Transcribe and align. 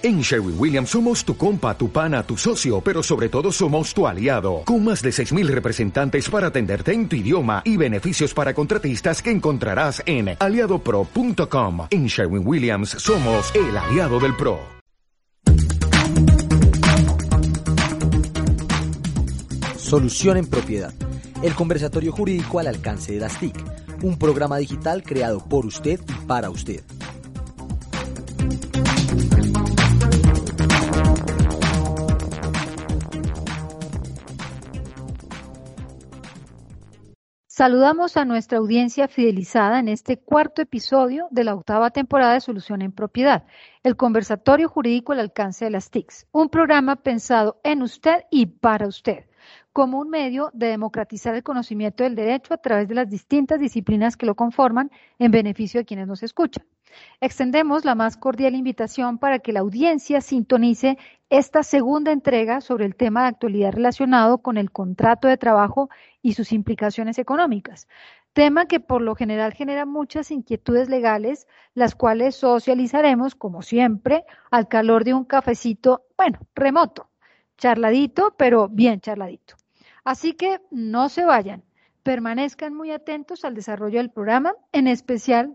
En 0.00 0.20
Sherwin 0.20 0.54
Williams 0.56 0.90
somos 0.90 1.24
tu 1.24 1.36
compa, 1.36 1.76
tu 1.76 1.90
pana, 1.90 2.22
tu 2.22 2.36
socio, 2.36 2.80
pero 2.80 3.02
sobre 3.02 3.28
todo 3.28 3.50
somos 3.50 3.92
tu 3.92 4.06
aliado, 4.06 4.62
con 4.64 4.84
más 4.84 5.02
de 5.02 5.10
6.000 5.10 5.48
representantes 5.48 6.30
para 6.30 6.46
atenderte 6.48 6.92
en 6.92 7.08
tu 7.08 7.16
idioma 7.16 7.62
y 7.64 7.76
beneficios 7.76 8.32
para 8.32 8.54
contratistas 8.54 9.20
que 9.20 9.32
encontrarás 9.32 10.00
en 10.06 10.36
aliadopro.com. 10.38 11.88
En 11.90 12.06
Sherwin 12.06 12.46
Williams 12.46 12.90
somos 12.90 13.52
el 13.56 13.76
aliado 13.76 14.20
del 14.20 14.36
PRO. 14.36 14.60
Solución 19.76 20.36
en 20.36 20.46
propiedad. 20.46 20.94
El 21.42 21.54
conversatorio 21.54 22.12
jurídico 22.12 22.60
al 22.60 22.68
alcance 22.68 23.14
de 23.14 23.18
las 23.18 23.36
TIC. 23.40 23.56
Un 24.02 24.16
programa 24.16 24.58
digital 24.58 25.02
creado 25.02 25.44
por 25.44 25.66
usted 25.66 25.98
y 26.08 26.26
para 26.26 26.50
usted. 26.50 26.84
Saludamos 37.58 38.16
a 38.16 38.24
nuestra 38.24 38.58
audiencia 38.58 39.08
fidelizada 39.08 39.80
en 39.80 39.88
este 39.88 40.16
cuarto 40.16 40.62
episodio 40.62 41.26
de 41.32 41.42
la 41.42 41.56
octava 41.56 41.90
temporada 41.90 42.34
de 42.34 42.40
Solución 42.40 42.82
en 42.82 42.92
Propiedad, 42.92 43.46
el 43.82 43.96
conversatorio 43.96 44.68
jurídico 44.68 45.10
al 45.10 45.18
alcance 45.18 45.64
de 45.64 45.72
las 45.72 45.90
TICs, 45.90 46.28
un 46.30 46.50
programa 46.50 46.94
pensado 46.94 47.60
en 47.64 47.82
usted 47.82 48.26
y 48.30 48.46
para 48.46 48.86
usted, 48.86 49.24
como 49.78 50.00
un 50.00 50.10
medio 50.10 50.50
de 50.54 50.66
democratizar 50.66 51.36
el 51.36 51.44
conocimiento 51.44 52.02
del 52.02 52.16
derecho 52.16 52.52
a 52.52 52.56
través 52.56 52.88
de 52.88 52.96
las 52.96 53.08
distintas 53.08 53.60
disciplinas 53.60 54.16
que 54.16 54.26
lo 54.26 54.34
conforman 54.34 54.90
en 55.20 55.30
beneficio 55.30 55.78
de 55.78 55.84
quienes 55.84 56.08
nos 56.08 56.24
escuchan. 56.24 56.66
Extendemos 57.20 57.84
la 57.84 57.94
más 57.94 58.16
cordial 58.16 58.56
invitación 58.56 59.18
para 59.18 59.38
que 59.38 59.52
la 59.52 59.60
audiencia 59.60 60.20
sintonice 60.20 60.98
esta 61.30 61.62
segunda 61.62 62.10
entrega 62.10 62.60
sobre 62.60 62.86
el 62.86 62.96
tema 62.96 63.22
de 63.22 63.28
actualidad 63.28 63.70
relacionado 63.70 64.38
con 64.38 64.56
el 64.56 64.72
contrato 64.72 65.28
de 65.28 65.36
trabajo 65.36 65.90
y 66.22 66.32
sus 66.32 66.50
implicaciones 66.50 67.16
económicas. 67.16 67.86
Tema 68.32 68.66
que 68.66 68.80
por 68.80 69.00
lo 69.00 69.14
general 69.14 69.52
genera 69.52 69.86
muchas 69.86 70.32
inquietudes 70.32 70.88
legales, 70.88 71.46
las 71.74 71.94
cuales 71.94 72.34
socializaremos, 72.34 73.36
como 73.36 73.62
siempre, 73.62 74.24
al 74.50 74.66
calor 74.66 75.04
de 75.04 75.14
un 75.14 75.24
cafecito, 75.24 76.02
bueno, 76.16 76.40
remoto, 76.56 77.10
charladito, 77.58 78.34
pero 78.36 78.68
bien 78.68 79.00
charladito. 79.00 79.57
Así 80.08 80.32
que 80.32 80.62
no 80.70 81.10
se 81.10 81.26
vayan 81.26 81.62
permanezcan 82.02 82.72
muy 82.72 82.90
atentos 82.90 83.44
al 83.44 83.54
desarrollo 83.54 83.98
del 83.98 84.08
programa. 84.08 84.54
En 84.72 84.86
especial, 84.86 85.52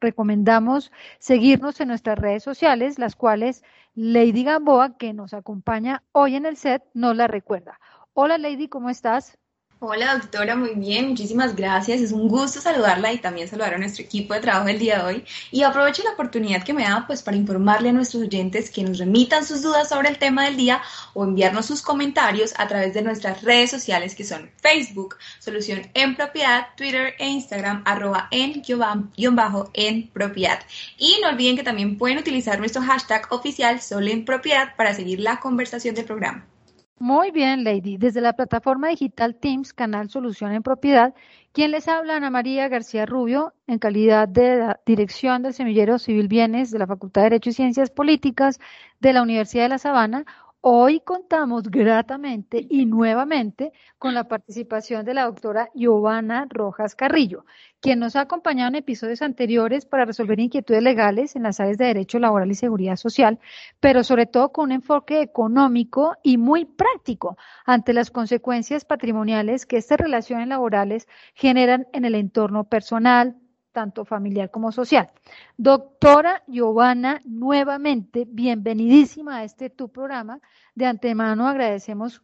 recomendamos 0.00 0.90
seguirnos 1.18 1.78
en 1.82 1.88
nuestras 1.88 2.18
redes 2.18 2.42
sociales, 2.42 2.98
las 2.98 3.14
cuales 3.14 3.62
Lady 3.94 4.44
Gamboa, 4.44 4.96
que 4.96 5.12
nos 5.12 5.34
acompaña 5.34 6.02
hoy 6.12 6.36
en 6.36 6.46
el 6.46 6.56
set, 6.56 6.82
nos 6.94 7.14
la 7.14 7.26
recuerda. 7.26 7.78
Hola 8.14 8.38
Lady, 8.38 8.68
¿cómo 8.68 8.88
estás? 8.88 9.38
Hola 9.84 10.16
doctora, 10.16 10.54
muy 10.54 10.76
bien, 10.76 11.08
muchísimas 11.08 11.56
gracias. 11.56 12.00
Es 12.00 12.12
un 12.12 12.28
gusto 12.28 12.60
saludarla 12.60 13.12
y 13.12 13.18
también 13.18 13.48
saludar 13.48 13.74
a 13.74 13.78
nuestro 13.78 14.04
equipo 14.04 14.32
de 14.32 14.38
trabajo 14.38 14.68
el 14.68 14.78
día 14.78 14.98
de 14.98 15.04
hoy. 15.04 15.24
Y 15.50 15.64
aprovecho 15.64 16.04
la 16.04 16.12
oportunidad 16.12 16.62
que 16.62 16.72
me 16.72 16.84
da 16.84 17.02
pues 17.04 17.20
para 17.20 17.36
informarle 17.36 17.88
a 17.88 17.92
nuestros 17.92 18.22
oyentes 18.22 18.70
que 18.70 18.84
nos 18.84 18.98
remitan 18.98 19.44
sus 19.44 19.60
dudas 19.60 19.88
sobre 19.88 20.08
el 20.08 20.18
tema 20.18 20.44
del 20.44 20.56
día 20.56 20.80
o 21.14 21.24
enviarnos 21.24 21.66
sus 21.66 21.82
comentarios 21.82 22.54
a 22.58 22.68
través 22.68 22.94
de 22.94 23.02
nuestras 23.02 23.42
redes 23.42 23.72
sociales 23.72 24.14
que 24.14 24.22
son 24.22 24.52
Facebook, 24.58 25.16
Solución 25.40 25.90
en 25.94 26.14
Propiedad, 26.14 26.68
Twitter 26.76 27.14
e 27.18 27.26
Instagram, 27.26 27.82
arroba 27.84 28.28
en 28.30 28.62
guion 28.62 29.34
bajo 29.34 29.68
en 29.74 30.10
propiedad. 30.10 30.60
Y 30.96 31.16
no 31.22 31.30
olviden 31.30 31.56
que 31.56 31.64
también 31.64 31.98
pueden 31.98 32.18
utilizar 32.18 32.60
nuestro 32.60 32.82
hashtag 32.82 33.26
oficial 33.30 33.80
Solo 33.80 34.06
en 34.10 34.24
Propiedad 34.24 34.76
para 34.76 34.94
seguir 34.94 35.18
la 35.18 35.40
conversación 35.40 35.96
del 35.96 36.04
programa. 36.04 36.51
Muy 37.02 37.32
bien, 37.32 37.64
Lady. 37.64 37.96
Desde 37.96 38.20
la 38.20 38.34
plataforma 38.34 38.86
digital 38.86 39.34
Teams, 39.34 39.72
canal 39.72 40.08
Solución 40.08 40.52
en 40.52 40.62
Propiedad, 40.62 41.14
quien 41.50 41.72
les 41.72 41.88
habla, 41.88 42.14
Ana 42.14 42.30
María 42.30 42.68
García 42.68 43.06
Rubio, 43.06 43.54
en 43.66 43.80
calidad 43.80 44.28
de 44.28 44.76
dirección 44.86 45.42
del 45.42 45.52
Semillero 45.52 45.98
Civil 45.98 46.28
Bienes 46.28 46.70
de 46.70 46.78
la 46.78 46.86
Facultad 46.86 47.22
de 47.22 47.30
Derecho 47.30 47.50
y 47.50 47.54
Ciencias 47.54 47.90
Políticas 47.90 48.60
de 49.00 49.12
la 49.14 49.22
Universidad 49.22 49.64
de 49.64 49.70
La 49.70 49.78
Sabana, 49.78 50.26
Hoy 50.64 51.00
contamos 51.00 51.64
gratamente 51.64 52.64
y 52.70 52.86
nuevamente 52.86 53.72
con 53.98 54.14
la 54.14 54.28
participación 54.28 55.04
de 55.04 55.12
la 55.12 55.24
doctora 55.24 55.70
Giovanna 55.74 56.46
Rojas 56.48 56.94
Carrillo, 56.94 57.44
quien 57.80 57.98
nos 57.98 58.14
ha 58.14 58.20
acompañado 58.20 58.68
en 58.68 58.76
episodios 58.76 59.22
anteriores 59.22 59.86
para 59.86 60.04
resolver 60.04 60.38
inquietudes 60.38 60.84
legales 60.84 61.34
en 61.34 61.42
las 61.42 61.58
áreas 61.58 61.78
de 61.78 61.86
Derecho 61.86 62.20
Laboral 62.20 62.48
y 62.48 62.54
Seguridad 62.54 62.94
Social, 62.94 63.40
pero 63.80 64.04
sobre 64.04 64.26
todo 64.26 64.52
con 64.52 64.66
un 64.66 64.72
enfoque 64.72 65.20
económico 65.20 66.14
y 66.22 66.36
muy 66.38 66.64
práctico 66.64 67.36
ante 67.66 67.92
las 67.92 68.12
consecuencias 68.12 68.84
patrimoniales 68.84 69.66
que 69.66 69.78
estas 69.78 69.98
relaciones 69.98 70.46
laborales 70.46 71.08
generan 71.34 71.88
en 71.92 72.04
el 72.04 72.14
entorno 72.14 72.62
personal, 72.68 73.34
tanto 73.72 74.04
familiar 74.04 74.50
como 74.50 74.70
social. 74.70 75.10
Doctora 75.56 76.42
Giovanna, 76.46 77.20
nuevamente, 77.24 78.24
bienvenidísima 78.28 79.38
a 79.38 79.44
este 79.44 79.70
tu 79.70 79.88
programa. 79.90 80.40
De 80.74 80.86
antemano 80.86 81.48
agradecemos, 81.48 82.22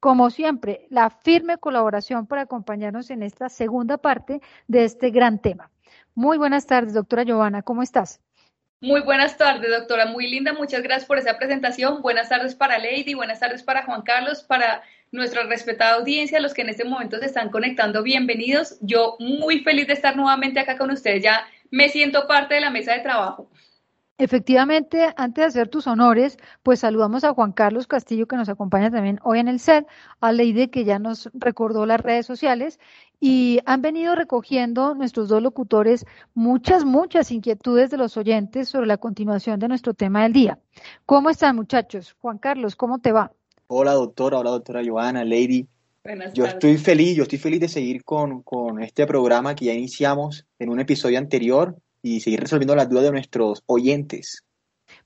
como 0.00 0.30
siempre, 0.30 0.86
la 0.90 1.10
firme 1.10 1.58
colaboración 1.58 2.26
para 2.26 2.42
acompañarnos 2.42 3.10
en 3.10 3.22
esta 3.22 3.48
segunda 3.48 3.98
parte 3.98 4.40
de 4.66 4.84
este 4.84 5.10
gran 5.10 5.40
tema. 5.40 5.70
Muy 6.14 6.38
buenas 6.38 6.66
tardes, 6.66 6.94
doctora 6.94 7.22
Giovanna, 7.22 7.62
¿cómo 7.62 7.82
estás? 7.82 8.20
Muy 8.82 9.02
buenas 9.02 9.36
tardes, 9.36 9.70
doctora. 9.70 10.06
Muy 10.06 10.26
linda. 10.26 10.54
Muchas 10.54 10.82
gracias 10.82 11.06
por 11.06 11.18
esa 11.18 11.36
presentación. 11.36 12.00
Buenas 12.00 12.30
tardes 12.30 12.54
para 12.54 12.78
Lady, 12.78 13.12
buenas 13.12 13.38
tardes 13.38 13.62
para 13.62 13.84
Juan 13.84 14.00
Carlos, 14.00 14.42
para 14.42 14.82
nuestra 15.12 15.44
respetada 15.44 15.96
audiencia, 15.96 16.40
los 16.40 16.54
que 16.54 16.62
en 16.62 16.68
este 16.68 16.84
momento 16.84 17.18
se 17.18 17.26
están 17.26 17.50
conectando, 17.50 18.02
bienvenidos. 18.02 18.78
Yo 18.80 19.16
muy 19.18 19.60
feliz 19.60 19.86
de 19.86 19.94
estar 19.94 20.16
nuevamente 20.16 20.60
acá 20.60 20.78
con 20.78 20.90
ustedes. 20.90 21.22
Ya 21.22 21.46
me 21.70 21.88
siento 21.88 22.26
parte 22.26 22.54
de 22.54 22.60
la 22.60 22.70
mesa 22.70 22.92
de 22.92 23.00
trabajo. 23.00 23.50
Efectivamente, 24.18 25.14
antes 25.16 25.42
de 25.42 25.48
hacer 25.48 25.68
tus 25.68 25.86
honores, 25.86 26.36
pues 26.62 26.80
saludamos 26.80 27.24
a 27.24 27.32
Juan 27.32 27.52
Carlos 27.52 27.86
Castillo, 27.86 28.28
que 28.28 28.36
nos 28.36 28.50
acompaña 28.50 28.90
también 28.90 29.18
hoy 29.22 29.38
en 29.38 29.48
el 29.48 29.58
set, 29.58 29.86
a 30.20 30.30
Leide, 30.30 30.68
que 30.68 30.84
ya 30.84 30.98
nos 30.98 31.30
recordó 31.32 31.86
las 31.86 32.00
redes 32.00 32.26
sociales, 32.26 32.78
y 33.18 33.60
han 33.64 33.80
venido 33.80 34.14
recogiendo 34.14 34.94
nuestros 34.94 35.28
dos 35.28 35.42
locutores 35.42 36.04
muchas, 36.34 36.84
muchas 36.84 37.30
inquietudes 37.30 37.88
de 37.88 37.96
los 37.96 38.18
oyentes 38.18 38.68
sobre 38.68 38.86
la 38.86 38.98
continuación 38.98 39.58
de 39.58 39.68
nuestro 39.68 39.94
tema 39.94 40.24
del 40.24 40.34
día. 40.34 40.58
¿Cómo 41.06 41.30
están, 41.30 41.56
muchachos? 41.56 42.14
Juan 42.20 42.36
Carlos, 42.36 42.76
¿cómo 42.76 42.98
te 42.98 43.12
va? 43.12 43.32
Hola 43.72 43.92
doctora, 43.92 44.40
hola 44.40 44.50
doctora 44.50 44.82
Joana, 44.84 45.24
Lady. 45.24 45.64
yo 46.34 46.44
estoy 46.44 46.76
feliz, 46.76 47.14
yo 47.14 47.22
estoy 47.22 47.38
feliz 47.38 47.60
de 47.60 47.68
seguir 47.68 48.02
con, 48.02 48.42
con 48.42 48.82
este 48.82 49.06
programa 49.06 49.54
que 49.54 49.66
ya 49.66 49.72
iniciamos 49.72 50.44
en 50.58 50.70
un 50.70 50.80
episodio 50.80 51.18
anterior 51.18 51.76
y 52.02 52.18
seguir 52.18 52.40
resolviendo 52.40 52.74
las 52.74 52.88
dudas 52.88 53.04
de 53.04 53.12
nuestros 53.12 53.62
oyentes. 53.66 54.42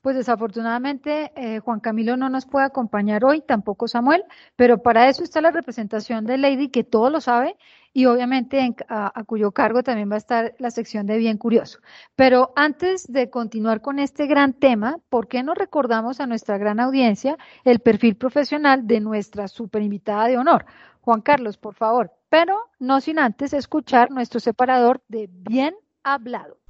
Pues 0.05 0.17
desafortunadamente 0.17 1.33
eh, 1.35 1.61
Juan 1.61 1.81
Camilo 1.81 2.19
no 2.19 2.29
nos 2.29 2.45
puede 2.45 2.67
acompañar 2.67 3.25
hoy, 3.25 3.41
tampoco 3.41 3.89
Samuel, 3.89 4.23
pero 4.55 4.83
para 4.83 5.09
eso 5.09 5.25
está 5.25 5.41
la 5.41 5.51
representación 5.51 6.27
de 6.27 6.37
Lady, 6.37 6.69
que 6.69 6.85
todo 6.85 7.09
lo 7.09 7.23
sabe, 7.23 7.57
y 7.95 8.05
obviamente 8.05 8.61
a, 8.91 9.25
cuyo 9.25 9.53
cargo 9.53 9.83
también 9.83 10.11
va 10.11 10.17
a 10.17 10.19
estar 10.19 10.55
la 10.59 10.71
sección 10.71 11.07
de 11.07 11.17
Bien 11.17 11.39
Curioso. 11.39 11.79
Pero 12.17 12.53
antes 12.55 13.11
de 13.11 13.31
continuar 13.31 13.81
con 13.81 13.99
este 13.99 14.27
gran 14.27 14.53
tema, 14.53 14.99
¿por 15.09 15.27
qué 15.27 15.43
no 15.43 15.55
recordamos 15.55 16.21
a 16.21 16.27
nuestra 16.27 16.59
gran 16.59 16.81
audiencia 16.81 17.39
el 17.65 17.79
perfil 17.79 18.17
profesional 18.17 18.87
de 18.87 19.01
nuestra 19.01 19.49
super 19.49 19.81
invitada 19.81 20.27
de 20.27 20.37
honor? 20.37 20.67
Juan 21.01 21.23
Carlos, 21.23 21.57
por 21.57 21.77
favor, 21.77 22.13
pero 22.29 22.59
no 22.79 23.01
sin 23.01 23.19
antes 23.19 23.55
escuchar 23.55 24.11
nuestro 24.11 24.39
separador 24.39 25.03
de 25.09 25.31
Bien 25.33 25.75
Hablado. 26.03 26.64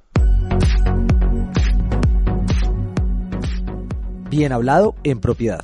Bien 4.29 4.51
hablado 4.51 4.95
en 5.03 5.21
propiedad. 5.21 5.63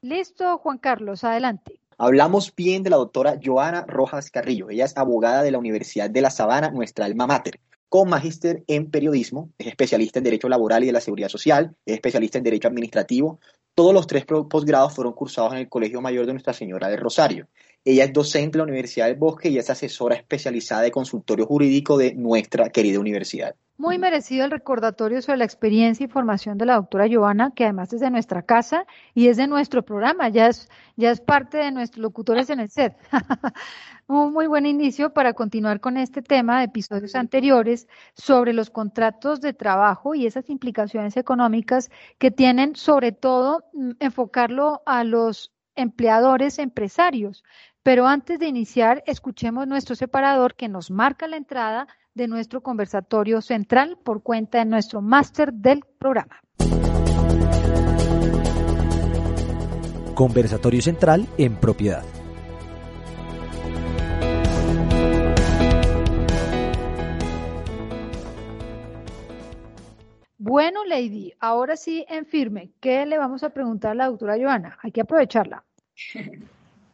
Listo, 0.00 0.58
Juan 0.58 0.78
Carlos, 0.78 1.24
adelante. 1.24 1.80
Hablamos 1.98 2.54
bien 2.54 2.82
de 2.82 2.90
la 2.90 2.96
doctora 2.96 3.38
Joana 3.42 3.84
Rojas 3.86 4.30
Carrillo. 4.30 4.70
Ella 4.70 4.84
es 4.84 4.96
abogada 4.96 5.42
de 5.42 5.50
la 5.50 5.58
Universidad 5.58 6.08
de 6.08 6.20
La 6.20 6.30
Sabana, 6.30 6.70
nuestra 6.70 7.04
alma 7.04 7.26
mater, 7.26 7.60
con 7.88 8.08
magíster 8.08 8.64
en 8.68 8.90
periodismo, 8.90 9.50
es 9.58 9.66
especialista 9.68 10.18
en 10.18 10.24
Derecho 10.24 10.48
Laboral 10.48 10.84
y 10.84 10.86
de 10.86 10.92
la 10.92 11.00
Seguridad 11.00 11.28
Social, 11.28 11.74
es 11.84 11.94
especialista 11.94 12.38
en 12.38 12.44
Derecho 12.44 12.68
Administrativo. 12.68 13.40
Todos 13.74 13.92
los 13.92 14.06
tres 14.06 14.24
posgrados 14.24 14.94
fueron 14.94 15.14
cursados 15.14 15.52
en 15.52 15.58
el 15.58 15.68
Colegio 15.68 16.00
Mayor 16.00 16.26
de 16.26 16.32
Nuestra 16.32 16.52
Señora 16.52 16.88
de 16.88 16.96
Rosario. 16.96 17.48
Ella 17.84 18.04
es 18.04 18.12
docente 18.12 18.52
de 18.52 18.58
la 18.58 18.70
Universidad 18.70 19.06
del 19.06 19.16
Bosque 19.16 19.48
y 19.48 19.58
es 19.58 19.68
asesora 19.68 20.14
especializada 20.14 20.82
de 20.82 20.92
consultorio 20.92 21.44
jurídico 21.44 21.98
de 21.98 22.14
nuestra 22.14 22.70
querida 22.70 23.00
universidad. 23.00 23.56
Muy 23.76 23.98
merecido 23.98 24.44
el 24.44 24.52
recordatorio 24.52 25.20
sobre 25.20 25.38
la 25.38 25.44
experiencia 25.44 26.04
y 26.04 26.08
formación 26.08 26.56
de 26.56 26.66
la 26.66 26.76
doctora 26.76 27.08
Joana, 27.12 27.50
que 27.56 27.64
además 27.64 27.92
es 27.92 28.00
de 28.00 28.10
nuestra 28.10 28.42
casa 28.42 28.86
y 29.12 29.26
es 29.26 29.36
de 29.36 29.48
nuestro 29.48 29.82
programa, 29.82 30.28
ya 30.28 30.46
es, 30.46 30.68
ya 30.96 31.10
es 31.10 31.20
parte 31.20 31.58
de 31.58 31.72
nuestros 31.72 32.00
locutores 32.00 32.50
en 32.50 32.60
el 32.60 32.70
set. 32.70 32.96
Un 34.06 34.34
muy 34.34 34.46
buen 34.46 34.66
inicio 34.66 35.14
para 35.14 35.32
continuar 35.32 35.80
con 35.80 35.96
este 35.96 36.20
tema 36.20 36.58
de 36.58 36.66
episodios 36.66 37.14
anteriores 37.14 37.88
sobre 38.14 38.52
los 38.52 38.68
contratos 38.68 39.40
de 39.40 39.54
trabajo 39.54 40.14
y 40.14 40.26
esas 40.26 40.50
implicaciones 40.50 41.16
económicas 41.16 41.90
que 42.18 42.30
tienen 42.30 42.76
sobre 42.76 43.12
todo 43.12 43.64
mm, 43.72 43.92
enfocarlo 44.00 44.82
a 44.84 45.04
los 45.04 45.52
empleadores 45.74 46.58
empresarios. 46.58 47.44
Pero 47.82 48.06
antes 48.06 48.38
de 48.38 48.46
iniciar, 48.46 49.02
escuchemos 49.06 49.66
nuestro 49.66 49.94
separador 49.94 50.54
que 50.54 50.68
nos 50.68 50.90
marca 50.90 51.26
la 51.26 51.36
entrada 51.36 51.88
de 52.14 52.28
nuestro 52.28 52.62
conversatorio 52.62 53.40
central 53.40 53.98
por 54.04 54.22
cuenta 54.22 54.58
de 54.58 54.66
nuestro 54.66 55.00
máster 55.00 55.52
del 55.52 55.80
programa. 55.98 56.40
Conversatorio 60.14 60.80
central 60.82 61.26
en 61.38 61.56
propiedad. 61.56 62.04
Bueno, 70.54 70.84
Lady, 70.84 71.34
ahora 71.40 71.76
sí 71.76 72.06
en 72.08 72.26
firme, 72.26 72.70
¿qué 72.80 73.04
le 73.06 73.18
vamos 73.18 73.42
a 73.42 73.50
preguntar 73.50 73.90
a 73.90 73.94
la 73.96 74.06
doctora 74.06 74.36
Joana? 74.40 74.78
Hay 74.82 74.92
que 74.92 75.00
aprovecharla. 75.00 75.64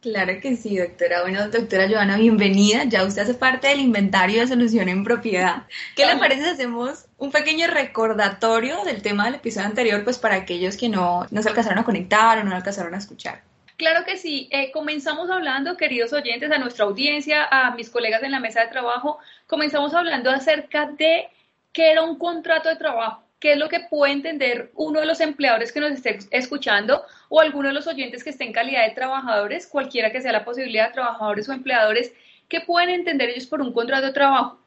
Claro 0.01 0.33
que 0.41 0.55
sí, 0.55 0.79
doctora. 0.79 1.21
Bueno, 1.21 1.47
doctora 1.49 1.87
Joana, 1.87 2.17
bienvenida. 2.17 2.85
Ya 2.85 3.05
usted 3.05 3.21
hace 3.21 3.35
parte 3.35 3.67
del 3.67 3.81
inventario 3.81 4.41
de 4.41 4.47
solución 4.47 4.89
en 4.89 5.03
propiedad. 5.03 5.67
¿Qué 5.95 6.07
le 6.07 6.15
parece 6.15 6.41
si 6.41 6.49
hacemos 6.49 7.05
un 7.19 7.31
pequeño 7.31 7.67
recordatorio 7.67 8.83
del 8.83 9.03
tema 9.03 9.25
del 9.25 9.35
episodio 9.35 9.67
anterior, 9.67 10.03
pues 10.03 10.17
para 10.17 10.37
aquellos 10.37 10.75
que 10.75 10.89
no, 10.89 11.27
no 11.29 11.43
se 11.43 11.49
alcanzaron 11.49 11.77
a 11.77 11.83
conectar 11.83 12.39
o 12.39 12.43
no 12.43 12.55
alcanzaron 12.55 12.95
a 12.95 12.97
escuchar? 12.97 13.43
Claro 13.77 14.03
que 14.03 14.17
sí. 14.17 14.49
Eh, 14.49 14.71
comenzamos 14.71 15.29
hablando, 15.29 15.77
queridos 15.77 16.13
oyentes, 16.13 16.51
a 16.51 16.57
nuestra 16.57 16.85
audiencia, 16.85 17.47
a 17.51 17.75
mis 17.75 17.91
colegas 17.91 18.23
en 18.23 18.31
la 18.31 18.39
mesa 18.39 18.61
de 18.61 18.69
trabajo, 18.69 19.19
comenzamos 19.45 19.93
hablando 19.93 20.31
acerca 20.31 20.87
de 20.87 21.27
qué 21.71 21.91
era 21.91 22.01
un 22.01 22.17
contrato 22.17 22.67
de 22.67 22.77
trabajo 22.77 23.21
qué 23.41 23.53
es 23.53 23.57
lo 23.57 23.67
que 23.67 23.81
puede 23.81 24.13
entender 24.13 24.71
uno 24.75 25.01
de 25.01 25.07
los 25.07 25.19
empleadores 25.19 25.73
que 25.73 25.81
nos 25.81 25.91
esté 25.91 26.19
escuchando 26.29 27.03
o 27.27 27.41
alguno 27.41 27.69
de 27.69 27.73
los 27.73 27.87
oyentes 27.87 28.23
que 28.23 28.29
esté 28.29 28.45
en 28.45 28.53
calidad 28.53 28.85
de 28.85 28.93
trabajadores, 28.93 29.67
cualquiera 29.67 30.11
que 30.11 30.21
sea 30.21 30.31
la 30.31 30.45
posibilidad 30.45 30.87
de 30.87 30.93
trabajadores 30.93 31.49
o 31.49 31.53
empleadores, 31.53 32.13
qué 32.47 32.61
pueden 32.61 32.91
entender 32.91 33.29
ellos 33.29 33.47
por 33.47 33.59
un 33.59 33.73
contrato 33.73 34.05
de 34.05 34.13
trabajo. 34.13 34.59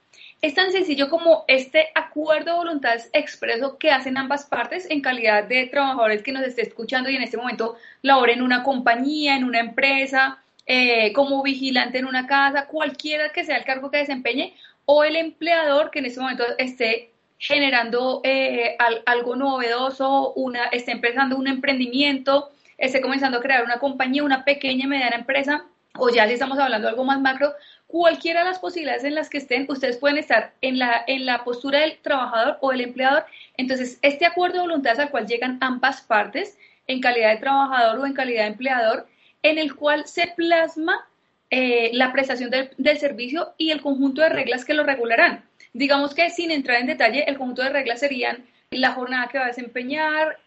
Es 0.42 0.54
tan 0.54 0.72
sencillo 0.72 1.08
como 1.08 1.44
este 1.46 1.86
acuerdo 1.94 2.50
de 2.50 2.58
voluntades 2.58 3.08
expreso 3.12 3.78
que 3.78 3.92
hacen 3.92 4.18
ambas 4.18 4.44
partes 4.44 4.86
en 4.90 5.00
calidad 5.00 5.44
de 5.44 5.66
trabajadores 5.66 6.22
que 6.22 6.32
nos 6.32 6.44
esté 6.44 6.62
escuchando 6.62 7.08
y 7.08 7.16
en 7.16 7.22
este 7.22 7.36
momento 7.36 7.76
laboren 8.02 8.38
en 8.38 8.44
una 8.44 8.64
compañía, 8.64 9.36
en 9.36 9.44
una 9.44 9.60
empresa, 9.60 10.42
eh, 10.66 11.12
como 11.12 11.42
vigilante 11.44 11.98
en 11.98 12.06
una 12.06 12.26
casa, 12.26 12.66
cualquiera 12.66 13.30
que 13.30 13.44
sea 13.44 13.56
el 13.56 13.64
cargo 13.64 13.90
que 13.90 13.98
desempeñe, 13.98 14.54
o 14.84 15.04
el 15.04 15.16
empleador 15.16 15.90
que 15.90 16.00
en 16.00 16.06
este 16.06 16.20
momento 16.20 16.44
esté 16.58 17.13
generando 17.38 18.20
eh, 18.24 18.76
algo 19.06 19.36
novedoso, 19.36 20.32
una, 20.34 20.64
esté 20.66 20.92
empezando 20.92 21.36
un 21.36 21.48
emprendimiento, 21.48 22.50
esté 22.78 23.00
comenzando 23.00 23.38
a 23.38 23.42
crear 23.42 23.64
una 23.64 23.78
compañía, 23.78 24.24
una 24.24 24.44
pequeña 24.44 24.84
y 24.84 24.88
mediana 24.88 25.16
empresa, 25.16 25.64
o 25.96 26.08
ya 26.08 26.26
si 26.26 26.32
estamos 26.32 26.58
hablando 26.58 26.86
de 26.86 26.90
algo 26.90 27.04
más 27.04 27.20
macro, 27.20 27.52
cualquiera 27.86 28.40
de 28.40 28.50
las 28.50 28.58
posibilidades 28.58 29.04
en 29.04 29.14
las 29.14 29.28
que 29.28 29.38
estén, 29.38 29.66
ustedes 29.68 29.98
pueden 29.98 30.18
estar 30.18 30.52
en 30.60 30.78
la, 30.78 31.04
en 31.06 31.26
la 31.26 31.44
postura 31.44 31.80
del 31.80 31.98
trabajador 31.98 32.58
o 32.60 32.70
del 32.70 32.80
empleador. 32.80 33.24
Entonces, 33.56 33.98
este 34.02 34.26
acuerdo 34.26 34.56
de 34.56 34.62
voluntades 34.62 34.98
al 34.98 35.10
cual 35.10 35.26
llegan 35.26 35.58
ambas 35.60 36.00
partes, 36.00 36.58
en 36.86 37.00
calidad 37.00 37.30
de 37.30 37.38
trabajador 37.38 37.98
o 37.98 38.06
en 38.06 38.12
calidad 38.12 38.42
de 38.42 38.48
empleador, 38.48 39.06
en 39.42 39.58
el 39.58 39.74
cual 39.74 40.06
se 40.06 40.28
plasma 40.28 41.06
eh, 41.50 41.90
la 41.92 42.12
prestación 42.12 42.50
del 42.50 42.98
servicio 42.98 43.54
y 43.58 43.70
el 43.70 43.80
conjunto 43.80 44.22
de 44.22 44.28
reglas 44.28 44.64
que 44.64 44.74
lo 44.74 44.82
regularán. 44.82 45.44
Digamos 45.74 46.14
que 46.14 46.30
sin 46.30 46.52
entrar 46.52 46.80
en 46.80 46.86
detalle, 46.86 47.24
el 47.28 47.36
conjunto 47.36 47.62
de 47.62 47.68
reglas 47.68 48.00
serían 48.00 48.46
la 48.70 48.92
jornada 48.92 49.28
que 49.28 49.38
va 49.38 49.44
a 49.44 49.48
desempeñar, 49.48 50.38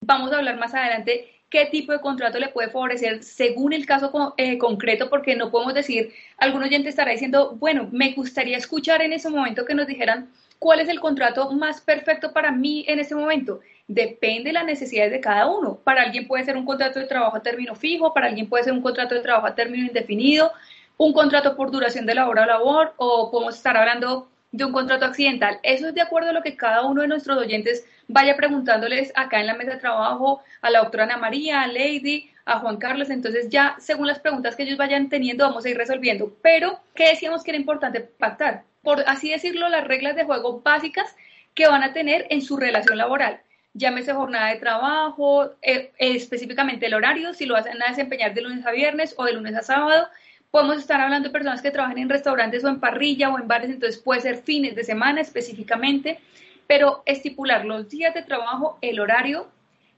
vamos 0.00 0.32
a 0.32 0.38
hablar 0.38 0.56
más 0.56 0.74
adelante 0.74 1.28
qué 1.50 1.66
tipo 1.66 1.92
de 1.92 2.00
contrato 2.00 2.38
le 2.38 2.48
puede 2.48 2.70
favorecer 2.70 3.22
según 3.22 3.74
el 3.74 3.84
caso 3.84 4.34
eh, 4.38 4.56
concreto, 4.56 5.10
porque 5.10 5.36
no 5.36 5.50
podemos 5.50 5.74
decir, 5.74 6.14
algún 6.38 6.62
oyente 6.62 6.88
estará 6.88 7.12
diciendo, 7.12 7.54
bueno, 7.58 7.90
me 7.92 8.12
gustaría 8.12 8.56
escuchar 8.56 9.02
en 9.02 9.12
ese 9.12 9.28
momento 9.28 9.66
que 9.66 9.74
nos 9.74 9.86
dijeran 9.86 10.30
cuál 10.58 10.80
es 10.80 10.88
el 10.88 11.00
contrato 11.00 11.52
más 11.52 11.82
perfecto 11.82 12.32
para 12.32 12.50
mí 12.50 12.86
en 12.88 12.98
ese 12.98 13.14
momento. 13.14 13.60
Depende 13.86 14.44
de 14.44 14.54
las 14.54 14.64
necesidades 14.64 15.12
de 15.12 15.20
cada 15.20 15.46
uno. 15.46 15.78
Para 15.84 16.00
alguien 16.00 16.26
puede 16.26 16.44
ser 16.44 16.56
un 16.56 16.64
contrato 16.64 16.98
de 16.98 17.06
trabajo 17.06 17.36
a 17.36 17.42
término 17.42 17.74
fijo, 17.74 18.14
para 18.14 18.28
alguien 18.28 18.48
puede 18.48 18.64
ser 18.64 18.72
un 18.72 18.80
contrato 18.80 19.14
de 19.14 19.20
trabajo 19.20 19.46
a 19.46 19.54
término 19.54 19.86
indefinido, 19.86 20.50
un 20.96 21.12
contrato 21.12 21.54
por 21.56 21.70
duración 21.70 22.06
de 22.06 22.14
la 22.14 22.26
hora 22.28 22.44
o 22.44 22.46
labor, 22.46 22.94
o 22.96 23.30
podemos 23.30 23.56
estar 23.56 23.76
hablando 23.76 24.31
de 24.52 24.64
un 24.66 24.72
contrato 24.72 25.06
accidental. 25.06 25.58
Eso 25.62 25.88
es 25.88 25.94
de 25.94 26.02
acuerdo 26.02 26.30
a 26.30 26.32
lo 26.32 26.42
que 26.42 26.56
cada 26.56 26.82
uno 26.82 27.00
de 27.02 27.08
nuestros 27.08 27.38
oyentes 27.38 27.86
vaya 28.06 28.36
preguntándoles 28.36 29.12
acá 29.16 29.40
en 29.40 29.46
la 29.46 29.54
mesa 29.54 29.72
de 29.72 29.78
trabajo 29.78 30.42
a 30.60 30.70
la 30.70 30.80
doctora 30.80 31.04
Ana 31.04 31.16
María, 31.16 31.62
a 31.62 31.66
Lady, 31.66 32.30
a 32.44 32.58
Juan 32.58 32.76
Carlos. 32.76 33.10
Entonces 33.10 33.48
ya 33.48 33.76
según 33.78 34.06
las 34.06 34.20
preguntas 34.20 34.54
que 34.54 34.64
ellos 34.64 34.76
vayan 34.76 35.08
teniendo 35.08 35.44
vamos 35.44 35.64
a 35.64 35.70
ir 35.70 35.76
resolviendo. 35.76 36.36
Pero, 36.42 36.80
¿qué 36.94 37.08
decíamos 37.08 37.42
que 37.42 37.50
era 37.50 37.58
importante 37.58 38.00
pactar? 38.00 38.64
Por 38.82 39.00
así 39.08 39.30
decirlo, 39.30 39.68
las 39.68 39.86
reglas 39.86 40.16
de 40.16 40.24
juego 40.24 40.60
básicas 40.60 41.16
que 41.54 41.66
van 41.66 41.82
a 41.82 41.92
tener 41.92 42.26
en 42.30 42.42
su 42.42 42.56
relación 42.56 42.98
laboral. 42.98 43.40
Llámese 43.74 44.12
jornada 44.12 44.48
de 44.48 44.56
trabajo, 44.56 45.52
eh, 45.62 45.92
específicamente 45.96 46.86
el 46.86 46.94
horario, 46.94 47.32
si 47.32 47.46
lo 47.46 47.54
van 47.54 47.82
a 47.82 47.88
desempeñar 47.88 48.34
de 48.34 48.42
lunes 48.42 48.66
a 48.66 48.70
viernes 48.70 49.14
o 49.16 49.24
de 49.24 49.32
lunes 49.32 49.54
a 49.54 49.62
sábado, 49.62 50.08
Podemos 50.52 50.76
estar 50.76 51.00
hablando 51.00 51.28
de 51.28 51.32
personas 51.32 51.62
que 51.62 51.70
trabajan 51.70 51.96
en 51.96 52.10
restaurantes 52.10 52.62
o 52.62 52.68
en 52.68 52.78
parrilla 52.78 53.30
o 53.30 53.38
en 53.38 53.48
bares, 53.48 53.70
entonces 53.70 53.98
puede 53.98 54.20
ser 54.20 54.42
fines 54.42 54.76
de 54.76 54.84
semana 54.84 55.22
específicamente, 55.22 56.20
pero 56.66 57.02
estipular 57.06 57.64
los 57.64 57.88
días 57.88 58.12
de 58.12 58.22
trabajo, 58.22 58.76
el 58.82 59.00
horario, 59.00 59.48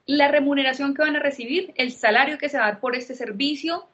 la 0.07 0.29
remuneración 0.29 0.95
que 0.95 1.03
van 1.03 1.17
a 1.17 1.19
recibir, 1.19 1.75
el 1.75 1.91
salario 1.91 2.39
que 2.39 2.49
se 2.49 2.57
va 2.57 2.67
a 2.67 2.67
dar 2.69 2.81
por 2.81 2.95
este 2.95 3.17
servicio 3.17 3.89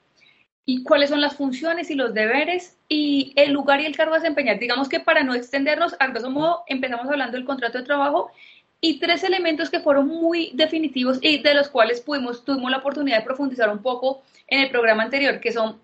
y 0.67 0.83
cuáles 0.83 1.09
son 1.09 1.23
las 1.23 1.35
funciones 1.35 1.91
y 1.91 1.95
los 1.95 2.13
deberes 2.13 2.77
y 2.91 3.33
el 3.37 3.55
lugar 3.55 3.81
y 3.81 3.87
el 3.87 3.97
cargo 3.97 4.13
a 4.13 4.19
desempeñar. 4.19 4.59
Digamos 4.59 4.91
que 4.91 5.01
para 5.01 5.23
no 5.23 5.35
extendernos, 5.35 5.97
a 5.99 6.09
grosso 6.09 6.29
modo, 6.29 6.65
empezamos 6.67 7.07
hablando 7.09 7.39
del 7.39 7.47
contrato 7.47 7.79
de 7.79 7.85
trabajo 7.85 8.33
y 8.83 9.01
tres 9.01 9.25
elementos 9.25 9.71
que 9.71 9.81
fueron 9.81 10.09
muy 10.09 10.51
definitivos 10.53 11.21
y 11.23 11.39
de 11.39 11.55
los 11.55 11.71
cuales 11.71 12.03
pudimos, 12.03 12.45
tuvimos 12.45 12.71
la 12.71 12.77
oportunidad 12.77 13.21
de 13.21 13.25
profundizar 13.25 13.71
un 13.71 13.81
poco 13.81 14.23
en 14.47 14.61
el 14.61 14.69
programa 14.69 15.05
anterior, 15.05 15.41
que 15.41 15.53
son 15.53 15.81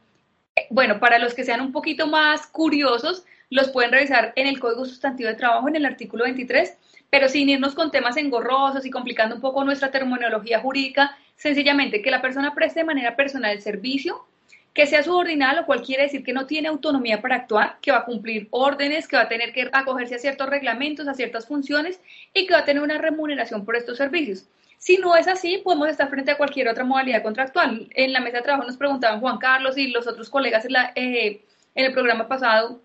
bueno, 0.71 0.99
para 1.01 1.19
los 1.19 1.35
que 1.35 1.45
sean 1.45 1.61
un 1.61 1.73
poquito 1.73 2.07
más 2.07 2.47
curiosos, 2.47 3.25
los 3.51 3.71
pueden 3.71 3.93
revisar 3.93 4.33
en 4.37 4.47
el 4.47 4.59
Código 4.59 4.85
Sustantivo 4.85 5.29
de 5.29 5.37
Trabajo, 5.37 5.69
en 5.69 5.77
el 5.77 5.87
artículo 5.87 6.25
23, 6.25 6.77
pero 7.11 7.29
sin 7.29 7.49
irnos 7.49 7.75
con 7.75 7.91
temas 7.91 8.17
engorrosos 8.17 8.85
y 8.85 8.91
complicando 8.91 9.37
un 9.37 9.41
poco 9.41 9.65
nuestra 9.65 9.91
terminología 9.91 10.61
jurídica, 10.61 11.17
sencillamente 11.37 12.03
que 12.03 12.11
la 12.11 12.23
persona 12.23 12.55
preste 12.55 12.81
de 12.81 12.87
manera 12.87 13.15
personal 13.15 13.53
el 13.53 13.63
servicio, 13.63 14.27
que 14.75 14.87
sea 14.87 15.03
subordinada, 15.03 15.61
lo 15.61 15.67
cual 15.67 15.83
quiere 15.83 16.03
decir 16.03 16.23
que 16.23 16.35
no 16.35 16.47
tiene 16.47 16.69
autonomía 16.69 17.23
para 17.23 17.37
actuar, 17.37 17.79
que 17.81 17.93
va 17.93 17.99
a 17.99 18.05
cumplir 18.05 18.49
órdenes, 18.51 19.09
que 19.09 19.17
va 19.17 19.23
a 19.23 19.29
tener 19.29 19.53
que 19.53 19.71
acogerse 19.73 20.17
a 20.17 20.19
ciertos 20.19 20.51
reglamentos, 20.51 21.09
a 21.09 21.15
ciertas 21.15 21.47
funciones 21.47 21.99
y 22.35 22.47
que 22.47 22.53
va 22.53 22.61
a 22.61 22.65
tener 22.67 22.83
una 22.83 22.99
remuneración 22.99 23.65
por 23.65 23.77
estos 23.77 23.97
servicios. 23.97 24.47
Si 24.79 24.99
no 24.99 25.17
es 25.17 25.27
así, 25.27 25.59
podemos 25.59 25.89
estar 25.89 26.09
frente 26.09 26.31
a 26.31 26.37
cualquier 26.37 26.69
otra 26.69 26.85
modalidad 26.85 27.23
contractual. 27.23 27.89
En 27.95 28.13
la 28.13 28.21
mesa 28.21 28.39
de 28.39 28.43
trabajo 28.43 28.67
nos 28.67 28.77
preguntaban 28.77 29.21
Juan 29.21 29.39
Carlos 29.39 29.77
y 29.79 29.89
los 29.89 30.07
otros 30.07 30.31
colegas 30.31 30.65
en, 30.65 30.77
eh, 30.95 31.41
el 31.75 31.93
programa 31.93 32.29
pasado, 32.29 32.81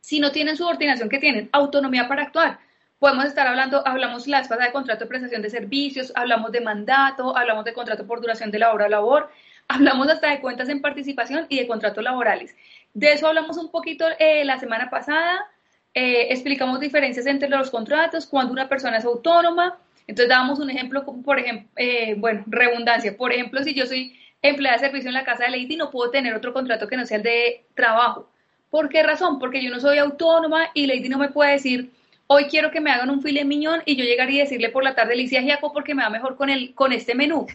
si 0.00 0.20
no 0.20 0.32
tienen 0.32 0.56
subordinación, 0.56 1.08
¿qué 1.08 1.18
tienen? 1.18 1.48
Autonomía 1.52 2.08
para 2.08 2.22
actuar. 2.22 2.58
Podemos 2.98 3.24
estar 3.24 3.46
hablando, 3.46 3.86
hablamos 3.86 4.26
la 4.26 4.40
vez 4.40 4.48
de 4.48 4.72
contrato 4.72 5.04
de 5.04 5.08
prestación 5.08 5.42
de 5.42 5.50
servicios, 5.50 6.12
hablamos 6.14 6.52
de 6.52 6.60
mandato, 6.60 7.36
hablamos 7.36 7.64
de 7.64 7.72
contrato 7.72 8.06
por 8.06 8.20
duración 8.20 8.50
de 8.50 8.58
la 8.58 8.72
hora 8.72 8.88
labor, 8.88 9.30
hablamos 9.68 10.08
hasta 10.08 10.30
de 10.30 10.40
cuentas 10.40 10.68
en 10.68 10.80
participación 10.80 11.46
y 11.48 11.58
de 11.58 11.66
contratos 11.66 12.04
laborales. 12.04 12.54
De 12.92 13.12
eso 13.12 13.26
hablamos 13.26 13.56
un 13.56 13.70
poquito 13.70 14.04
eh, 14.18 14.44
la 14.44 14.58
semana 14.58 14.90
pasada, 14.90 15.46
eh, 15.94 16.28
explicamos 16.30 16.80
diferencias 16.80 17.26
entre 17.26 17.48
los 17.48 17.70
contratos, 17.70 18.26
cuando 18.26 18.52
una 18.52 18.68
persona 18.68 18.98
es 18.98 19.04
autónoma, 19.04 19.78
entonces 20.10 20.28
dábamos 20.28 20.58
un 20.58 20.70
ejemplo, 20.70 21.04
por 21.04 21.38
ejemplo, 21.38 21.68
eh, 21.76 22.16
bueno, 22.18 22.42
redundancia. 22.48 23.16
Por 23.16 23.32
ejemplo, 23.32 23.62
si 23.62 23.74
yo 23.74 23.86
soy 23.86 24.18
empleada 24.42 24.76
de 24.76 24.86
servicio 24.86 25.08
en 25.08 25.14
la 25.14 25.22
casa 25.22 25.44
de 25.44 25.50
Lady, 25.50 25.76
no 25.76 25.92
puedo 25.92 26.10
tener 26.10 26.34
otro 26.34 26.52
contrato 26.52 26.88
que 26.88 26.96
no 26.96 27.06
sea 27.06 27.18
el 27.18 27.22
de 27.22 27.64
trabajo. 27.74 28.28
¿Por 28.70 28.88
qué 28.88 29.04
razón? 29.04 29.38
Porque 29.38 29.62
yo 29.62 29.70
no 29.70 29.78
soy 29.78 29.98
autónoma 29.98 30.70
y 30.74 30.88
Lady 30.88 31.08
no 31.08 31.16
me 31.18 31.28
puede 31.28 31.52
decir, 31.52 31.92
hoy 32.26 32.46
quiero 32.46 32.72
que 32.72 32.80
me 32.80 32.90
hagan 32.90 33.08
un 33.08 33.22
filet 33.22 33.44
miñón 33.44 33.82
y 33.86 33.94
yo 33.94 34.02
llegaría 34.02 34.38
y 34.38 34.44
decirle 34.44 34.70
por 34.70 34.82
la 34.82 34.96
tarde, 34.96 35.12
Alicia 35.12 35.42
Giaco, 35.42 35.72
porque 35.72 35.94
me 35.94 36.02
va 36.02 36.10
mejor 36.10 36.34
con, 36.34 36.50
el, 36.50 36.74
con 36.74 36.92
este 36.92 37.14
menú. 37.14 37.46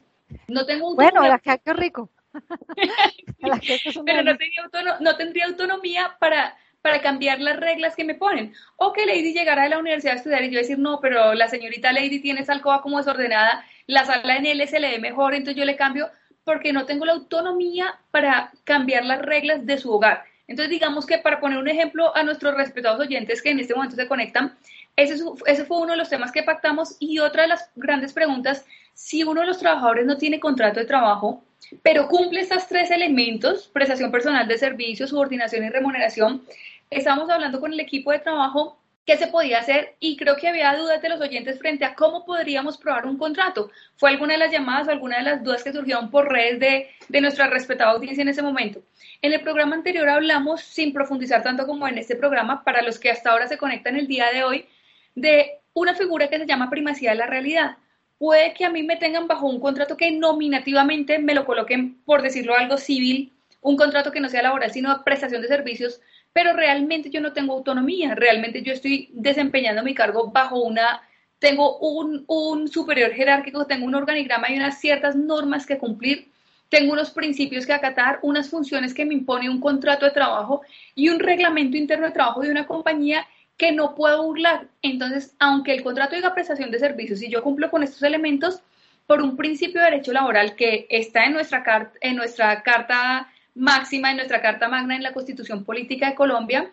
No 0.48 0.66
tengo 0.66 0.92
un 0.92 0.96
Bueno, 0.96 1.24
la 1.24 1.40
qué 1.40 1.74
rico. 1.74 2.10
Pero 4.06 4.24
no, 4.24 5.00
no 5.02 5.18
tendría 5.18 5.48
autonomía 5.48 6.16
para 6.22 6.56
para 6.86 7.02
cambiar 7.02 7.40
las 7.40 7.58
reglas 7.58 7.96
que 7.96 8.04
me 8.04 8.14
ponen. 8.14 8.54
O 8.76 8.94
que 8.94 9.08
Lady 9.08 9.34
llegara 9.34 9.64
a 9.64 9.70
la 9.70 9.80
universidad 9.80 10.14
a 10.14 10.18
estudiar 10.18 10.44
y 10.44 10.52
yo 10.52 10.60
decir, 10.60 10.78
no, 10.78 11.00
pero 11.02 11.34
la 11.34 11.48
señorita 11.48 11.92
Lady 11.92 12.20
tiene 12.20 12.42
esa 12.42 12.54
alcoba 12.54 12.84
como 12.84 13.00
desordenada, 13.00 13.66
la 13.88 14.06
sala 14.06 14.36
en 14.36 14.46
L 14.46 14.68
se 14.68 14.80
le 14.80 14.92
ve 14.92 15.00
mejor, 15.00 15.34
entonces 15.34 15.58
yo 15.58 15.66
le 15.66 15.78
cambio 15.78 16.12
porque 16.44 16.74
no 16.74 16.86
tengo 16.86 17.06
la 17.06 17.14
autonomía 17.14 17.96
para 18.12 18.52
cambiar 18.66 19.04
las 19.04 19.20
reglas 19.20 19.66
de 19.66 19.80
su 19.80 19.92
hogar. 19.92 20.26
Entonces, 20.48 20.70
digamos 20.70 21.08
que 21.08 21.18
para 21.18 21.40
poner 21.40 21.58
un 21.58 21.68
ejemplo 21.68 22.16
a 22.16 22.22
nuestros 22.22 22.54
respetados 22.54 23.00
oyentes 23.00 23.42
que 23.42 23.50
en 23.50 23.60
este 23.60 23.74
momento 23.74 23.96
se 23.96 24.08
conectan, 24.08 24.54
ese, 24.96 25.16
ese, 25.48 25.66
fue 25.66 25.80
uno 25.80 25.94
de 25.94 25.98
los 25.98 26.10
temas 26.10 26.32
que 26.32 26.44
pactamos 26.44 26.98
y 27.00 27.18
otra 27.18 27.42
de 27.42 27.48
las 27.48 27.72
grandes 27.76 28.14
preguntas, 28.14 28.64
si 28.94 29.24
uno 29.24 29.42
de 29.42 29.48
los 29.48 29.58
trabajadores 29.58 30.06
no 30.06 30.18
tiene 30.18 30.40
contrato 30.40 30.80
de 30.80 30.86
trabajo, 30.86 31.44
pero 31.82 32.08
cumple 32.08 32.42
estos 32.42 32.68
tres 32.68 32.92
elementos, 32.92 33.70
prestación 33.74 34.12
personal 34.12 34.48
de 34.48 34.58
servicios, 34.58 35.10
subordinación 35.10 35.66
y 35.66 35.70
remuneración, 35.70 36.44
estamos 36.90 37.30
hablando 37.30 37.60
con 37.60 37.74
el 37.74 37.80
equipo 37.80 38.12
de 38.12 38.20
trabajo 38.20 38.78
qué 39.06 39.18
se 39.18 39.28
podía 39.28 39.60
hacer 39.60 39.96
y 40.00 40.18
creo 40.18 40.36
que 40.36 40.48
había 40.48 40.76
dudas 40.76 41.02
de 41.02 41.10
los 41.10 41.22
oyentes 41.22 41.60
frente 41.60 41.86
a 41.86 41.94
cómo 41.94 42.26
podríamos 42.26 42.78
probar 42.78 43.06
un 43.06 43.18
contrato. 43.18 43.70
Fue 43.98 44.10
alguna 44.10 44.34
de 44.34 44.40
las 44.40 44.52
llamadas 44.52 44.88
alguna 44.88 45.18
de 45.18 45.24
las 45.24 45.44
dudas 45.44 45.64
que 45.64 45.72
surgieron 45.72 46.10
por 46.10 46.32
redes 46.32 46.60
de, 46.60 46.90
de 47.08 47.22
nuestra 47.22 47.48
respetada 47.48 47.92
audiencia 47.92 48.24
en 48.24 48.30
ese 48.30 48.42
momento. 48.42 48.82
En 49.22 49.32
el 49.32 49.42
programa 49.42 49.76
anterior 49.76 50.10
hablamos, 50.10 50.62
sin 50.62 50.92
profundizar 50.92 51.44
tanto 51.44 51.68
como 51.68 51.88
en 51.88 52.00
este 52.00 52.16
programa, 52.16 52.64
para 52.64 52.82
los 52.82 52.98
que 52.98 53.12
hasta 53.12 53.32
ahora 53.32 53.48
se 53.48 53.58
conectan 53.58 53.96
el 53.96 54.08
día 54.08 54.32
de 54.32 54.44
hoy, 54.44 54.66
de 55.14 55.60
una 55.74 55.94
figura 55.94 56.28
que 56.28 56.40
se 56.40 56.48
llama 56.48 56.70
primacía 56.70 57.12
de 57.12 57.18
la 57.18 57.28
realidad 57.28 57.78
puede 58.18 58.54
que 58.54 58.66
a 58.66 58.70
mí 58.70 58.84
me 58.84 58.98
tengan 58.98 59.28
bajo 59.28 59.48
un 59.48 59.60
contrato 59.60 59.98
que 59.98 60.12
nominativamente 60.12 61.20
me 61.20 61.36
lo 61.36 61.46
coloquen, 61.46 62.02
por 62.06 62.22
decirlo 62.22 62.56
algo 62.56 62.78
civil, 62.78 63.34
un 63.62 63.78
contrato 63.78 64.12
que 64.12 64.20
no 64.20 64.30
sea 64.30 64.44
laboral, 64.44 64.72
sino 64.72 65.04
prestación 65.04 65.42
de 65.42 65.48
servicios, 65.48 66.02
pero 66.36 66.52
realmente 66.52 67.10
yo 67.10 67.22
no 67.22 67.32
tengo 67.32 67.54
autonomía, 67.54 68.14
realmente 68.14 68.62
yo 68.62 68.74
estoy 68.74 69.08
desempeñando 69.14 69.84
mi 69.84 69.96
cargo 69.96 70.32
bajo 70.34 70.62
una, 70.62 71.02
tengo 71.40 71.78
un, 71.78 72.26
un 72.28 72.68
superior 72.68 73.14
jerárquico, 73.14 73.66
tengo 73.68 73.86
un 73.86 73.96
organigrama 73.96 74.52
y 74.52 74.58
unas 74.58 74.78
ciertas 74.82 75.16
normas 75.16 75.66
que 75.66 75.78
cumplir, 75.78 76.28
tengo 76.68 76.92
unos 76.92 77.12
principios 77.12 77.66
que 77.66 77.72
acatar, 77.72 78.20
unas 78.22 78.50
funciones 78.50 78.94
que 78.94 79.06
me 79.06 79.14
impone 79.14 79.50
un 79.50 79.62
contrato 79.62 80.06
de 80.06 80.12
trabajo 80.12 80.62
y 80.94 81.08
un 81.08 81.20
reglamento 81.20 81.78
interno 81.78 82.08
de 82.08 82.12
trabajo 82.12 82.42
de 82.42 82.52
una 82.52 82.68
compañía 82.68 83.26
que 83.56 83.72
no 83.72 83.96
puedo 83.96 84.22
burlar. 84.26 84.68
Entonces, 84.82 85.38
aunque 85.40 85.72
el 85.72 85.84
contrato 85.84 86.18
diga 86.18 86.34
prestación 86.34 86.70
de 86.70 86.80
servicios 86.80 87.22
y 87.22 87.30
yo 87.30 87.44
cumplo 87.44 87.72
con 87.72 87.82
estos 87.82 88.04
elementos, 88.04 88.62
por 89.08 89.22
un 89.22 89.38
principio 89.38 89.80
de 89.80 89.92
derecho 89.92 90.12
laboral 90.12 90.58
que 90.58 90.86
está 90.90 91.24
en 91.24 91.32
nuestra, 91.32 91.94
en 92.02 92.18
nuestra 92.18 92.62
carta 92.62 93.30
máxima, 93.56 94.12
en 94.12 94.18
nuestra 94.18 94.42
carta 94.42 94.68
magna 94.68 94.96
en 94.96 95.04
la 95.04 95.14
Constitución 95.14 95.64
Política 95.64 96.10
de 96.10 96.16
Colombia, 96.16 96.72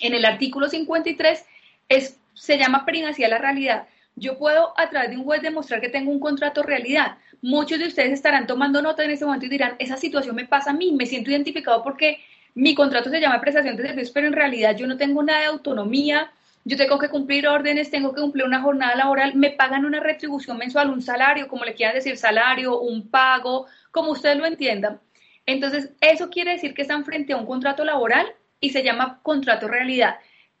en 0.00 0.14
el 0.14 0.24
artículo 0.24 0.68
53, 0.68 1.44
es, 1.88 2.18
se 2.34 2.58
llama 2.58 2.84
primacía 2.84 3.28
la 3.28 3.38
realidad. 3.38 3.86
Yo 4.16 4.38
puedo 4.38 4.72
a 4.78 4.88
través 4.90 5.10
de 5.10 5.16
un 5.16 5.24
juez 5.24 5.42
demostrar 5.42 5.80
que 5.80 5.88
tengo 5.88 6.10
un 6.10 6.18
contrato 6.18 6.62
realidad. 6.62 7.18
Muchos 7.40 7.78
de 7.78 7.86
ustedes 7.86 8.12
estarán 8.12 8.46
tomando 8.46 8.82
nota 8.82 9.04
en 9.04 9.12
ese 9.12 9.24
momento 9.24 9.46
y 9.46 9.50
dirán, 9.50 9.76
esa 9.78 9.96
situación 9.96 10.34
me 10.34 10.46
pasa 10.46 10.70
a 10.70 10.74
mí, 10.74 10.92
me 10.92 11.06
siento 11.06 11.30
identificado 11.30 11.82
porque 11.84 12.18
mi 12.54 12.74
contrato 12.74 13.10
se 13.10 13.20
llama 13.20 13.40
prestación 13.40 13.76
de 13.76 13.84
servicios, 13.84 14.10
pero 14.10 14.26
en 14.26 14.32
realidad 14.32 14.76
yo 14.76 14.86
no 14.86 14.96
tengo 14.96 15.22
nada 15.22 15.40
de 15.40 15.46
autonomía, 15.46 16.32
yo 16.64 16.76
tengo 16.76 16.98
que 16.98 17.08
cumplir 17.08 17.46
órdenes, 17.46 17.90
tengo 17.90 18.12
que 18.12 18.20
cumplir 18.20 18.44
una 18.44 18.60
jornada 18.60 18.96
laboral, 18.96 19.34
me 19.36 19.50
pagan 19.50 19.84
una 19.84 20.00
retribución 20.00 20.58
mensual, 20.58 20.90
un 20.90 21.00
salario, 21.00 21.48
como 21.48 21.64
le 21.64 21.74
quieran 21.74 21.94
decir, 21.94 22.16
salario, 22.16 22.80
un 22.80 23.08
pago, 23.08 23.66
como 23.90 24.10
ustedes 24.10 24.36
lo 24.36 24.46
entiendan. 24.46 25.00
Entonces, 25.48 25.90
eso 26.00 26.30
quiere 26.30 26.52
decir 26.52 26.74
que 26.74 26.82
están 26.82 27.04
frente 27.04 27.32
a 27.32 27.36
un 27.36 27.46
contrato 27.46 27.84
laboral 27.84 28.26
y 28.60 28.70
se 28.70 28.82
llama 28.82 29.20
contrato 29.22 29.66
realidad. 29.66 30.16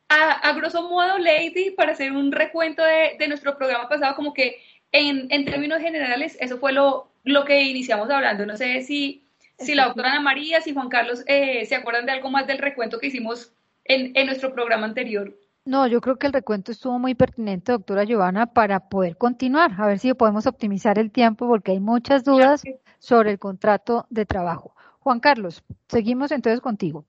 A, 0.08 0.52
grosso 0.54 0.82
modo, 0.88 1.18
Lady, 1.18 1.70
para 1.76 1.92
hacer 1.92 2.12
un 2.12 2.32
recuento 2.32 2.82
de, 2.82 3.28
nuestro 3.28 3.56
programa 3.58 3.88
pasado, 3.88 4.14
como 4.16 4.32
que 4.32 4.56
en, 4.90 5.26
en, 5.30 5.44
términos 5.44 5.80
generales, 5.80 6.38
eso 6.40 6.58
fue 6.58 6.72
lo, 6.72 7.10
lo 7.24 7.44
que 7.44 7.62
iniciamos 7.62 8.08
hablando. 8.10 8.46
No 8.46 8.56
sé 8.56 8.82
si 8.82 9.28
si 9.58 9.74
la 9.74 9.86
doctora 9.86 10.12
Ana 10.12 10.20
María, 10.20 10.60
si 10.60 10.72
Juan 10.72 10.88
Carlos 10.88 11.24
eh, 11.26 11.66
se 11.66 11.74
acuerdan 11.74 12.06
de 12.06 12.12
algo 12.12 12.30
más 12.30 12.46
del 12.46 12.58
recuento 12.58 12.98
que 12.98 13.08
hicimos 13.08 13.52
en, 13.84 14.12
nuestro 14.26 14.52
programa 14.52 14.86
anterior. 14.86 15.34
No, 15.64 15.86
yo 15.86 16.00
creo 16.00 16.16
que 16.16 16.26
el 16.26 16.32
recuento 16.32 16.72
estuvo 16.72 16.98
muy 16.98 17.14
pertinente, 17.14 17.72
doctora 17.72 18.04
Giovanna, 18.04 18.46
para 18.46 18.88
poder 18.88 19.16
continuar, 19.16 19.72
a 19.78 19.86
ver 19.86 19.98
si 19.98 20.12
podemos 20.14 20.46
optimizar 20.46 20.98
el 20.98 21.10
tiempo, 21.10 21.46
porque 21.46 21.72
hay 21.72 21.80
muchas 21.80 22.24
dudas 22.24 22.62
sobre 22.98 23.32
el 23.32 23.38
contrato 23.38 24.06
de 24.10 24.24
trabajo. 24.24 24.74
Juan 25.08 25.20
Carlos, 25.20 25.64
seguimos 25.88 26.32
entonces 26.32 26.60
contigo. 26.60 27.06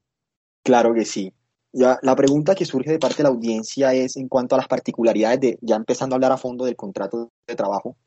Claro 0.64 0.94
que 0.94 1.04
sí. 1.04 1.34
Ya, 1.74 2.00
la 2.02 2.16
pregunta 2.16 2.56
que 2.56 2.64
surge 2.64 2.92
de 2.92 2.98
parte 2.98 3.18
de 3.18 3.24
la 3.24 3.30
audiencia 3.30 3.94
es 3.94 4.16
en 4.16 4.30
cuanto 4.30 4.56
a 4.56 4.58
las 4.58 4.70
particularidades 4.70 5.42
de, 5.42 5.60
ya 5.62 5.76
empezando 5.76 6.14
a 6.14 6.16
hablar 6.16 6.32
a 6.32 6.38
fondo 6.38 6.64
del 6.64 6.78
contrato 6.78 7.34
de 7.46 7.56
trabajo. 7.58 7.98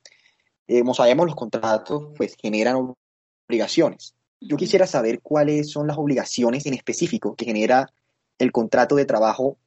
Eh, 0.67 0.79
como 0.79 0.95
sabemos, 0.95 1.27
los 1.27 1.35
contratos 1.35 2.05
pues 2.17 2.37
generan 2.41 2.95
obligaciones. 3.47 4.15
Yo 4.41 4.57
quisiera 4.57 4.87
saber 4.87 5.21
cuáles 5.21 5.71
son 5.71 5.87
las 5.87 5.99
obligaciones 5.99 6.65
en 6.65 6.73
específico 6.73 7.35
que 7.37 7.45
genera 7.45 7.93
el 8.39 8.51
contrato 8.51 8.97
de 8.97 9.05
trabajo 9.05 9.59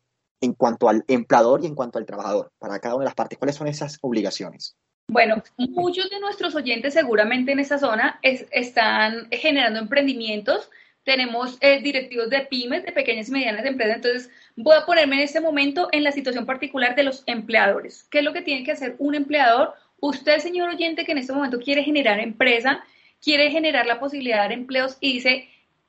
en 0.41 0.53
cuanto 0.53 0.89
al 0.89 1.05
empleador 1.08 1.63
y 1.63 1.67
en 1.67 1.75
cuanto 1.75 2.00
al 2.00 2.08
trabajador, 2.08 2.51
para 2.58 2.79
cada 2.79 2.96
una 2.96 3.03
de 3.03 3.10
las 3.10 3.15
partes. 3.15 3.38
¿Cuáles 3.38 3.58
son 3.58 3.67
esas 3.67 4.00
obligaciones? 4.01 4.75
Bueno, 5.07 5.43
muchos 5.57 6.09
de 6.09 6.19
nuestros 6.19 6.55
oyentes 6.55 6.93
seguramente 6.93 7.51
en 7.51 7.59
esa 7.59 7.77
zona 7.77 8.19
están 8.24 9.29
generando 9.31 9.79
emprendimientos. 9.79 10.69
Tenemos 11.03 11.57
eh, 11.62 11.79
directivos 11.81 12.29
de 12.31 12.41
pymes, 12.41 12.83
de 12.83 12.91
pequeñas 12.91 13.29
y 13.29 13.31
medianas 13.31 13.65
empresas. 13.65 13.97
Entonces, 13.97 14.31
voy 14.55 14.75
a 14.75 14.85
ponerme 14.85 15.17
en 15.17 15.21
este 15.21 15.39
momento 15.39 15.89
en 15.91 16.03
la 16.03 16.12
situación 16.12 16.45
particular 16.47 16.95
de 16.95 17.03
los 17.03 17.24
empleadores. 17.27 18.07
¿Qué 18.09 18.19
es 18.19 18.24
lo 18.25 18.33
que 18.33 18.41
tiene 18.41 18.63
que 18.63 18.71
hacer 18.71 18.95
un 18.97 19.13
empleador? 19.13 19.75
Usted, 20.00 20.39
señor 20.39 20.69
oyente, 20.69 21.05
que 21.05 21.12
en 21.12 21.19
este 21.19 21.33
momento 21.33 21.59
quiere 21.59 21.83
generar 21.83 22.19
empresa, 22.19 22.83
quiere 23.24 23.51
generar 23.51 23.85
la 23.85 24.00
posibilidad 24.00 24.38
de 24.38 24.41
dar 24.41 24.51
empleos 24.51 24.97
y 25.00 25.13
dice, 25.13 25.47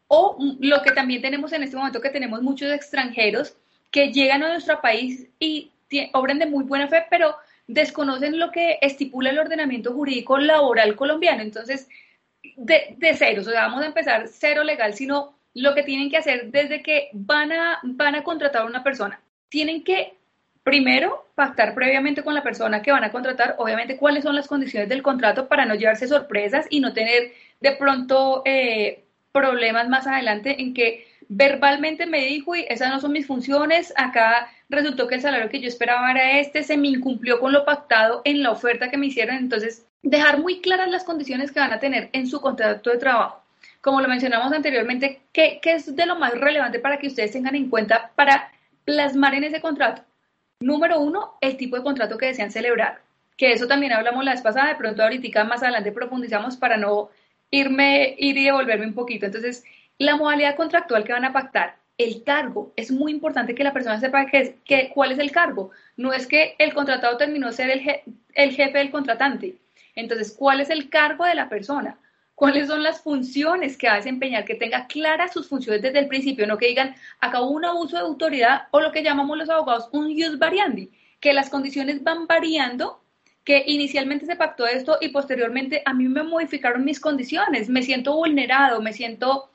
o 0.08 0.36
lo 0.60 0.82
que 0.82 0.92
también 0.92 1.22
tenemos 1.22 1.52
en 1.52 1.62
este 1.62 1.76
momento, 1.76 2.02
que 2.02 2.10
tenemos 2.10 2.42
muchos 2.42 2.70
extranjeros 2.70 3.56
que 3.90 4.12
llegan 4.12 4.42
a 4.42 4.48
nuestro 4.48 4.80
país 4.82 5.26
y 5.40 5.70
obran 6.12 6.38
de 6.38 6.46
muy 6.46 6.64
buena 6.64 6.88
fe, 6.88 7.04
pero 7.08 7.34
desconocen 7.66 8.38
lo 8.38 8.50
que 8.50 8.78
estipula 8.80 9.30
el 9.30 9.38
ordenamiento 9.38 9.92
jurídico 9.92 10.38
laboral 10.38 10.96
colombiano. 10.96 11.42
Entonces, 11.42 11.88
de, 12.56 12.94
de 12.96 13.14
cero, 13.14 13.42
o 13.42 13.44
sea, 13.44 13.62
vamos 13.62 13.82
a 13.82 13.86
empezar 13.86 14.28
cero 14.28 14.62
legal, 14.64 14.94
sino 14.94 15.36
lo 15.54 15.74
que 15.74 15.82
tienen 15.82 16.10
que 16.10 16.18
hacer 16.18 16.50
desde 16.50 16.82
que 16.82 17.08
van 17.12 17.52
a, 17.52 17.80
van 17.82 18.14
a 18.14 18.22
contratar 18.22 18.62
a 18.62 18.66
una 18.66 18.84
persona. 18.84 19.20
Tienen 19.48 19.84
que 19.84 20.16
Primero, 20.66 21.28
pactar 21.36 21.76
previamente 21.76 22.24
con 22.24 22.34
la 22.34 22.42
persona 22.42 22.82
que 22.82 22.90
van 22.90 23.04
a 23.04 23.12
contratar, 23.12 23.54
obviamente, 23.58 23.96
cuáles 23.96 24.24
son 24.24 24.34
las 24.34 24.48
condiciones 24.48 24.88
del 24.88 25.00
contrato 25.00 25.46
para 25.46 25.64
no 25.64 25.76
llevarse 25.76 26.08
sorpresas 26.08 26.66
y 26.70 26.80
no 26.80 26.92
tener 26.92 27.30
de 27.60 27.76
pronto 27.76 28.42
eh, 28.44 29.04
problemas 29.30 29.88
más 29.88 30.08
adelante 30.08 30.60
en 30.60 30.74
que 30.74 31.06
verbalmente 31.28 32.06
me 32.06 32.24
dijo, 32.24 32.54
y 32.54 32.64
esas 32.68 32.90
no 32.90 33.00
son 33.00 33.12
mis 33.12 33.26
funciones, 33.26 33.92
acá 33.96 34.50
resultó 34.68 35.06
que 35.06 35.16
el 35.16 35.20
salario 35.20 35.48
que 35.48 35.60
yo 35.60 35.68
esperaba 35.68 36.10
era 36.10 36.38
este, 36.38 36.62
se 36.62 36.76
me 36.76 36.88
incumplió 36.88 37.40
con 37.40 37.52
lo 37.52 37.64
pactado 37.64 38.22
en 38.24 38.42
la 38.42 38.50
oferta 38.50 38.90
que 38.90 38.96
me 38.96 39.06
hicieron, 39.06 39.36
entonces 39.36 39.86
dejar 40.02 40.38
muy 40.38 40.60
claras 40.60 40.90
las 40.90 41.04
condiciones 41.04 41.52
que 41.52 41.60
van 41.60 41.72
a 41.72 41.80
tener 41.80 42.10
en 42.12 42.26
su 42.26 42.40
contrato 42.40 42.90
de 42.90 42.98
trabajo. 42.98 43.42
Como 43.80 44.00
lo 44.00 44.08
mencionamos 44.08 44.52
anteriormente, 44.52 45.20
¿qué, 45.32 45.58
qué 45.62 45.74
es 45.74 45.94
de 45.94 46.06
lo 46.06 46.16
más 46.16 46.32
relevante 46.32 46.78
para 46.78 46.98
que 46.98 47.08
ustedes 47.08 47.32
tengan 47.32 47.54
en 47.54 47.70
cuenta 47.70 48.10
para 48.14 48.50
plasmar 48.84 49.34
en 49.34 49.44
ese 49.44 49.60
contrato? 49.60 50.02
Número 50.60 51.00
uno, 51.00 51.34
el 51.40 51.56
tipo 51.56 51.76
de 51.76 51.82
contrato 51.82 52.16
que 52.16 52.26
desean 52.26 52.50
celebrar, 52.50 53.00
que 53.36 53.52
eso 53.52 53.66
también 53.66 53.92
hablamos 53.92 54.24
la 54.24 54.32
vez 54.32 54.42
pasada, 54.42 54.68
de 54.68 54.76
pronto 54.76 55.02
ahorita 55.02 55.44
más 55.44 55.62
adelante 55.62 55.92
profundizamos 55.92 56.56
para 56.56 56.76
no 56.76 57.10
irme, 57.50 58.14
ir 58.18 58.36
y 58.36 58.44
devolverme 58.44 58.86
un 58.86 58.94
poquito. 58.94 59.26
Entonces, 59.26 59.64
la 59.98 60.16
modalidad 60.16 60.56
contractual 60.56 61.04
que 61.04 61.12
van 61.12 61.24
a 61.24 61.32
pactar, 61.32 61.76
el 61.98 62.22
cargo, 62.24 62.72
es 62.76 62.90
muy 62.90 63.10
importante 63.10 63.54
que 63.54 63.64
la 63.64 63.72
persona 63.72 63.98
sepa 63.98 64.26
que, 64.26 64.58
que, 64.64 64.90
cuál 64.94 65.12
es 65.12 65.18
el 65.18 65.30
cargo. 65.30 65.70
No 65.96 66.12
es 66.12 66.26
que 66.26 66.54
el 66.58 66.74
contratado 66.74 67.16
terminó 67.16 67.50
ser 67.52 67.70
el, 67.70 68.02
el 68.34 68.50
jefe 68.52 68.78
del 68.78 68.90
contratante. 68.90 69.56
Entonces, 69.94 70.34
¿cuál 70.38 70.60
es 70.60 70.68
el 70.68 70.90
cargo 70.90 71.24
de 71.24 71.34
la 71.34 71.48
persona? 71.48 71.98
cuáles 72.36 72.68
son 72.68 72.82
las 72.82 73.00
funciones 73.00 73.76
que 73.76 73.88
va 73.88 73.94
a 73.94 73.96
desempeñar, 73.96 74.44
que 74.44 74.54
tenga 74.54 74.86
claras 74.86 75.32
sus 75.32 75.48
funciones 75.48 75.82
desde 75.82 75.98
el 75.98 76.06
principio, 76.06 76.46
no 76.46 76.58
que 76.58 76.68
digan, 76.68 76.94
acabó 77.18 77.48
un 77.48 77.64
abuso 77.64 77.96
de 77.96 78.02
autoridad 78.02 78.68
o 78.70 78.80
lo 78.80 78.92
que 78.92 79.02
llamamos 79.02 79.38
los 79.38 79.48
abogados 79.48 79.88
un 79.92 80.14
jus 80.14 80.38
variandi, 80.38 80.90
que 81.18 81.32
las 81.32 81.48
condiciones 81.48 82.04
van 82.04 82.26
variando, 82.26 83.00
que 83.42 83.64
inicialmente 83.66 84.26
se 84.26 84.36
pactó 84.36 84.66
esto 84.66 84.98
y 85.00 85.08
posteriormente 85.08 85.82
a 85.86 85.94
mí 85.94 86.08
me 86.08 86.22
modificaron 86.22 86.84
mis 86.84 87.00
condiciones, 87.00 87.70
me 87.70 87.82
siento 87.82 88.14
vulnerado, 88.14 88.82
me 88.82 88.92
siento 88.92 89.50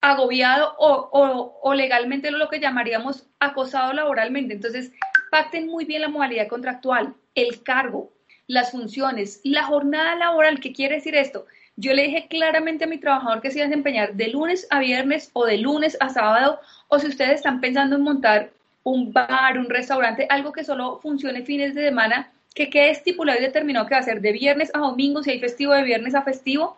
agobiado 0.00 0.74
o, 0.78 1.58
o 1.62 1.74
legalmente 1.74 2.30
lo 2.30 2.48
que 2.48 2.60
llamaríamos 2.60 3.26
acosado 3.38 3.92
laboralmente. 3.92 4.54
Entonces, 4.54 4.92
pacten 5.30 5.66
muy 5.66 5.84
bien 5.84 6.02
la 6.02 6.08
modalidad 6.08 6.48
contractual, 6.48 7.14
el 7.34 7.62
cargo, 7.62 8.12
las 8.46 8.72
funciones, 8.72 9.40
la 9.44 9.64
jornada 9.64 10.16
laboral, 10.16 10.60
¿qué 10.60 10.72
quiere 10.72 10.96
decir 10.96 11.14
esto? 11.14 11.46
yo 11.80 11.94
le 11.94 12.02
dije 12.02 12.26
claramente 12.28 12.84
a 12.84 12.88
mi 12.88 12.98
trabajador 12.98 13.40
que 13.40 13.50
se 13.50 13.58
iba 13.58 13.64
a 13.64 13.68
desempeñar 13.68 14.14
de 14.14 14.28
lunes 14.28 14.66
a 14.70 14.80
viernes 14.80 15.30
o 15.32 15.46
de 15.46 15.56
lunes 15.56 15.96
a 16.00 16.10
sábado, 16.10 16.60
o 16.88 16.98
si 16.98 17.06
ustedes 17.06 17.36
están 17.36 17.60
pensando 17.60 17.96
en 17.96 18.02
montar 18.02 18.50
un 18.82 19.12
bar, 19.14 19.58
un 19.58 19.70
restaurante, 19.70 20.26
algo 20.28 20.52
que 20.52 20.62
solo 20.62 20.98
funcione 21.00 21.42
fines 21.42 21.74
de 21.74 21.86
semana, 21.86 22.30
que 22.54 22.68
quede 22.68 22.90
estipulado 22.90 23.38
y 23.38 23.42
determinado 23.42 23.86
que 23.86 23.94
va 23.94 24.00
a 24.00 24.04
ser 24.04 24.20
de 24.20 24.32
viernes 24.32 24.70
a 24.74 24.78
domingo, 24.78 25.22
si 25.22 25.30
hay 25.30 25.40
festivo 25.40 25.72
de 25.72 25.82
viernes 25.82 26.14
a 26.14 26.22
festivo, 26.22 26.76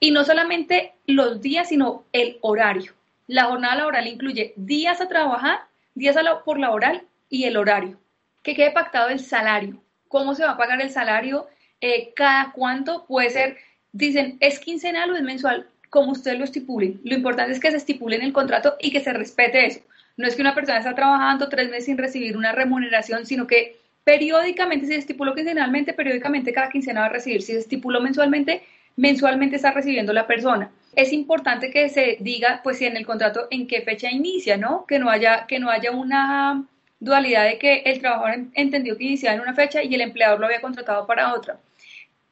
y 0.00 0.10
no 0.10 0.24
solamente 0.24 0.92
los 1.06 1.40
días, 1.40 1.68
sino 1.68 2.04
el 2.12 2.38
horario. 2.40 2.92
La 3.26 3.44
jornada 3.44 3.76
laboral 3.76 4.06
incluye 4.06 4.52
días 4.56 5.00
a 5.00 5.08
trabajar, 5.08 5.60
días 5.94 6.16
por 6.44 6.58
laboral 6.58 7.02
y 7.28 7.44
el 7.44 7.56
horario. 7.56 7.98
Que 8.42 8.54
quede 8.54 8.70
pactado 8.70 9.08
el 9.08 9.20
salario. 9.20 9.82
¿Cómo 10.08 10.34
se 10.34 10.44
va 10.44 10.52
a 10.52 10.56
pagar 10.56 10.80
el 10.80 10.90
salario? 10.90 11.46
Eh, 11.80 12.12
¿Cada 12.14 12.52
cuánto? 12.52 13.04
Puede 13.06 13.30
ser, 13.30 13.58
dicen, 13.92 14.38
¿es 14.40 14.58
quincenal 14.58 15.10
o 15.10 15.16
es 15.16 15.22
mensual? 15.22 15.66
Como 15.90 16.12
ustedes 16.12 16.38
lo 16.38 16.44
estipulen. 16.44 17.00
Lo 17.04 17.14
importante 17.14 17.52
es 17.52 17.60
que 17.60 17.70
se 17.70 17.76
estipule 17.76 18.16
en 18.16 18.22
el 18.22 18.32
contrato 18.32 18.76
y 18.80 18.90
que 18.90 19.00
se 19.00 19.12
respete 19.12 19.66
eso. 19.66 19.80
No 20.16 20.26
es 20.26 20.34
que 20.34 20.42
una 20.42 20.54
persona 20.54 20.78
está 20.78 20.94
trabajando 20.94 21.48
tres 21.48 21.68
meses 21.68 21.84
sin 21.84 21.98
recibir 21.98 22.36
una 22.36 22.52
remuneración, 22.52 23.26
sino 23.26 23.46
que 23.46 23.78
periódicamente, 24.04 24.86
si 24.86 24.92
se 24.92 24.98
estipuló 24.98 25.34
quincenalmente, 25.34 25.92
periódicamente 25.92 26.52
cada 26.52 26.70
quincena 26.70 27.00
va 27.00 27.06
a 27.06 27.10
recibir. 27.10 27.42
Si 27.42 27.52
se 27.52 27.58
estipuló 27.58 28.00
mensualmente, 28.00 28.62
mensualmente 28.98 29.56
está 29.56 29.70
recibiendo 29.70 30.12
la 30.12 30.26
persona. 30.26 30.70
Es 30.96 31.12
importante 31.12 31.70
que 31.70 31.88
se 31.88 32.18
diga, 32.20 32.60
pues, 32.64 32.78
si 32.78 32.84
en 32.84 32.96
el 32.96 33.06
contrato 33.06 33.46
en 33.50 33.68
qué 33.68 33.80
fecha 33.82 34.10
inicia, 34.10 34.56
¿no? 34.56 34.84
Que 34.86 34.98
no 34.98 35.08
haya, 35.08 35.46
que 35.46 35.60
no 35.60 35.70
haya 35.70 35.92
una 35.92 36.64
dualidad 36.98 37.44
de 37.44 37.58
que 37.58 37.82
el 37.86 38.00
trabajador 38.00 38.46
entendió 38.54 38.98
que 38.98 39.04
iniciaba 39.04 39.36
en 39.36 39.42
una 39.42 39.54
fecha 39.54 39.84
y 39.84 39.94
el 39.94 40.00
empleador 40.00 40.40
lo 40.40 40.46
había 40.46 40.60
contratado 40.60 41.06
para 41.06 41.32
otra. 41.32 41.60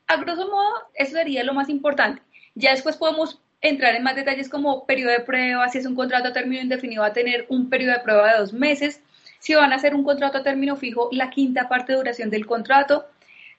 A 0.09 0.17
grosso 0.17 0.49
modo, 0.49 0.73
eso 0.95 1.13
sería 1.13 1.45
lo 1.45 1.55
más 1.55 1.69
importante. 1.69 2.21
Ya 2.57 2.73
después 2.73 2.97
podemos 2.97 3.41
entrar 3.61 3.95
en 3.95 4.03
más 4.03 4.17
detalles 4.17 4.49
como 4.49 4.87
periodo 4.87 5.13
de 5.13 5.21
prueba, 5.21 5.69
si 5.69 5.79
es 5.79 5.87
un 5.87 5.95
contrato 5.95 6.29
a 6.29 6.33
término 6.33 6.63
indefinido 6.63 7.03
va 7.03 7.09
a 7.09 7.13
tener 7.13 7.47
un 7.49 7.71
periodo 7.71 7.95
de 7.95 8.01
prueba 8.01 8.33
de 8.33 8.39
dos 8.39 8.53
meses, 8.53 9.01
si 9.39 9.55
van 9.55 9.73
a 9.73 9.77
hacer 9.77 9.95
un 9.95 10.03
contrato 10.03 10.39
a 10.39 10.43
término 10.43 10.75
fijo, 10.75 11.09
la 11.13 11.31
quinta 11.31 11.69
parte 11.69 11.93
de 11.93 11.99
duración 11.99 12.31
del 12.31 12.47
contrato, 12.47 13.07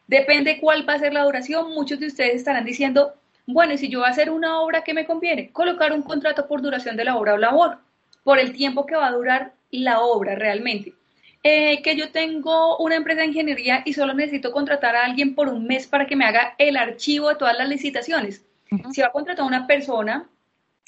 Depende 0.08 0.60
cuál 0.60 0.88
va 0.88 0.94
a 0.94 1.00
ser 1.00 1.14
la 1.14 1.24
duración. 1.24 1.72
Muchos 1.74 2.00
de 2.00 2.08
ustedes 2.08 2.36
estarán 2.36 2.66
diciendo, 2.66 3.14
bueno, 3.46 3.74
y 3.74 3.78
si 3.78 3.90
yo 3.90 4.00
voy 4.00 4.08
a 4.08 4.12
hacer 4.12 4.30
una 4.30 4.62
obra, 4.62 4.84
¿qué 4.84 4.94
me 4.94 5.06
conviene? 5.06 5.52
Colocar 5.52 5.94
un 5.94 6.02
contrato 6.02 6.48
por 6.48 6.62
duración 6.62 6.96
de 6.96 7.06
la 7.06 7.16
obra 7.16 7.34
o 7.34 7.38
labor, 7.38 7.80
por 8.24 8.40
el 8.40 8.54
tiempo 8.54 8.86
que 8.86 8.96
va 8.96 9.08
a 9.08 9.12
durar 9.12 9.54
la 9.72 10.02
obra 10.02 10.36
realmente. 10.36 10.94
Eh, 11.44 11.82
que 11.82 11.96
yo 11.96 12.12
tengo 12.12 12.78
una 12.78 12.96
empresa 12.96 13.22
de 13.22 13.28
ingeniería 13.28 13.84
y 13.86 13.94
solo 13.94 14.14
necesito 14.14 14.52
contratar 14.52 14.96
a 14.96 15.06
alguien 15.06 15.36
por 15.36 15.50
un 15.50 15.66
mes 15.66 15.88
para 15.88 16.08
que 16.08 16.16
me 16.16 16.26
haga 16.26 16.56
el 16.58 16.76
archivo 16.76 17.30
de 17.30 17.36
todas 17.36 17.58
las 17.58 17.70
licitaciones. 17.70 18.44
Si 18.92 19.02
va 19.02 19.08
a 19.08 19.12
contratar 19.12 19.44
a 19.44 19.48
una 19.48 19.68
persona 19.68 20.28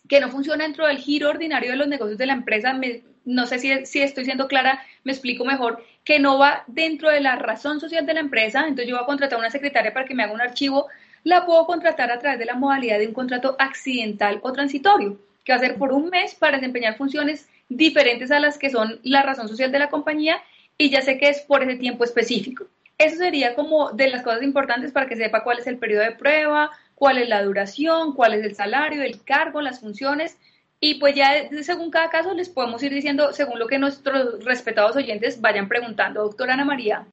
que 0.08 0.20
no 0.20 0.30
funciona 0.30 0.64
dentro 0.64 0.88
del 0.88 0.98
giro 0.98 1.30
ordinario 1.30 1.72
de 1.72 1.78
los 1.78 1.88
negocios 1.88 2.18
de 2.18 2.26
la 2.26 2.34
empresa, 2.34 2.78
no 3.26 3.46
sé 3.46 3.60
si, 3.60 3.86
si 3.86 4.02
estoy 4.02 4.26
siendo 4.26 4.48
clara, 4.48 4.82
me 5.04 5.12
explico 5.12 5.46
mejor, 5.46 5.82
que 6.10 6.18
no 6.18 6.40
va 6.40 6.64
dentro 6.66 7.12
de 7.12 7.22
la 7.22 7.36
razón 7.36 7.80
social 7.80 8.04
de 8.04 8.16
la 8.16 8.22
empresa, 8.22 8.62
entonces 8.62 8.88
yo 8.88 8.96
voy 8.96 9.04
a 9.04 9.06
contratar 9.06 9.38
a 9.38 9.42
una 9.42 9.52
secretaria 9.52 9.94
para 9.94 10.08
que 10.08 10.16
me 10.16 10.24
haga 10.24 10.34
un 10.34 10.42
archivo, 10.42 10.88
la 11.24 11.46
puedo 11.46 11.68
contratar 11.68 12.10
a 12.10 12.18
través 12.18 12.40
de 12.40 12.46
la 12.46 12.56
modalidad 12.56 12.98
de 12.98 13.06
un 13.06 13.14
contrato 13.14 13.56
accidental 13.60 14.40
o 14.42 14.52
transitorio, 14.52 15.20
que 15.44 15.52
va 15.52 15.58
a 15.58 15.62
ser 15.62 15.76
por 15.76 15.94
un 15.94 16.10
mes 16.10 16.34
para 16.34 16.58
desempeñar 16.58 16.98
funciones 16.98 17.48
diferentes 17.70 18.32
a 18.32 18.40
las 18.40 18.58
que 18.58 18.72
son 18.72 19.00
la 19.04 19.22
razón 19.22 19.48
social 19.48 19.72
de 19.72 19.78
la 19.78 19.92
compañía 19.92 20.42
y 20.80 20.90
ya 20.90 21.04
sé 21.04 21.20
que 21.20 21.30
es 21.30 21.42
por 21.42 21.62
ese 21.62 21.76
tiempo 21.76 22.04
específico. 22.04 22.66
Eso 22.98 23.18
sería 23.18 23.54
como 23.54 23.92
de 23.92 24.10
las 24.10 24.24
cosas 24.24 24.42
importantes 24.42 24.92
para 24.92 25.06
que 25.06 25.16
sepa 25.16 25.44
cuál 25.44 25.60
es 25.60 25.68
el 25.68 25.78
periodo 25.78 26.06
de 26.06 26.14
prueba, 26.14 26.72
cuál 26.96 27.20
es 27.20 27.30
la 27.30 27.44
duración, 27.44 28.16
cuál 28.16 28.34
es 28.34 28.44
el 28.44 28.56
salario, 28.56 29.04
el 29.04 29.24
cargo, 29.24 29.62
las 29.62 29.80
funciones 29.80 30.40
y 30.80 30.96
pues 30.96 31.16
ya 31.16 31.50
según 31.62 31.92
cada 31.92 32.10
caso 32.10 32.34
les 32.34 32.50
podemos 32.50 32.82
ir 32.84 32.94
diciendo 32.94 33.34
según 33.34 33.60
lo 33.60 33.68
que 33.68 33.80
nuestros 33.80 34.44
respetados 34.44 34.96
oyentes 34.96 35.42
vayan 35.42 35.68
preguntando. 35.68 36.24
Doctora 36.24 36.54
Ana 36.54 36.66
María. 36.66 37.08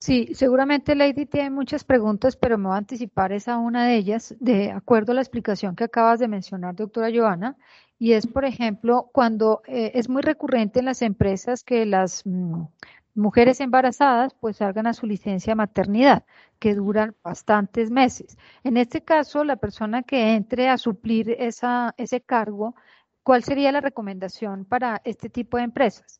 Sí, 0.00 0.28
seguramente 0.34 0.94
Lady 0.94 1.26
tiene 1.26 1.50
muchas 1.50 1.82
preguntas, 1.82 2.36
pero 2.36 2.56
me 2.56 2.68
voy 2.68 2.74
a 2.74 2.78
anticipar 2.78 3.32
esa 3.32 3.58
una 3.58 3.84
de 3.88 3.96
ellas, 3.96 4.36
de 4.38 4.70
acuerdo 4.70 5.10
a 5.10 5.16
la 5.16 5.22
explicación 5.22 5.74
que 5.74 5.84
acabas 5.84 6.20
de 6.20 6.28
mencionar, 6.28 6.76
doctora 6.76 7.10
Joana, 7.12 7.56
y 7.98 8.12
es, 8.12 8.28
por 8.28 8.44
ejemplo, 8.44 9.10
cuando 9.12 9.60
eh, 9.66 9.90
es 9.94 10.08
muy 10.08 10.22
recurrente 10.22 10.78
en 10.78 10.84
las 10.84 11.02
empresas 11.02 11.64
que 11.64 11.84
las 11.84 12.22
mm, 12.24 12.62
mujeres 13.16 13.60
embarazadas 13.60 14.34
pues 14.34 14.58
salgan 14.58 14.86
a 14.86 14.94
su 14.94 15.06
licencia 15.06 15.50
de 15.50 15.56
maternidad, 15.56 16.24
que 16.60 16.74
duran 16.74 17.16
bastantes 17.24 17.90
meses. 17.90 18.38
En 18.62 18.76
este 18.76 19.02
caso, 19.02 19.42
la 19.42 19.56
persona 19.56 20.04
que 20.04 20.34
entre 20.34 20.68
a 20.68 20.78
suplir 20.78 21.30
esa, 21.38 21.94
ese 21.98 22.20
cargo 22.20 22.76
¿Cuál 23.28 23.44
sería 23.44 23.70
la 23.72 23.82
recomendación 23.82 24.64
para 24.64 25.02
este 25.04 25.28
tipo 25.28 25.58
de 25.58 25.64
empresas? 25.64 26.18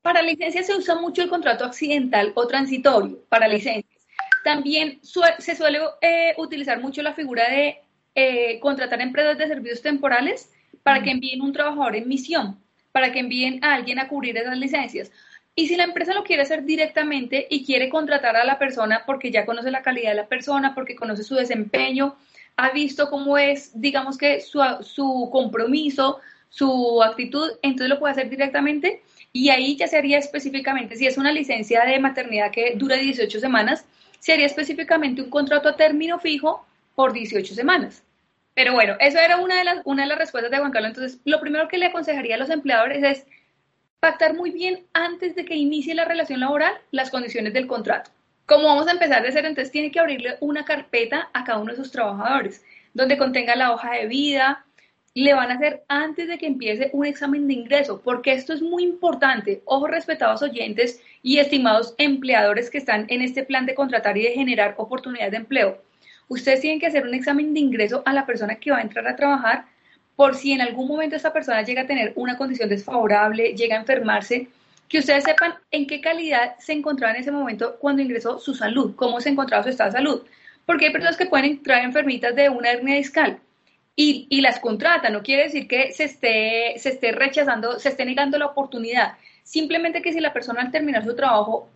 Para 0.00 0.22
licencias 0.22 0.66
se 0.66 0.74
usa 0.74 0.94
mucho 0.94 1.20
el 1.20 1.28
contrato 1.28 1.62
accidental 1.62 2.32
o 2.34 2.46
transitorio 2.46 3.22
para 3.28 3.46
licencias. 3.46 4.02
También 4.42 4.98
se 5.02 5.54
suele 5.54 5.80
eh, 6.00 6.32
utilizar 6.38 6.80
mucho 6.80 7.02
la 7.02 7.12
figura 7.12 7.50
de 7.50 7.82
eh, 8.14 8.58
contratar 8.60 9.02
empresas 9.02 9.36
de 9.36 9.46
servicios 9.46 9.82
temporales 9.82 10.50
para 10.82 11.02
que 11.02 11.10
envíen 11.10 11.42
un 11.42 11.52
trabajador 11.52 11.96
en 11.96 12.08
misión, 12.08 12.58
para 12.92 13.12
que 13.12 13.18
envíen 13.18 13.62
a 13.62 13.74
alguien 13.74 13.98
a 13.98 14.08
cubrir 14.08 14.34
esas 14.38 14.56
licencias. 14.56 15.12
Y 15.54 15.68
si 15.68 15.76
la 15.76 15.84
empresa 15.84 16.14
lo 16.14 16.24
quiere 16.24 16.44
hacer 16.44 16.64
directamente 16.64 17.46
y 17.50 17.66
quiere 17.66 17.90
contratar 17.90 18.36
a 18.36 18.44
la 18.46 18.58
persona 18.58 19.02
porque 19.04 19.30
ya 19.30 19.44
conoce 19.44 19.70
la 19.70 19.82
calidad 19.82 20.12
de 20.12 20.16
la 20.16 20.28
persona, 20.28 20.74
porque 20.74 20.96
conoce 20.96 21.24
su 21.24 21.34
desempeño, 21.34 22.16
ha 22.56 22.70
visto 22.70 23.08
cómo 23.08 23.38
es, 23.38 23.70
digamos 23.80 24.18
que 24.18 24.40
su, 24.40 24.60
su 24.82 25.28
compromiso, 25.32 26.20
su 26.48 27.02
actitud, 27.02 27.50
entonces 27.62 27.88
lo 27.88 27.98
puede 27.98 28.12
hacer 28.12 28.28
directamente 28.28 29.02
y 29.32 29.48
ahí 29.48 29.76
ya 29.76 29.86
se 29.86 29.96
haría 29.96 30.18
específicamente, 30.18 30.96
si 30.96 31.06
es 31.06 31.16
una 31.16 31.32
licencia 31.32 31.84
de 31.84 31.98
maternidad 31.98 32.50
que 32.50 32.74
dura 32.76 32.96
18 32.96 33.40
semanas, 33.40 33.86
sería 34.18 34.46
específicamente 34.46 35.22
un 35.22 35.30
contrato 35.30 35.70
a 35.70 35.76
término 35.76 36.18
fijo 36.18 36.66
por 36.94 37.12
18 37.12 37.54
semanas. 37.54 38.02
Pero 38.54 38.74
bueno, 38.74 38.96
eso 39.00 39.18
era 39.18 39.38
una 39.38 39.56
de 39.56 39.64
las, 39.64 39.78
una 39.84 40.02
de 40.02 40.08
las 40.08 40.18
respuestas 40.18 40.50
de 40.50 40.58
Juan 40.58 40.72
Carlos. 40.72 40.90
Entonces, 40.90 41.20
lo 41.24 41.40
primero 41.40 41.68
que 41.68 41.78
le 41.78 41.86
aconsejaría 41.86 42.34
a 42.34 42.38
los 42.38 42.50
empleadores 42.50 43.02
es 43.02 43.26
pactar 44.00 44.34
muy 44.34 44.50
bien 44.50 44.84
antes 44.92 45.34
de 45.34 45.44
que 45.44 45.54
inicie 45.54 45.94
la 45.94 46.04
relación 46.04 46.40
laboral 46.40 46.74
las 46.90 47.10
condiciones 47.10 47.54
del 47.54 47.66
contrato. 47.66 48.10
Como 48.46 48.64
vamos 48.64 48.88
a 48.88 48.92
empezar 48.92 49.22
de 49.22 49.32
cero, 49.32 49.48
entonces 49.48 49.72
tiene 49.72 49.90
que 49.90 50.00
abrirle 50.00 50.36
una 50.40 50.64
carpeta 50.64 51.30
a 51.32 51.44
cada 51.44 51.58
uno 51.58 51.72
de 51.72 51.76
sus 51.76 51.92
trabajadores, 51.92 52.64
donde 52.92 53.16
contenga 53.16 53.56
la 53.56 53.72
hoja 53.72 53.92
de 53.92 54.06
vida, 54.06 54.64
le 55.14 55.34
van 55.34 55.50
a 55.50 55.54
hacer 55.54 55.84
antes 55.88 56.26
de 56.26 56.38
que 56.38 56.46
empiece 56.46 56.90
un 56.92 57.04
examen 57.04 57.46
de 57.46 57.54
ingreso, 57.54 58.00
porque 58.02 58.32
esto 58.32 58.52
es 58.52 58.62
muy 58.62 58.82
importante. 58.82 59.62
Ojo, 59.66 59.86
respetados 59.86 60.42
oyentes 60.42 61.02
y 61.22 61.38
estimados 61.38 61.94
empleadores 61.98 62.70
que 62.70 62.78
están 62.78 63.04
en 63.08 63.20
este 63.20 63.44
plan 63.44 63.66
de 63.66 63.74
contratar 63.74 64.16
y 64.16 64.22
de 64.22 64.32
generar 64.32 64.74
oportunidades 64.78 65.32
de 65.32 65.38
empleo. 65.38 65.82
Ustedes 66.28 66.60
tienen 66.60 66.80
que 66.80 66.86
hacer 66.86 67.06
un 67.06 67.14
examen 67.14 67.52
de 67.52 67.60
ingreso 67.60 68.02
a 68.06 68.12
la 68.12 68.24
persona 68.24 68.54
que 68.54 68.70
va 68.70 68.78
a 68.78 68.82
entrar 68.82 69.06
a 69.06 69.16
trabajar 69.16 69.66
por 70.16 70.34
si 70.34 70.52
en 70.52 70.62
algún 70.62 70.88
momento 70.88 71.16
esa 71.16 71.32
persona 71.32 71.62
llega 71.62 71.82
a 71.82 71.86
tener 71.86 72.12
una 72.16 72.36
condición 72.36 72.68
desfavorable, 72.68 73.54
llega 73.54 73.76
a 73.76 73.80
enfermarse, 73.80 74.48
que 74.92 74.98
ustedes 74.98 75.24
sepan 75.24 75.54
en 75.70 75.86
qué 75.86 76.02
calidad 76.02 76.54
se 76.58 76.74
encontraba 76.74 77.14
en 77.14 77.22
ese 77.22 77.32
momento 77.32 77.78
cuando 77.78 78.02
ingresó 78.02 78.38
su 78.38 78.54
salud, 78.54 78.94
cómo 78.94 79.22
se 79.22 79.30
encontraba 79.30 79.62
su 79.62 79.70
estado 79.70 79.90
de 79.90 79.96
salud. 79.96 80.22
Porque 80.66 80.84
hay 80.84 80.92
personas 80.92 81.16
que 81.16 81.24
pueden 81.24 81.46
entrar 81.46 81.82
enfermitas 81.82 82.36
de 82.36 82.50
una 82.50 82.72
hernia 82.72 82.96
discal 82.96 83.40
y, 83.96 84.26
y, 84.28 84.42
las 84.42 84.60
contratan, 84.60 85.14
no 85.14 85.22
quiere 85.22 85.44
decir 85.44 85.66
que 85.66 85.92
se 85.92 86.04
esté, 86.04 86.74
se 86.76 86.90
esté 86.90 87.12
rechazando, 87.12 87.78
se 87.78 87.88
esté 87.88 88.04
negando 88.04 88.36
la 88.36 88.44
oportunidad. 88.44 89.14
Simplemente 89.42 90.02
que 90.02 90.12
si 90.12 90.20
la 90.20 90.34
persona 90.34 90.60
al 90.60 90.70
terminar 90.70 91.04
su 91.04 91.16
trabajo, 91.16 91.70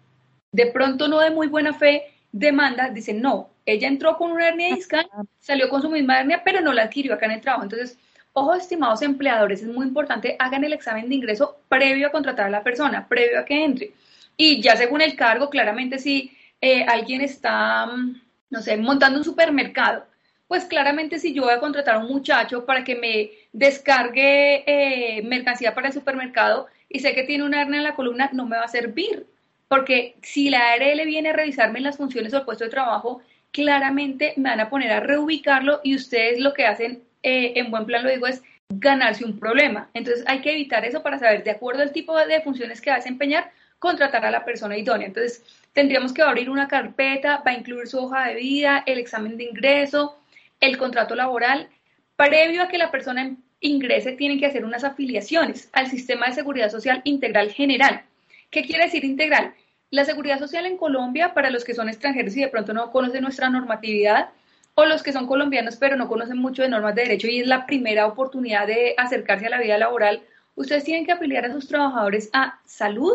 de 0.53 0.67
pronto 0.67 1.09
no 1.09 1.21
de 1.21 1.31
muy 1.31 1.47
buena 1.47 1.73
fe, 1.73 2.03
demanda, 2.33 2.91
dice, 2.91 3.15
no, 3.15 3.49
ella 3.65 3.89
entró 3.89 4.19
con 4.19 4.31
una 4.31 4.49
hernia 4.49 4.75
discal, 4.75 5.09
salió 5.41 5.71
con 5.71 5.81
su 5.81 5.89
misma 5.89 6.21
hernia, 6.21 6.43
pero 6.45 6.61
no 6.61 6.75
la 6.75 6.83
adquirió 6.83 7.15
acá 7.15 7.25
en 7.25 7.33
el 7.33 7.41
trabajo. 7.41 7.65
Entonces, 7.65 7.99
Ojo, 8.39 8.55
estimados 8.55 9.01
empleadores, 9.01 9.63
es 9.63 9.69
muy 9.69 9.87
importante, 9.87 10.37
hagan 10.39 10.63
el 10.63 10.75
examen 10.75 11.09
de 11.09 11.15
ingreso 11.15 11.59
previo 11.71 12.07
a 12.09 12.11
contratar 12.11 12.49
a 12.49 12.51
la 12.51 12.63
persona, 12.63 13.09
previo 13.09 13.41
a 13.41 13.47
que 13.47 13.65
entre. 13.65 13.93
Y 14.37 14.61
ya 14.61 14.77
según 14.77 15.01
el 15.01 15.17
cargo, 15.17 15.49
claramente 15.49 15.99
si 15.99 16.37
eh, 16.61 16.85
alguien 16.85 17.23
está, 17.23 17.87
mm, 17.87 18.21
no 18.51 18.61
sé, 18.61 18.77
montando 18.77 19.17
un 19.19 19.25
supermercado, 19.25 20.07
pues 20.49 20.67
claramente 20.67 21.19
si 21.19 21.33
yo 21.33 21.45
voy 21.45 21.55
a 21.55 21.61
contratar 21.61 21.95
a 21.95 21.99
un 22.01 22.09
muchacho 22.13 22.67
para 22.67 22.85
que 22.85 22.95
me 22.95 23.31
descargue 23.55 24.65
eh, 24.67 25.23
mercancía 25.23 25.75
para 25.75 25.89
el 25.89 25.95
supermercado 25.95 26.67
y 26.91 27.01
sé 27.01 27.15
que 27.15 27.23
tiene 27.23 27.45
una 27.45 27.63
hernia 27.63 27.79
en 27.79 27.85
la 27.85 27.95
columna, 27.95 28.29
no 28.35 28.45
me 28.45 28.59
va 28.59 28.65
a 28.65 28.69
servir. 28.69 29.27
Porque 29.67 30.17
si 30.21 30.51
la 30.51 30.73
ARL 30.73 31.07
viene 31.07 31.31
a 31.31 31.33
revisarme 31.33 31.79
en 31.79 31.85
las 31.85 31.97
funciones 31.97 32.35
o 32.35 32.37
el 32.37 32.45
puesto 32.45 32.65
de 32.65 32.71
trabajo, 32.71 33.23
claramente 33.51 34.35
me 34.37 34.51
van 34.51 34.61
a 34.61 34.69
poner 34.69 34.93
a 34.93 35.01
reubicarlo 35.01 35.81
y 35.83 35.95
ustedes 35.97 36.39
lo 36.39 36.53
que 36.53 36.67
hacen 36.67 37.06
eh, 37.23 37.53
en 37.57 37.71
buen 37.71 37.87
plan 37.87 38.03
lo 38.05 38.11
digo, 38.11 38.27
es 38.27 38.43
ganarse 38.69 39.25
un 39.25 39.39
problema. 39.39 39.91
Entonces 39.95 40.25
hay 40.27 40.41
que 40.41 40.53
evitar 40.53 40.85
eso 40.85 41.03
para 41.03 41.19
saber, 41.19 41.45
de 41.45 41.51
acuerdo 41.51 41.83
al 41.83 41.93
tipo 41.93 42.17
de 42.17 42.41
funciones 42.41 42.81
que 42.81 42.91
va 42.91 42.97
a 42.97 42.99
desempeñar, 42.99 43.51
contratar 43.79 44.25
a 44.25 44.31
la 44.31 44.45
persona 44.45 44.77
idónea. 44.77 45.07
Entonces 45.07 45.45
tendríamos 45.73 46.13
que 46.13 46.23
abrir 46.23 46.51
una 46.51 46.69
carpeta, 46.69 47.43
va 47.47 47.51
a 47.53 47.55
incluir 47.55 47.87
su 47.87 47.99
hoja 47.99 48.29
de 48.29 48.35
vida, 48.35 48.83
el 48.87 48.99
examen 48.99 49.37
de 49.37 49.45
ingreso, 49.45 50.19
el 50.61 50.79
contrato 50.79 51.15
laboral, 51.15 51.69
previo 52.17 52.63
a 52.63 52.69
que 52.69 52.79
la 52.79 52.91
persona 52.91 53.37
ingrese, 53.61 54.13
tienen 54.13 54.39
que 54.39 54.47
hacer 54.47 54.65
unas 54.65 54.85
afiliaciones 54.85 55.69
al 55.73 55.89
sistema 55.89 56.27
de 56.27 56.33
seguridad 56.33 56.71
social 56.71 57.01
integral 57.05 57.51
general. 57.51 58.03
¿Qué 58.51 58.65
quiere 58.65 58.85
decir 58.85 59.05
integral? 59.05 59.55
La 59.91 60.05
seguridad 60.05 60.39
social 60.39 60.67
en 60.67 60.77
Colombia, 60.77 61.35
para 61.35 61.51
los 61.51 61.65
que 61.65 61.75
son 61.75 61.89
extranjeros 61.89 62.37
y 62.37 62.41
de 62.41 62.49
pronto 62.49 62.73
no 62.73 62.91
conocen 62.91 63.23
nuestra 63.23 63.51
normatividad, 63.51 64.31
o 64.79 64.85
los 64.85 65.03
que 65.03 65.13
son 65.13 65.27
colombianos 65.27 65.77
pero 65.77 65.97
no 65.97 66.07
conocen 66.07 66.37
mucho 66.37 66.63
de 66.63 66.69
normas 66.69 66.95
de 66.95 67.03
derecho 67.03 67.29
y 67.29 67.41
es 67.41 67.47
la 67.47 67.67
primera 67.67 68.07
oportunidad 68.07 68.67
de 68.67 68.95
acercarse 68.99 69.47
a 69.47 69.51
la 69.51 69.61
vida 69.61 69.79
laboral, 69.79 70.23
ustedes 70.55 70.85
tienen 70.85 71.07
que 71.07 71.13
afiliar 71.13 71.47
a 71.47 71.53
sus 71.53 71.67
trabajadores 71.67 72.29
a 72.35 72.61
salud, 72.67 73.15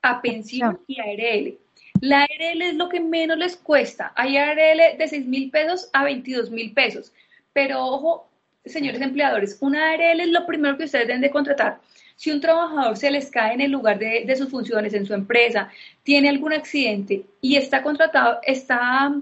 a 0.00 0.22
pensión 0.22 0.80
y 0.86 0.98
a 0.98 1.04
ARL. 1.04 1.58
La 2.00 2.22
ARL 2.22 2.62
es 2.62 2.74
lo 2.74 2.88
que 2.88 3.00
menos 3.00 3.36
les 3.36 3.56
cuesta. 3.56 4.12
Hay 4.16 4.38
ARL 4.38 4.98
de 4.98 5.08
6 5.08 5.26
mil 5.26 5.50
pesos 5.50 5.90
a 5.92 6.02
22 6.04 6.50
mil 6.50 6.72
pesos. 6.72 7.12
Pero 7.52 7.84
ojo, 7.84 8.28
señores 8.64 9.00
empleadores, 9.02 9.58
una 9.60 9.92
ARL 9.92 10.20
es 10.20 10.28
lo 10.28 10.46
primero 10.46 10.78
que 10.78 10.84
ustedes 10.84 11.06
deben 11.06 11.20
de 11.20 11.30
contratar. 11.30 11.78
Si 12.16 12.30
un 12.30 12.40
trabajador 12.40 12.96
se 12.96 13.10
les 13.10 13.30
cae 13.30 13.52
en 13.52 13.60
el 13.60 13.70
lugar 13.70 13.98
de, 13.98 14.24
de 14.26 14.36
sus 14.36 14.48
funciones 14.48 14.94
en 14.94 15.04
su 15.04 15.12
empresa, 15.12 15.68
tiene 16.02 16.30
algún 16.30 16.54
accidente 16.54 17.24
y 17.42 17.56
está 17.56 17.82
contratado, 17.82 18.40
está 18.42 19.14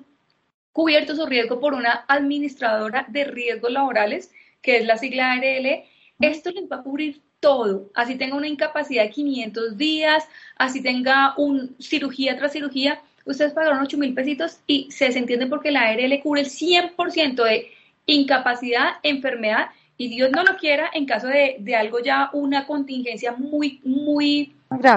cubierto 0.74 1.14
su 1.14 1.24
riesgo 1.24 1.60
por 1.60 1.72
una 1.72 2.04
administradora 2.08 3.06
de 3.08 3.22
riesgos 3.22 3.70
laborales, 3.70 4.32
que 4.60 4.78
es 4.78 4.84
la 4.84 4.98
sigla 4.98 5.30
ARL, 5.30 5.84
esto 6.18 6.50
les 6.50 6.64
va 6.70 6.78
a 6.78 6.82
cubrir 6.82 7.22
todo, 7.38 7.90
así 7.94 8.16
tenga 8.16 8.36
una 8.36 8.48
incapacidad 8.48 9.04
de 9.04 9.10
500 9.10 9.78
días, 9.78 10.28
así 10.56 10.82
tenga 10.82 11.34
un 11.36 11.76
cirugía 11.78 12.36
tras 12.36 12.52
cirugía, 12.52 13.00
ustedes 13.24 13.52
pagaron 13.52 13.82
8 13.82 13.96
mil 13.98 14.14
pesitos 14.14 14.58
y 14.66 14.90
se 14.90 15.06
entiende 15.16 15.46
porque 15.46 15.70
la 15.70 15.82
ARL 15.82 16.20
cubre 16.20 16.40
el 16.40 16.48
100% 16.48 17.44
de 17.44 17.70
incapacidad, 18.06 18.94
enfermedad 19.04 19.68
y 19.96 20.08
Dios 20.08 20.32
no 20.32 20.42
lo 20.42 20.56
quiera, 20.56 20.90
en 20.92 21.06
caso 21.06 21.28
de, 21.28 21.76
algo 21.76 22.00
ya, 22.00 22.30
una 22.32 22.66
contingencia 22.66 23.30
muy, 23.30 23.80
muy 23.84 24.52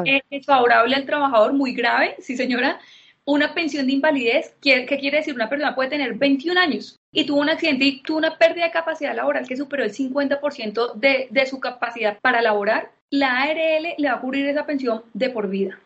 eh, 0.06 0.24
desfavorable 0.32 0.96
al 0.96 1.06
trabajador, 1.06 1.54
muy 1.54 1.76
grave, 1.76 2.16
sí 2.20 2.36
señora, 2.36 2.80
una 3.28 3.54
pensión 3.54 3.86
de 3.86 3.92
invalidez, 3.92 4.56
¿qué, 4.62 4.86
quiere 4.86 5.18
decir? 5.18 5.36
Una 5.36 5.50
persona 5.50 5.76
puede 5.76 5.90
tener 5.90 6.14
21 6.14 6.58
años 6.60 6.98
y 7.12 7.26
tuvo 7.26 7.42
un 7.42 7.50
accidente 7.50 7.84
y 7.84 8.02
tuvo 8.02 8.20
una 8.20 8.38
pérdida 8.38 8.66
de 8.66 8.72
capacidad 8.72 9.14
laboral 9.14 9.46
que 9.46 9.58
superó 9.58 9.84
el 9.84 9.94
50% 9.94 10.94
de, 10.94 11.28
de 11.30 11.46
su 11.46 11.60
capacidad 11.60 12.18
para 12.22 12.42
laborar, 12.42 12.90
la 13.10 13.42
ARL 13.42 13.96
le 13.98 14.08
va 14.08 14.16
a 14.16 14.22
cubrir 14.22 14.48
esa 14.48 14.66
pensión 14.66 15.04
de 15.14 15.30
por 15.30 15.50
vida. 15.50 15.78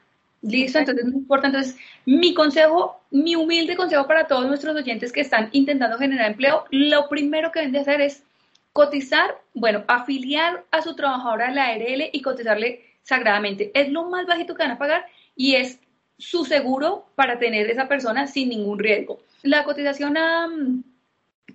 Listo, 0.44 0.78
entonces 0.78 1.04
no 1.06 1.14
importa. 1.14 1.48
Entonces, 1.48 1.78
mi 2.06 2.36
consejo, 2.36 3.02
mi 3.10 3.36
humilde 3.36 3.76
consejo 3.76 4.06
para 4.06 4.28
todos 4.28 4.46
nuestros 4.46 4.76
oyentes 4.76 5.12
que 5.12 5.22
están 5.22 5.50
intentando 5.52 5.98
generar 5.98 6.30
empleo, 6.30 6.66
lo 6.70 7.10
primero 7.10 7.52
que 7.52 7.60
deben 7.60 7.74
de 7.74 7.80
hacer 7.80 8.02
es 8.02 8.24
cotizar, 8.72 9.36
bueno, 9.56 9.84
afiliar 9.88 10.64
a 10.70 10.84
su 10.84 10.96
trabajador 10.96 11.42
a 11.42 11.52
la 11.52 11.66
ARL 11.70 12.10
y 12.12 12.22
cotizarle 12.22 12.86
sagradamente. 13.02 13.72
Es 13.74 13.90
lo 13.90 14.10
más 14.10 14.28
bajito 14.28 14.54
que 14.54 14.62
van 14.62 14.74
a 14.74 14.78
pagar 14.78 15.06
y 15.36 15.56
es 15.56 15.80
su 16.22 16.46
seguro 16.46 17.08
para 17.16 17.40
tener 17.40 17.70
esa 17.70 17.88
persona 17.88 18.28
sin 18.28 18.50
ningún 18.50 18.78
riesgo. 18.78 19.20
La 19.42 19.64
cotización 19.64 20.18
a, 20.18 20.48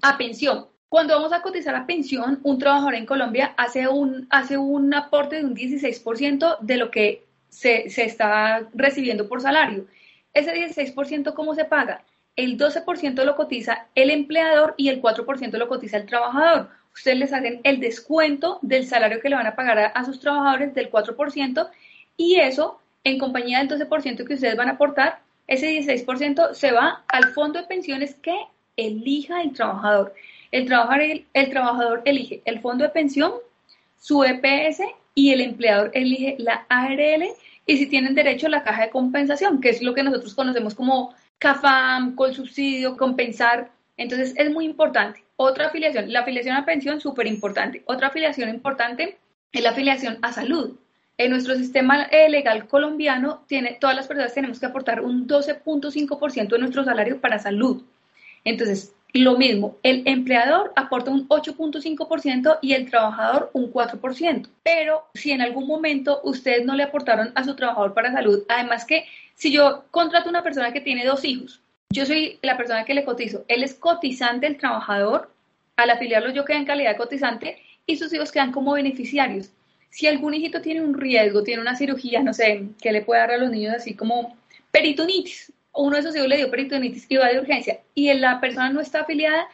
a 0.02 0.18
pensión. 0.18 0.66
Cuando 0.88 1.14
vamos 1.14 1.32
a 1.32 1.40
cotizar 1.40 1.74
a 1.76 1.86
pensión, 1.86 2.40
un 2.42 2.58
trabajador 2.58 2.96
en 2.96 3.06
Colombia 3.06 3.54
hace 3.56 3.86
un, 3.86 4.26
hace 4.28 4.58
un 4.58 4.92
aporte 4.92 5.36
de 5.36 5.44
un 5.44 5.54
16% 5.54 6.58
de 6.60 6.76
lo 6.76 6.90
que 6.90 7.24
se, 7.48 7.88
se, 7.90 8.04
está 8.04 8.68
recibiendo 8.74 9.28
por 9.28 9.40
salario. 9.40 9.86
Ese 10.34 10.52
16%, 10.52 11.32
¿cómo 11.34 11.54
se 11.54 11.64
paga? 11.64 12.04
El 12.34 12.58
12% 12.58 13.24
lo 13.24 13.36
cotiza 13.36 13.86
el 13.94 14.10
empleador 14.10 14.74
y 14.76 14.88
el 14.88 15.00
4% 15.00 15.52
lo 15.52 15.68
cotiza 15.68 15.96
el 15.96 16.06
trabajador. 16.06 16.70
Ustedes 16.92 17.18
les 17.18 17.32
hacen 17.32 17.60
el 17.62 17.78
descuento 17.78 18.58
del 18.62 18.86
salario 18.86 19.20
que 19.20 19.28
le 19.28 19.36
van 19.36 19.46
a 19.46 19.54
pagar 19.54 19.78
a, 19.78 19.86
a 19.86 20.04
sus 20.04 20.18
trabajadores 20.18 20.74
del 20.74 20.90
4% 20.90 21.68
y 22.16 22.36
eso 22.36 22.80
en 23.06 23.18
compañía 23.18 23.62
del 23.62 23.68
12% 23.68 24.26
que 24.26 24.34
ustedes 24.34 24.56
van 24.56 24.68
a 24.68 24.72
aportar, 24.72 25.20
ese 25.46 25.68
16% 25.68 26.54
se 26.54 26.72
va 26.72 27.04
al 27.06 27.32
fondo 27.34 27.60
de 27.60 27.66
pensiones 27.68 28.16
que 28.16 28.36
elija 28.76 29.42
el 29.42 29.52
trabajador. 29.52 30.12
El 30.50 30.66
trabajador, 30.66 31.22
el, 31.32 31.50
trabajador 31.50 32.02
elige 32.04 32.42
el 32.44 32.58
fondo 32.58 32.82
de 32.82 32.90
pensión, 32.90 33.32
su 33.96 34.24
EPS 34.24 34.82
y 35.14 35.30
el 35.30 35.40
empleador 35.40 35.92
elige 35.94 36.34
la 36.40 36.66
ARL 36.68 37.28
y 37.64 37.76
si 37.76 37.86
tienen 37.86 38.16
derecho 38.16 38.48
a 38.48 38.50
la 38.50 38.64
caja 38.64 38.82
de 38.82 38.90
compensación, 38.90 39.60
que 39.60 39.68
es 39.68 39.82
lo 39.82 39.94
que 39.94 40.02
nosotros 40.02 40.34
conocemos 40.34 40.74
como 40.74 41.14
CAFAM, 41.38 42.16
con 42.16 42.34
subsidio, 42.34 42.96
compensar. 42.96 43.70
Entonces 43.96 44.34
es 44.36 44.50
muy 44.50 44.64
importante. 44.64 45.22
Otra 45.36 45.68
afiliación, 45.68 46.12
la 46.12 46.20
afiliación 46.20 46.56
a 46.56 46.64
pensión, 46.64 47.00
súper 47.00 47.28
importante. 47.28 47.84
Otra 47.86 48.08
afiliación 48.08 48.48
importante 48.48 49.16
es 49.52 49.62
la 49.62 49.70
afiliación 49.70 50.18
a 50.22 50.32
salud. 50.32 50.76
En 51.18 51.30
nuestro 51.30 51.54
sistema 51.54 52.04
eh, 52.04 52.28
legal 52.28 52.68
colombiano, 52.68 53.42
tiene, 53.46 53.78
todas 53.80 53.96
las 53.96 54.06
personas 54.06 54.34
tenemos 54.34 54.60
que 54.60 54.66
aportar 54.66 55.00
un 55.00 55.26
12.5% 55.26 56.48
de 56.48 56.58
nuestro 56.58 56.84
salario 56.84 57.20
para 57.20 57.38
salud. 57.38 57.82
Entonces, 58.44 58.92
lo 59.14 59.38
mismo, 59.38 59.78
el 59.82 60.02
empleador 60.06 60.72
aporta 60.76 61.10
un 61.10 61.26
8.5% 61.28 62.58
y 62.60 62.74
el 62.74 62.90
trabajador 62.90 63.50
un 63.54 63.72
4%. 63.72 64.48
Pero 64.62 65.06
si 65.14 65.30
en 65.30 65.40
algún 65.40 65.66
momento 65.66 66.20
ustedes 66.22 66.66
no 66.66 66.74
le 66.74 66.82
aportaron 66.82 67.32
a 67.34 67.44
su 67.44 67.56
trabajador 67.56 67.94
para 67.94 68.12
salud, 68.12 68.42
además 68.48 68.84
que 68.84 69.06
si 69.34 69.50
yo 69.50 69.84
contrato 69.90 70.28
a 70.28 70.30
una 70.30 70.42
persona 70.42 70.72
que 70.72 70.82
tiene 70.82 71.06
dos 71.06 71.24
hijos, 71.24 71.62
yo 71.90 72.04
soy 72.04 72.38
la 72.42 72.58
persona 72.58 72.84
que 72.84 72.94
le 72.94 73.06
cotizo, 73.06 73.44
él 73.48 73.62
es 73.62 73.74
cotizante 73.74 74.46
el 74.46 74.58
trabajador, 74.58 75.30
al 75.76 75.90
afiliarlo 75.90 76.30
yo 76.30 76.44
quedo 76.44 76.58
en 76.58 76.66
calidad 76.66 76.90
de 76.90 76.96
cotizante 76.98 77.62
y 77.86 77.96
sus 77.96 78.12
hijos 78.12 78.32
quedan 78.32 78.52
como 78.52 78.72
beneficiarios 78.72 79.50
si 79.96 80.06
algún 80.06 80.34
hijito 80.34 80.60
tiene 80.60 80.82
un 80.82 80.92
riesgo, 80.92 81.42
tiene 81.42 81.62
una 81.62 81.74
cirugía, 81.74 82.22
no 82.22 82.34
sé, 82.34 82.64
¿qué 82.82 82.92
le 82.92 83.00
puede 83.00 83.22
dar 83.22 83.30
a 83.30 83.38
los 83.38 83.50
niños 83.50 83.74
así 83.74 83.94
como 83.94 84.36
peritonitis? 84.70 85.54
Uno 85.72 85.94
de 85.96 86.00
esos 86.00 86.14
hijos 86.14 86.28
le 86.28 86.36
dio 86.36 86.50
peritonitis 86.50 87.06
y 87.08 87.16
va 87.16 87.28
de 87.28 87.40
urgencia 87.40 87.80
y 87.94 88.12
la 88.12 88.38
persona 88.38 88.68
no 88.68 88.82
está 88.82 89.00
afiliada, 89.00 89.46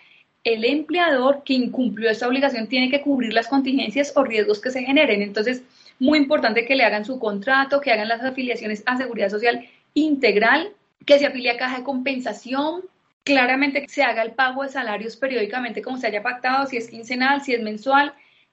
el 0.42 0.64
empleador 0.64 1.44
que 1.44 1.52
incumplió 1.52 2.10
esta 2.10 2.26
obligación 2.26 2.66
tiene 2.66 2.90
que 2.90 3.02
cubrir 3.02 3.32
las 3.32 3.46
contingencias 3.46 4.14
o 4.16 4.24
riesgos 4.24 4.60
que 4.60 4.72
se 4.72 4.82
generen. 4.82 5.22
Entonces, 5.22 5.62
muy 6.00 6.18
importante 6.18 6.64
que 6.64 6.74
le 6.74 6.82
hagan 6.82 7.04
su 7.04 7.20
contrato, 7.20 7.80
que 7.80 7.92
hagan 7.92 8.08
las 8.08 8.24
afiliaciones 8.24 8.82
a 8.86 8.96
seguridad 8.96 9.28
social 9.28 9.64
integral, 9.94 10.72
que 11.06 11.20
se 11.20 11.26
afilie 11.26 11.52
a 11.52 11.56
caja 11.56 11.78
de 11.78 11.84
compensación, 11.84 12.82
claramente 13.22 13.82
que 13.82 13.88
se 13.88 14.02
haga 14.02 14.22
el 14.22 14.32
pago 14.32 14.64
de 14.64 14.70
salarios 14.70 15.16
periódicamente 15.16 15.82
como 15.82 15.98
se 15.98 16.08
haya 16.08 16.24
pactado, 16.24 16.66
si 16.66 16.78
es 16.78 16.90
quincenal, 16.90 17.42
si 17.42 17.54
es 17.54 17.62
mensual, 17.62 18.12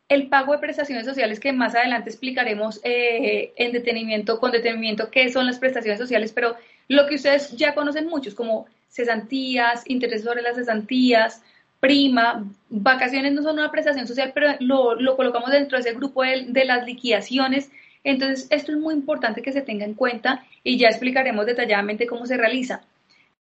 el 0.10 0.28
pago 0.28 0.54
de 0.54 0.60
prestaciones 0.60 1.06
sociales, 1.06 1.40
que 1.40 1.54
más 1.54 1.76
adelante 1.76 2.10
explicaremos 2.10 2.82
eh, 2.84 3.54
en 3.56 3.72
detenimiento, 3.72 4.40
con 4.40 4.52
detenimiento 4.52 5.12
qué 5.12 5.32
son 5.32 5.46
las 5.46 5.60
prestaciones 5.60 6.00
sociales, 6.00 6.32
pero 6.34 6.56
lo 6.88 7.08
que 7.08 7.16
ustedes 7.16 7.56
ya 7.56 7.76
conocen 7.76 8.08
muchos, 8.08 8.34
como 8.34 8.66
cesantías, 8.90 9.84
interés 9.88 10.24
sobre 10.24 10.42
las 10.42 10.56
cesantías, 10.56 11.44
prima, 11.80 12.46
vacaciones 12.70 13.34
no 13.34 13.44
son 13.44 13.60
una 13.60 13.72
prestación 13.72 14.08
social, 14.08 14.32
pero 14.34 14.56
lo, 14.60 15.16
colocamos 15.16 15.52
dentro 15.52 15.78
de 15.78 15.82
ese 15.82 15.94
grupo 15.94 16.24
de, 16.24 16.66
las 16.66 16.86
liquidaciones. 16.86 17.72
Entonces, 18.04 18.48
esto 18.50 18.72
es 18.72 18.78
muy 18.78 18.96
importante 18.96 19.44
que 19.44 19.52
se 19.52 19.62
tenga 19.62 19.86
en 19.86 19.94
cuenta 19.94 20.44
y 20.64 20.78
ya 20.78 20.88
explicaremos 20.88 21.46
detalladamente 21.46 22.08
cómo 22.08 22.26
se 22.26 22.38
realiza. 22.38 22.82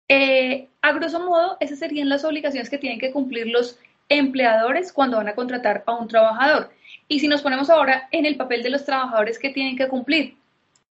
Eh, 0.09 0.69
a 0.81 0.93
grosso 0.93 1.21
modo, 1.21 1.57
esas 1.61 1.79
serían 1.79 2.09
las 2.09 2.25
obligaciones 2.25 2.71
que 2.71 2.79
tienen 2.79 2.99
que 2.99 3.13
cumplir 3.13 3.49
los 3.49 3.79
empleadores 4.19 4.93
cuando 4.93 5.17
van 5.17 5.29
a 5.29 5.35
contratar 5.35 5.83
a 5.87 5.95
un 5.95 6.09
trabajador. 6.09 6.71
Y 7.09 7.21
si 7.21 7.29
nos 7.29 7.43
ponemos 7.43 7.71
ahora 7.71 8.09
en 8.11 8.27
el 8.27 8.37
papel 8.37 8.63
de 8.63 8.71
los 8.71 8.85
trabajadores 8.85 9.39
que 9.39 9.51
tienen 9.51 9.77
que 9.77 9.89
cumplir, 9.89 10.37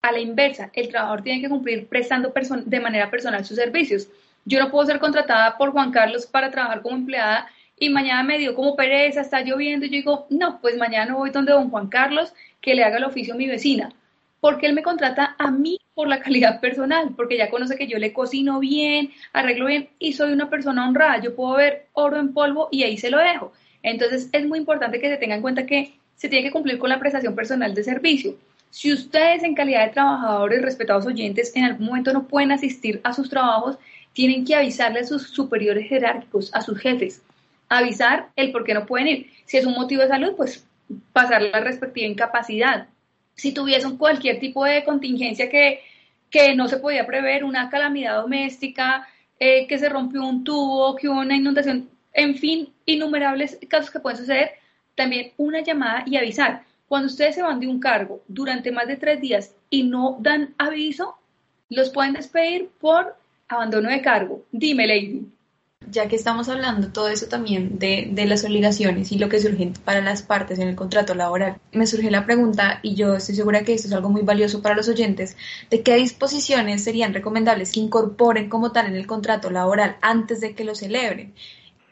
a 0.02 0.12
la 0.12 0.20
inversa, 0.20 0.72
el 0.74 0.90
trabajador 0.90 1.22
tiene 1.22 1.42
que 1.42 1.50
cumplir 1.50 1.88
prestando 1.88 2.34
de 2.66 2.80
manera 2.80 3.12
personal 3.12 3.46
sus 3.46 3.58
servicios. 3.58 4.08
Yo 4.46 4.60
no 4.60 4.72
puedo 4.72 4.88
ser 4.88 5.00
contratada 5.00 5.58
por 5.58 5.72
Juan 5.72 5.92
Carlos 5.92 6.26
para 6.26 6.50
trabajar 6.50 6.82
como 6.82 6.96
empleada 6.96 7.48
y 7.78 7.90
mañana 7.90 8.24
me 8.24 8.40
dio 8.40 8.56
como 8.56 8.76
pereza, 8.76 9.22
está 9.22 9.42
lloviendo 9.42 9.86
y 9.86 9.90
yo 9.90 9.96
digo, 9.98 10.28
no, 10.30 10.60
pues 10.60 10.76
mañana 10.78 11.14
voy 11.14 11.30
donde 11.30 11.52
don 11.52 11.70
Juan 11.70 11.88
Carlos 11.88 12.34
que 12.62 12.74
le 12.74 12.84
haga 12.84 12.98
el 12.98 13.04
oficio 13.04 13.36
a 13.36 13.38
mi 13.38 13.48
vecina 13.48 13.94
porque 14.42 14.66
él 14.66 14.74
me 14.74 14.84
contrata 14.84 15.36
a 15.38 15.50
mí 15.50 15.80
por 16.02 16.08
la 16.08 16.20
calidad 16.20 16.60
personal, 16.60 17.14
porque 17.16 17.38
ya 17.38 17.52
conoce 17.52 17.78
que 17.78 17.86
yo 17.86 18.00
le 18.00 18.12
cocino 18.12 18.60
bien, 18.60 19.12
arreglo 19.34 19.68
bien 19.68 19.90
y 20.00 20.14
soy 20.14 20.34
una 20.34 20.50
persona 20.50 20.88
honrada. 20.88 21.22
Yo 21.22 21.36
puedo 21.36 21.58
ver 21.58 21.86
oro 21.94 22.18
en 22.18 22.34
polvo 22.34 22.70
y 22.72 22.82
ahí 22.82 22.98
se 22.98 23.12
lo 23.12 23.20
dejo. 23.20 23.54
Entonces 23.84 24.28
es 24.32 24.48
muy 24.48 24.58
importante 24.58 25.00
que 25.00 25.10
se 25.10 25.18
tenga 25.18 25.36
en 25.36 25.44
cuenta 25.44 25.68
que 25.68 25.94
se 26.16 26.28
tiene 26.28 26.44
que 26.44 26.52
cumplir 26.52 26.80
con 26.80 26.90
la 26.90 26.98
prestación 26.98 27.36
personal 27.36 27.76
de 27.76 27.84
servicio. 27.84 28.36
Si 28.72 28.92
ustedes 28.92 29.44
en 29.44 29.54
calidad 29.54 29.86
de 29.86 29.94
trabajadores, 29.94 30.64
respetados 30.64 31.06
oyentes, 31.06 31.56
en 31.56 31.66
algún 31.66 31.86
momento 31.86 32.14
no 32.14 32.28
pueden 32.28 32.52
asistir 32.52 33.00
a 33.04 33.14
sus 33.14 33.30
trabajos, 33.30 33.78
tienen 34.14 34.44
que 34.44 34.56
avisarle 34.56 35.02
a 35.02 35.04
sus 35.04 35.28
superiores 35.28 35.88
jerárquicos, 35.88 36.50
a 36.56 36.62
sus 36.62 36.80
jefes, 36.80 37.22
avisar 37.70 38.30
el 38.36 38.52
por 38.52 38.64
qué 38.64 38.74
no 38.74 38.88
pueden 38.88 39.08
ir. 39.08 39.30
Si 39.46 39.58
es 39.58 39.68
un 39.68 39.74
motivo 39.74 40.02
de 40.02 40.08
salud, 40.08 40.34
pues 40.36 40.66
pasar 41.14 41.44
la 41.44 41.60
respectiva 41.60 42.08
incapacidad 42.08 42.88
si 43.36 43.54
tuviesen 43.54 43.98
cualquier 43.98 44.40
tipo 44.40 44.64
de 44.66 44.84
contingencia 44.84 45.50
que, 45.50 45.82
que 46.32 46.56
no 46.56 46.68
se 46.68 46.78
podía 46.78 47.06
prever, 47.06 47.44
una 47.44 47.70
calamidad 47.70 48.22
doméstica, 48.22 49.08
eh, 49.40 49.68
que 49.68 49.78
se 49.78 49.90
rompió 49.90 50.26
un 50.26 50.44
tubo, 50.44 50.96
que 50.96 51.10
hubo 51.10 51.20
una 51.20 51.36
inundación, 51.36 51.90
en 52.14 52.36
fin, 52.36 52.74
innumerables 52.86 53.60
casos 53.70 53.92
que 53.92 54.00
pueden 54.00 54.18
suceder, 54.18 54.52
también 54.96 55.34
una 55.38 55.60
llamada 55.62 56.04
y 56.08 56.16
avisar. 56.16 56.64
Cuando 56.88 57.08
ustedes 57.08 57.36
se 57.36 57.42
van 57.42 57.60
de 57.60 57.68
un 57.68 57.80
cargo 57.80 58.22
durante 58.28 58.72
más 58.72 58.88
de 58.88 58.98
tres 58.98 59.22
días 59.22 59.54
y 59.70 59.84
no 59.84 60.18
dan 60.20 60.54
aviso, 60.58 61.18
los 61.70 61.90
pueden 61.90 62.14
despedir 62.14 62.70
por 62.80 63.16
abandono 63.48 63.90
de 63.90 64.02
cargo. 64.02 64.44
Dime, 64.52 64.88
Lady 64.88 65.26
ya 65.90 66.08
que 66.08 66.16
estamos 66.16 66.48
hablando 66.50 66.92
todo 66.92 67.08
eso 67.08 67.28
también 67.28 67.80
de, 67.80 68.10
de, 68.12 68.26
las 68.26 68.44
obligaciones 68.44 69.12
y 69.12 69.18
lo 69.18 69.30
que 69.30 69.40
surge 69.40 69.74
para 69.84 70.02
las 70.02 70.22
partes 70.22 70.60
en 70.60 70.68
el 70.68 70.76
contrato 70.76 71.16
laboral, 71.16 71.58
me 71.72 71.88
surge 71.88 72.12
la 72.12 72.26
pregunta, 72.26 72.80
y 72.84 72.96
yo 72.96 73.16
estoy 73.16 73.36
segura 73.36 73.64
que 73.64 73.74
esto 73.74 73.88
es 73.88 73.94
algo 73.94 74.10
muy 74.10 74.22
valioso 74.22 74.62
para 74.62 74.76
los 74.76 74.88
oyentes, 74.88 75.36
de 75.70 75.82
qué 75.82 75.96
disposiciones 75.96 76.84
serían 76.84 77.14
recomendables 77.14 77.72
que 77.72 77.80
incorporen 77.80 78.50
como 78.50 78.72
tal 78.72 78.88
en 78.88 78.96
el 78.96 79.08
contrato 79.08 79.50
laboral 79.50 79.98
antes 80.02 80.40
de 80.40 80.54
que 80.56 80.64
lo 80.64 80.76
celebren. 80.76 81.34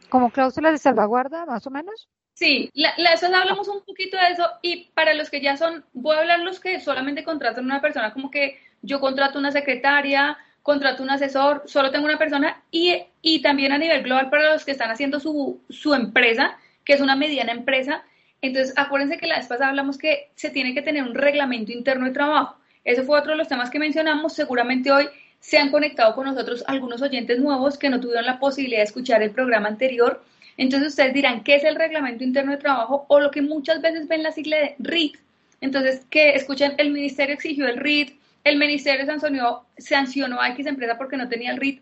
¿Como 0.10 0.32
cláusulas 0.32 0.72
de 0.72 0.78
salvaguarda, 0.78 1.46
más 1.46 1.66
o 1.68 1.70
menos? 1.70 2.08
Sí, 2.34 2.72
la, 2.74 2.94
hablamos 3.38 3.68
un 3.68 3.84
poquito 3.84 4.18
de 4.18 4.28
eso 4.32 4.46
y 4.62 4.86
para 4.94 5.14
los 5.14 5.30
que 5.30 5.42
ya 5.42 5.58
son, 5.58 5.84
voy 5.94 6.16
a 6.16 6.20
hablar 6.20 6.40
los 6.40 6.62
que 6.62 6.80
solamente 6.80 7.24
contratan 7.26 7.66
una 7.66 7.82
persona, 7.82 8.14
como 8.14 8.32
que 8.32 8.58
yo 8.82 9.02
contrato 9.02 9.38
una 9.38 9.52
secretaria, 9.52 10.38
contrato 10.70 11.02
un 11.02 11.10
asesor, 11.10 11.64
solo 11.66 11.90
tengo 11.90 12.06
una 12.06 12.20
persona 12.20 12.62
y, 12.70 12.96
y 13.24 13.42
también 13.42 13.72
a 13.72 13.80
nivel 13.80 14.04
global 14.04 14.30
para 14.30 14.54
los 14.54 14.64
que 14.64 14.72
están 14.72 14.92
haciendo 14.92 15.20
su, 15.20 15.60
su 15.68 15.96
empresa, 15.96 16.60
que 16.86 16.94
es 16.94 17.02
una 17.02 17.16
mediana 17.16 17.54
empresa. 17.54 18.04
Entonces, 18.40 18.76
acuérdense 18.78 19.18
que 19.18 19.26
la 19.26 19.38
vez 19.38 19.48
pasada 19.48 19.70
hablamos 19.70 19.98
que 19.98 20.30
se 20.36 20.52
tiene 20.52 20.76
que 20.76 20.84
tener 20.84 21.02
un 21.02 21.16
reglamento 21.16 21.72
interno 21.72 22.06
de 22.06 22.12
trabajo. 22.12 22.56
Ese 22.84 23.02
fue 23.02 23.18
otro 23.18 23.32
de 23.32 23.40
los 23.40 23.48
temas 23.48 23.72
que 23.72 23.80
mencionamos. 23.80 24.34
Seguramente 24.34 24.92
hoy 24.92 25.10
se 25.40 25.58
han 25.58 25.72
conectado 25.72 26.14
con 26.14 26.28
nosotros 26.28 26.64
algunos 26.68 27.02
oyentes 27.02 27.40
nuevos 27.40 27.76
que 27.80 27.90
no 27.90 28.00
tuvieron 28.00 28.28
la 28.28 28.40
posibilidad 28.40 28.82
de 28.82 28.86
escuchar 28.86 29.24
el 29.24 29.32
programa 29.32 29.70
anterior. 29.70 30.24
Entonces 30.56 30.90
ustedes 30.90 31.16
dirán, 31.16 31.44
¿qué 31.44 31.56
es 31.56 31.64
el 31.64 31.78
reglamento 31.78 32.24
interno 32.24 32.52
de 32.52 32.60
trabajo? 32.60 33.06
O 33.08 33.20
lo 33.20 33.32
que 33.32 33.42
muchas 33.42 33.82
veces 33.82 34.08
ven 34.08 34.22
la 34.22 34.32
sigla 34.32 34.58
de 34.58 34.76
RIT. 34.78 35.18
Entonces, 35.62 36.06
que 36.12 36.36
escuchen, 36.36 36.76
el 36.78 36.92
ministerio 36.92 37.34
exigió 37.34 37.68
el 37.68 37.78
RIT, 37.78 38.19
el 38.44 38.58
ministerio 38.58 39.06
sancionó, 39.06 39.66
sancionó 39.78 40.42
a 40.42 40.50
X 40.50 40.66
empresa 40.66 40.98
porque 40.98 41.18
no 41.18 41.30
tenía 41.30 41.52
el 41.52 41.58
RIT. 41.58 41.82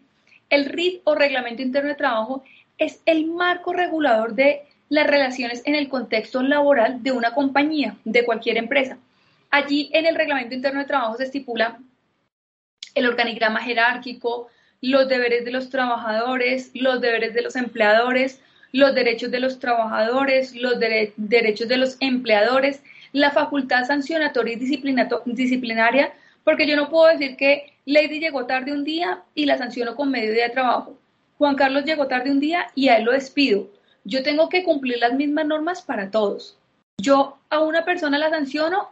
El 0.49 0.65
RIT 0.65 1.01
o 1.03 1.15
Reglamento 1.15 1.61
Interno 1.61 1.89
de 1.89 1.95
Trabajo 1.95 2.43
es 2.77 3.01
el 3.05 3.25
marco 3.25 3.73
regulador 3.73 4.33
de 4.33 4.63
las 4.89 5.07
relaciones 5.07 5.61
en 5.65 5.75
el 5.75 5.89
contexto 5.89 6.41
laboral 6.41 7.03
de 7.03 7.11
una 7.11 7.33
compañía, 7.33 7.97
de 8.05 8.25
cualquier 8.25 8.57
empresa. 8.57 8.97
Allí 9.49 9.89
en 9.93 10.05
el 10.05 10.15
Reglamento 10.15 10.55
Interno 10.55 10.79
de 10.79 10.85
Trabajo 10.85 11.17
se 11.17 11.23
estipula 11.23 11.79
el 12.95 13.05
organigrama 13.05 13.61
jerárquico, 13.61 14.47
los 14.81 15.07
deberes 15.07 15.45
de 15.45 15.51
los 15.51 15.69
trabajadores, 15.69 16.71
los 16.73 17.01
deberes 17.01 17.33
de 17.33 17.41
los 17.41 17.55
empleadores, 17.55 18.41
los 18.71 18.93
derechos 18.93 19.31
de 19.31 19.39
los 19.39 19.59
trabajadores, 19.59 20.55
los 20.55 20.79
derechos 20.79 21.67
de 21.67 21.77
los 21.77 21.97
empleadores, 21.99 22.81
la 23.11 23.31
facultad 23.31 23.85
sancionatoria 23.85 24.53
y 24.53 24.57
disciplinaria 25.25 26.13
porque 26.47 26.65
yo 26.65 26.77
no 26.77 26.87
puedo 26.87 27.07
decir 27.07 27.35
que 27.35 27.73
Lady 27.83 28.21
llegó 28.21 28.45
tarde 28.45 28.71
un 28.71 28.85
día 28.85 29.21
y 29.35 29.45
la 29.45 29.57
sanciono 29.57 29.97
con 29.97 30.09
medio 30.09 30.31
día 30.31 30.45
de 30.45 30.51
trabajo. 30.51 30.97
Juan 31.37 31.55
Carlos 31.55 31.83
llegó 31.83 32.07
tarde 32.07 32.31
un 32.31 32.39
día 32.39 32.67
y 32.73 32.87
a 32.87 32.95
él 32.95 33.03
lo 33.03 33.11
despido. 33.11 33.67
Yo 34.05 34.23
tengo 34.23 34.47
que 34.47 34.63
cumplir 34.63 34.97
las 34.99 35.11
mismas 35.11 35.45
normas 35.45 35.81
para 35.81 36.09
todos. 36.09 36.57
Yo 37.01 37.37
a 37.49 37.59
una 37.59 37.83
persona 37.83 38.17
la 38.17 38.29
sanciono 38.29 38.87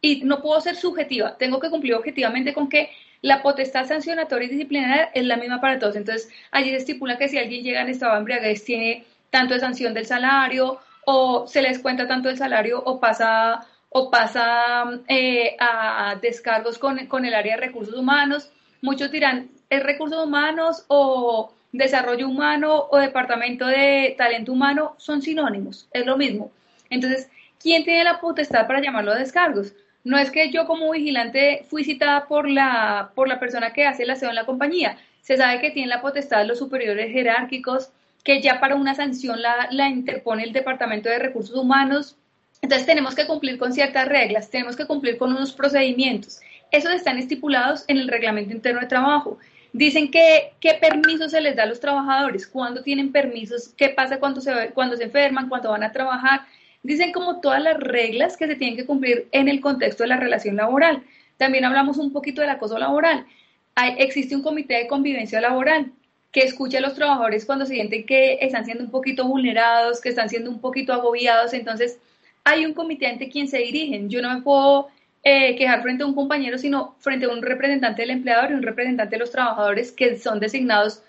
y 0.00 0.24
no 0.24 0.42
puedo 0.42 0.60
ser 0.60 0.74
subjetiva. 0.74 1.36
Tengo 1.38 1.60
que 1.60 1.70
cumplir 1.70 1.94
objetivamente 1.94 2.52
con 2.52 2.68
que 2.68 2.90
la 3.22 3.40
potestad 3.40 3.86
sancionatoria 3.86 4.48
y 4.48 4.50
disciplinaria 4.50 5.04
es 5.14 5.24
la 5.26 5.36
misma 5.36 5.60
para 5.60 5.78
todos. 5.78 5.94
Entonces, 5.94 6.28
allí 6.50 6.70
se 6.70 6.78
estipula 6.78 7.18
que 7.18 7.28
si 7.28 7.38
alguien 7.38 7.62
llega 7.62 7.82
en 7.82 7.88
estado 7.88 8.14
de 8.14 8.18
embriaguez, 8.18 8.64
tiene 8.64 9.04
tanto 9.30 9.54
de 9.54 9.60
sanción 9.60 9.94
del 9.94 10.06
salario, 10.06 10.80
o 11.04 11.46
se 11.46 11.62
les 11.62 11.78
cuenta 11.78 12.08
tanto 12.08 12.28
del 12.28 12.36
salario, 12.36 12.82
o 12.84 12.98
pasa 12.98 13.64
o 13.90 14.10
pasa 14.10 14.84
eh, 15.08 15.56
a 15.58 16.16
descargos 16.20 16.78
con, 16.78 16.98
el 16.98 17.34
área 17.34 17.56
de 17.56 17.66
recursos 17.66 17.94
humanos. 17.94 18.50
Muchos 18.82 19.10
dirán, 19.10 19.50
¿es 19.70 19.82
recursos 19.82 20.24
humanos 20.24 20.84
o 20.88 21.52
desarrollo 21.72 22.28
humano 22.28 22.86
o 22.90 22.98
departamento 22.98 23.66
de 23.66 24.14
talento 24.18 24.52
humano? 24.52 24.94
Son 24.98 25.22
sinónimos, 25.22 25.88
es 25.92 26.04
lo 26.04 26.16
mismo. 26.16 26.50
Entonces, 26.90 27.30
¿quién 27.60 27.84
tiene 27.84 28.04
la 28.04 28.20
potestad 28.20 28.66
para 28.66 28.80
llamarlo 28.80 29.12
a 29.12 29.18
descargos? 29.18 29.74
No 30.04 30.18
es 30.18 30.30
que 30.30 30.50
yo 30.52 30.66
como 30.66 30.92
vigilante 30.92 31.64
fui 31.68 31.82
citada 31.82 32.26
por 32.26 32.48
la, 32.48 33.10
por 33.14 33.28
la 33.28 33.40
persona 33.40 33.72
que 33.72 33.86
hace 33.86 34.04
el 34.04 34.10
aseo 34.10 34.28
en 34.28 34.36
la 34.36 34.46
compañía. 34.46 34.98
Se 35.20 35.36
sabe 35.36 35.60
que 35.60 35.70
tiene 35.70 35.88
la 35.88 36.00
potestad 36.00 36.46
los 36.46 36.58
superiores 36.58 37.10
jerárquicos, 37.10 37.90
que 38.22 38.40
ya 38.40 38.60
para 38.60 38.76
una 38.76 38.94
sanción 38.94 39.42
la, 39.42 39.68
la 39.70 39.88
interpone 39.88 40.44
el 40.44 40.52
Departamento 40.52 41.08
de 41.08 41.18
Recursos 41.18 41.56
Humanos, 41.56 42.16
entonces 42.62 42.86
tenemos 42.86 43.14
que 43.14 43.26
cumplir 43.26 43.58
con 43.58 43.72
ciertas 43.72 44.08
reglas, 44.08 44.50
tenemos 44.50 44.76
que 44.76 44.86
cumplir 44.86 45.18
con 45.18 45.30
unos 45.30 45.52
procedimientos. 45.52 46.40
Esos 46.70 46.92
están 46.92 47.18
estipulados 47.18 47.84
en 47.88 47.98
el 47.98 48.08
reglamento 48.08 48.52
interno 48.52 48.80
de 48.80 48.86
trabajo. 48.86 49.38
Dicen 49.72 50.10
que 50.10 50.52
qué 50.60 50.74
permisos 50.74 51.30
se 51.30 51.40
les 51.40 51.54
da 51.54 51.64
a 51.64 51.66
los 51.66 51.80
trabajadores, 51.80 52.46
cuándo 52.46 52.82
tienen 52.82 53.12
permisos, 53.12 53.68
qué 53.76 53.90
pasa 53.90 54.18
cuando 54.18 54.40
se, 54.40 54.70
cuando 54.74 54.96
se 54.96 55.04
enferman, 55.04 55.48
cuándo 55.48 55.70
van 55.70 55.82
a 55.82 55.92
trabajar. 55.92 56.40
Dicen 56.82 57.12
como 57.12 57.40
todas 57.40 57.62
las 57.62 57.76
reglas 57.76 58.36
que 58.36 58.46
se 58.46 58.56
tienen 58.56 58.76
que 58.76 58.86
cumplir 58.86 59.28
en 59.32 59.48
el 59.48 59.60
contexto 59.60 60.02
de 60.02 60.08
la 60.08 60.16
relación 60.16 60.56
laboral. 60.56 61.02
También 61.36 61.64
hablamos 61.64 61.98
un 61.98 62.12
poquito 62.12 62.40
del 62.40 62.50
acoso 62.50 62.78
laboral. 62.78 63.26
Hay, 63.74 63.96
existe 63.98 64.34
un 64.34 64.42
comité 64.42 64.74
de 64.74 64.86
convivencia 64.86 65.40
laboral 65.40 65.92
que 66.32 66.40
escucha 66.40 66.78
a 66.78 66.80
los 66.80 66.94
trabajadores 66.94 67.44
cuando 67.44 67.66
sienten 67.66 68.06
que 68.06 68.38
están 68.40 68.64
siendo 68.64 68.84
un 68.84 68.90
poquito 68.90 69.26
vulnerados, 69.26 70.00
que 70.00 70.08
están 70.08 70.28
siendo 70.28 70.50
un 70.50 70.60
poquito 70.60 70.92
agobiados. 70.92 71.52
Entonces, 71.52 71.98
hay 72.46 72.64
un 72.64 72.74
comité 72.74 73.08
ante 73.08 73.28
quien 73.28 73.48
se 73.48 73.58
dirigen. 73.58 74.08
Yo 74.08 74.22
no 74.22 74.32
me 74.32 74.40
puedo 74.40 74.86
eh, 75.24 75.56
quejar 75.56 75.82
frente 75.82 76.04
a 76.04 76.06
un 76.06 76.14
compañero, 76.14 76.58
sino 76.58 76.94
frente 77.00 77.26
a 77.26 77.28
un 77.28 77.42
representante 77.42 78.02
del 78.02 78.12
empleador 78.12 78.52
y 78.52 78.54
un 78.54 78.62
representante 78.62 79.16
de 79.16 79.18
los 79.18 79.32
trabajadores 79.32 79.90
que 79.90 80.16
son 80.16 80.38
designados 80.38 81.02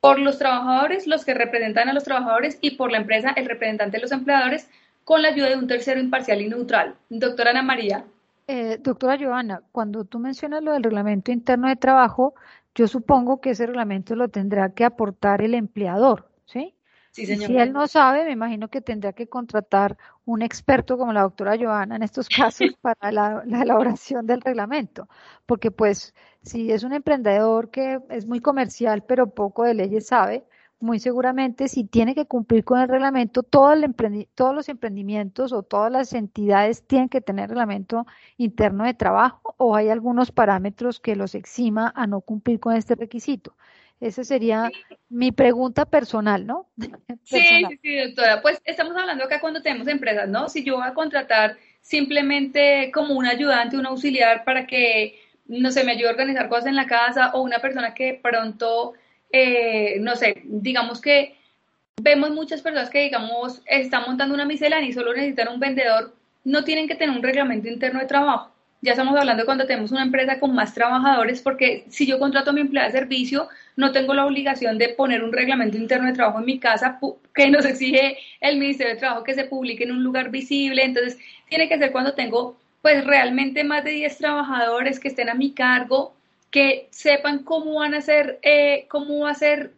por 0.00 0.18
los 0.18 0.38
trabajadores, 0.38 1.06
los 1.06 1.24
que 1.24 1.32
representan 1.32 1.88
a 1.88 1.94
los 1.94 2.04
trabajadores, 2.04 2.58
y 2.60 2.72
por 2.72 2.92
la 2.92 2.98
empresa, 2.98 3.32
el 3.34 3.46
representante 3.46 3.96
de 3.96 4.02
los 4.02 4.12
empleadores, 4.12 4.68
con 5.04 5.22
la 5.22 5.28
ayuda 5.28 5.48
de 5.48 5.56
un 5.56 5.66
tercero 5.66 5.98
imparcial 5.98 6.42
y 6.42 6.48
neutral. 6.50 6.94
Doctora 7.08 7.52
Ana 7.52 7.62
María. 7.62 8.04
Eh, 8.46 8.76
doctora 8.82 9.16
Joana, 9.18 9.62
cuando 9.72 10.04
tú 10.04 10.18
mencionas 10.18 10.62
lo 10.62 10.74
del 10.74 10.82
reglamento 10.82 11.32
interno 11.32 11.68
de 11.68 11.76
trabajo, 11.76 12.34
yo 12.74 12.86
supongo 12.88 13.40
que 13.40 13.50
ese 13.50 13.66
reglamento 13.66 14.14
lo 14.16 14.28
tendrá 14.28 14.74
que 14.74 14.84
aportar 14.84 15.40
el 15.40 15.54
empleador, 15.54 16.28
¿sí? 16.44 16.74
Si 17.14 17.56
él 17.56 17.72
no 17.72 17.86
sabe, 17.86 18.24
me 18.24 18.32
imagino 18.32 18.68
que 18.68 18.80
tendría 18.80 19.12
que 19.12 19.28
contratar 19.28 19.96
un 20.24 20.42
experto 20.42 20.98
como 20.98 21.12
la 21.12 21.22
doctora 21.22 21.56
Joana 21.56 21.94
en 21.94 22.02
estos 22.02 22.28
casos 22.28 22.70
para 22.80 23.12
la, 23.12 23.44
elaboración 23.46 24.26
del 24.26 24.40
reglamento, 24.40 25.08
porque 25.46 25.70
pues 25.70 26.12
si 26.42 26.72
es 26.72 26.82
un 26.82 26.92
emprendedor 26.92 27.70
que 27.70 28.00
es 28.10 28.26
muy 28.26 28.40
comercial 28.40 29.04
pero 29.04 29.30
poco 29.30 29.62
de 29.62 29.74
leyes 29.74 30.08
sabe, 30.08 30.44
muy 30.80 30.98
seguramente 30.98 31.68
si 31.68 31.84
tiene 31.84 32.16
que 32.16 32.26
cumplir 32.26 32.64
con 32.64 32.80
el 32.80 32.88
reglamento, 32.88 33.44
todo 33.44 33.72
el 33.72 33.94
todos 34.34 34.54
los 34.54 34.68
emprendimientos 34.68 35.52
o 35.52 35.62
todas 35.62 35.92
las 35.92 36.12
entidades 36.14 36.84
tienen 36.84 37.08
que 37.08 37.20
tener 37.20 37.48
reglamento 37.48 38.06
interno 38.38 38.84
de 38.84 38.94
trabajo 38.94 39.54
o 39.56 39.76
hay 39.76 39.88
algunos 39.88 40.32
parámetros 40.32 40.98
que 40.98 41.14
los 41.14 41.36
exima 41.36 41.92
a 41.94 42.08
no 42.08 42.22
cumplir 42.22 42.58
con 42.58 42.74
este 42.74 42.96
requisito. 42.96 43.54
Esa 44.04 44.22
sería 44.22 44.70
mi 45.08 45.32
pregunta 45.32 45.86
personal, 45.86 46.46
¿no? 46.46 46.68
Sí, 47.24 47.40
sí, 47.40 47.78
sí, 47.80 47.96
doctora. 47.96 48.42
Pues 48.42 48.60
estamos 48.66 48.94
hablando 48.94 49.24
acá 49.24 49.40
cuando 49.40 49.62
tenemos 49.62 49.88
empresas, 49.88 50.28
¿no? 50.28 50.50
Si 50.50 50.62
yo 50.62 50.76
voy 50.76 50.86
a 50.86 50.92
contratar 50.92 51.56
simplemente 51.80 52.90
como 52.92 53.14
un 53.14 53.24
ayudante, 53.24 53.78
un 53.78 53.86
auxiliar 53.86 54.44
para 54.44 54.66
que, 54.66 55.18
no 55.46 55.70
sé, 55.70 55.84
me 55.84 55.92
ayude 55.92 56.08
a 56.08 56.10
organizar 56.10 56.50
cosas 56.50 56.66
en 56.66 56.76
la 56.76 56.86
casa 56.86 57.30
o 57.32 57.40
una 57.40 57.60
persona 57.60 57.94
que 57.94 58.20
pronto, 58.22 58.92
eh, 59.32 59.96
no 60.00 60.16
sé, 60.16 60.42
digamos 60.44 61.00
que 61.00 61.38
vemos 62.02 62.30
muchas 62.30 62.60
personas 62.60 62.90
que, 62.90 63.04
digamos, 63.04 63.62
están 63.64 64.02
montando 64.06 64.34
una 64.34 64.44
miscelánea 64.44 64.86
y 64.86 64.92
solo 64.92 65.14
necesitan 65.14 65.48
un 65.48 65.60
vendedor, 65.60 66.14
no 66.44 66.62
tienen 66.62 66.88
que 66.88 66.94
tener 66.94 67.16
un 67.16 67.22
reglamento 67.22 67.68
interno 67.68 68.00
de 68.00 68.06
trabajo 68.06 68.53
ya 68.84 68.92
estamos 68.92 69.18
hablando 69.18 69.46
cuando 69.46 69.66
tenemos 69.66 69.92
una 69.92 70.02
empresa 70.02 70.38
con 70.38 70.54
más 70.54 70.74
trabajadores, 70.74 71.40
porque 71.40 71.86
si 71.88 72.06
yo 72.06 72.18
contrato 72.18 72.50
a 72.50 72.52
mi 72.52 72.60
empleada 72.60 72.88
de 72.88 72.98
servicio, 72.98 73.48
no 73.76 73.92
tengo 73.92 74.12
la 74.12 74.26
obligación 74.26 74.76
de 74.76 74.90
poner 74.90 75.24
un 75.24 75.32
reglamento 75.32 75.78
interno 75.78 76.06
de 76.06 76.12
trabajo 76.12 76.38
en 76.38 76.44
mi 76.44 76.58
casa 76.58 77.00
que 77.34 77.48
nos 77.48 77.64
exige 77.64 78.18
el 78.42 78.58
Ministerio 78.58 78.92
de 78.92 79.00
Trabajo 79.00 79.24
que 79.24 79.32
se 79.32 79.44
publique 79.44 79.84
en 79.84 79.92
un 79.92 80.04
lugar 80.04 80.30
visible. 80.30 80.84
Entonces, 80.84 81.18
tiene 81.48 81.66
que 81.66 81.78
ser 81.78 81.92
cuando 81.92 82.12
tengo 82.12 82.58
pues 82.82 83.06
realmente 83.06 83.64
más 83.64 83.84
de 83.84 83.92
10 83.92 84.18
trabajadores 84.18 85.00
que 85.00 85.08
estén 85.08 85.30
a 85.30 85.34
mi 85.34 85.52
cargo, 85.52 86.14
que 86.50 86.88
sepan 86.90 87.38
cómo 87.38 87.76
van 87.76 87.94
a 87.94 88.02
ser, 88.02 88.38
eh, 88.42 88.84
cómo 88.90 89.20
va 89.20 89.30
a 89.30 89.34
ser 89.34 89.72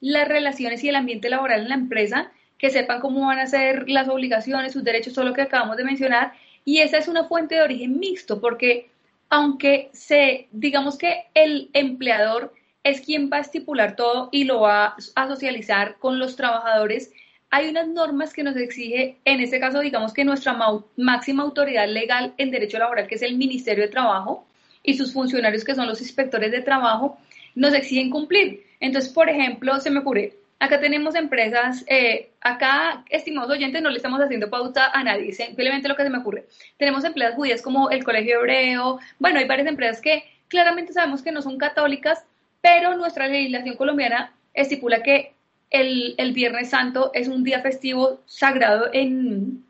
las 0.00 0.28
relaciones 0.28 0.84
y 0.84 0.88
el 0.88 0.94
ambiente 0.94 1.28
laboral 1.28 1.62
en 1.62 1.68
la 1.68 1.74
empresa, 1.74 2.30
que 2.58 2.70
sepan 2.70 3.00
cómo 3.00 3.26
van 3.26 3.40
a 3.40 3.48
ser 3.48 3.90
las 3.90 4.08
obligaciones, 4.08 4.72
sus 4.72 4.84
derechos, 4.84 5.14
todo 5.14 5.24
lo 5.24 5.34
que 5.34 5.42
acabamos 5.42 5.76
de 5.76 5.82
mencionar, 5.82 6.32
y 6.64 6.78
esa 6.78 6.98
es 6.98 7.08
una 7.08 7.24
fuente 7.24 7.56
de 7.56 7.62
origen 7.62 7.98
mixto, 7.98 8.40
porque 8.40 8.90
aunque 9.28 9.90
se, 9.92 10.48
digamos 10.52 10.98
que 10.98 11.24
el 11.34 11.70
empleador 11.72 12.52
es 12.84 13.00
quien 13.00 13.30
va 13.32 13.38
a 13.38 13.40
estipular 13.40 13.96
todo 13.96 14.28
y 14.32 14.44
lo 14.44 14.60
va 14.60 14.96
a 15.14 15.28
socializar 15.28 15.96
con 15.98 16.18
los 16.18 16.36
trabajadores. 16.36 17.12
Hay 17.50 17.68
unas 17.68 17.88
normas 17.88 18.32
que 18.32 18.42
nos 18.42 18.56
exige, 18.56 19.18
en 19.24 19.40
este 19.40 19.60
caso, 19.60 19.80
digamos 19.80 20.12
que 20.12 20.24
nuestra 20.24 20.56
máxima 20.96 21.42
autoridad 21.42 21.88
legal 21.88 22.34
en 22.38 22.50
derecho 22.50 22.78
laboral, 22.78 23.06
que 23.06 23.14
es 23.14 23.22
el 23.22 23.36
Ministerio 23.36 23.84
de 23.84 23.90
Trabajo, 23.90 24.46
y 24.82 24.94
sus 24.94 25.12
funcionarios, 25.12 25.64
que 25.64 25.74
son 25.74 25.86
los 25.86 26.00
inspectores 26.00 26.50
de 26.50 26.60
trabajo, 26.60 27.18
nos 27.54 27.72
exigen 27.74 28.10
cumplir. 28.10 28.64
Entonces, 28.80 29.12
por 29.12 29.28
ejemplo, 29.28 29.78
se 29.80 29.90
me 29.90 30.00
ocurre, 30.00 30.34
acá 30.62 30.78
tenemos 30.78 31.16
empresas, 31.16 31.84
eh, 31.88 32.30
acá, 32.40 33.04
estimados 33.10 33.50
oyentes, 33.50 33.82
no 33.82 33.90
le 33.90 33.96
estamos 33.96 34.20
haciendo 34.20 34.48
pauta 34.48 34.92
a 34.92 35.02
nadie, 35.02 35.32
simplemente 35.32 35.88
lo 35.88 35.96
que 35.96 36.04
se 36.04 36.10
me 36.10 36.18
ocurre. 36.18 36.46
Tenemos 36.76 37.02
empleadas 37.02 37.34
judías 37.34 37.60
como 37.60 37.90
el 37.90 38.04
Colegio 38.04 38.38
Hebreo, 38.38 39.00
bueno, 39.18 39.40
hay 39.40 39.48
varias 39.48 39.66
empresas 39.66 40.00
que 40.00 40.22
claramente 40.46 40.92
sabemos 40.92 41.20
que 41.20 41.32
no 41.32 41.42
son 41.42 41.58
católicas, 41.58 42.24
pero 42.60 42.96
nuestra 42.96 43.26
legislación 43.26 43.76
colombiana 43.76 44.34
estipula 44.54 45.02
que 45.02 45.34
el, 45.70 46.14
el 46.16 46.32
Viernes 46.32 46.70
Santo 46.70 47.10
es 47.12 47.26
un 47.26 47.42
día 47.42 47.60
festivo 47.60 48.20
sagrado 48.26 48.88
en, 48.92 49.64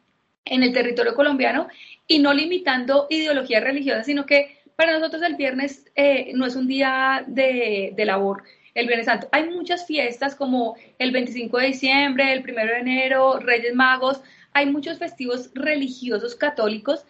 en 0.45 0.63
el 0.63 0.75
territorio 0.75 1.15
colombiano 1.15 1.69
y 2.07 2.19
no 2.19 2.35
limitando 2.35 3.07
ideologías 3.09 3.65
religiosas, 3.65 4.05
sino 4.05 4.27
que 4.27 4.59
para 4.77 4.93
nosotros 4.93 5.23
el 5.23 5.37
viernes 5.37 5.87
eh, 5.95 6.33
no 6.35 6.45
es 6.45 6.55
un 6.55 6.67
día 6.67 7.25
de, 7.27 7.93
de, 7.97 8.05
labor, 8.05 8.43
el 8.75 8.87
Viernes 8.87 9.07
Santo. 9.07 9.29
Hay 9.33 9.49
muchas 9.51 9.87
fiestas 9.87 10.35
como 10.35 10.77
el 10.99 11.13
25 11.13 11.59
de 11.59 11.67
diciembre, 11.67 12.33
el 12.33 12.41
1 12.41 12.55
de 12.55 12.79
enero, 12.79 13.39
Reyes 13.39 13.75
Magos, 13.75 14.23
hay 14.53 14.67
muchos 14.67 14.99
festivos 14.99 15.51
religiosos 15.55 16.35
católicos 16.35 17.05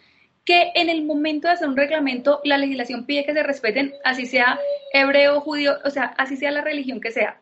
que 0.45 0.71
en 0.75 0.89
el 0.89 1.05
momento 1.05 1.47
de 1.47 1.53
hacer 1.53 1.67
un 1.67 1.77
reglamento 1.77 2.41
la 2.43 2.57
legislación 2.57 3.05
pide 3.05 3.25
que 3.25 3.33
se 3.33 3.43
respeten, 3.43 3.93
así 4.03 4.25
sea 4.25 4.59
hebreo, 4.91 5.39
judío, 5.41 5.77
o 5.85 5.89
sea, 5.89 6.13
así 6.17 6.35
sea 6.35 6.51
la 6.51 6.61
religión 6.61 6.99
que 6.99 7.11
sea. 7.11 7.39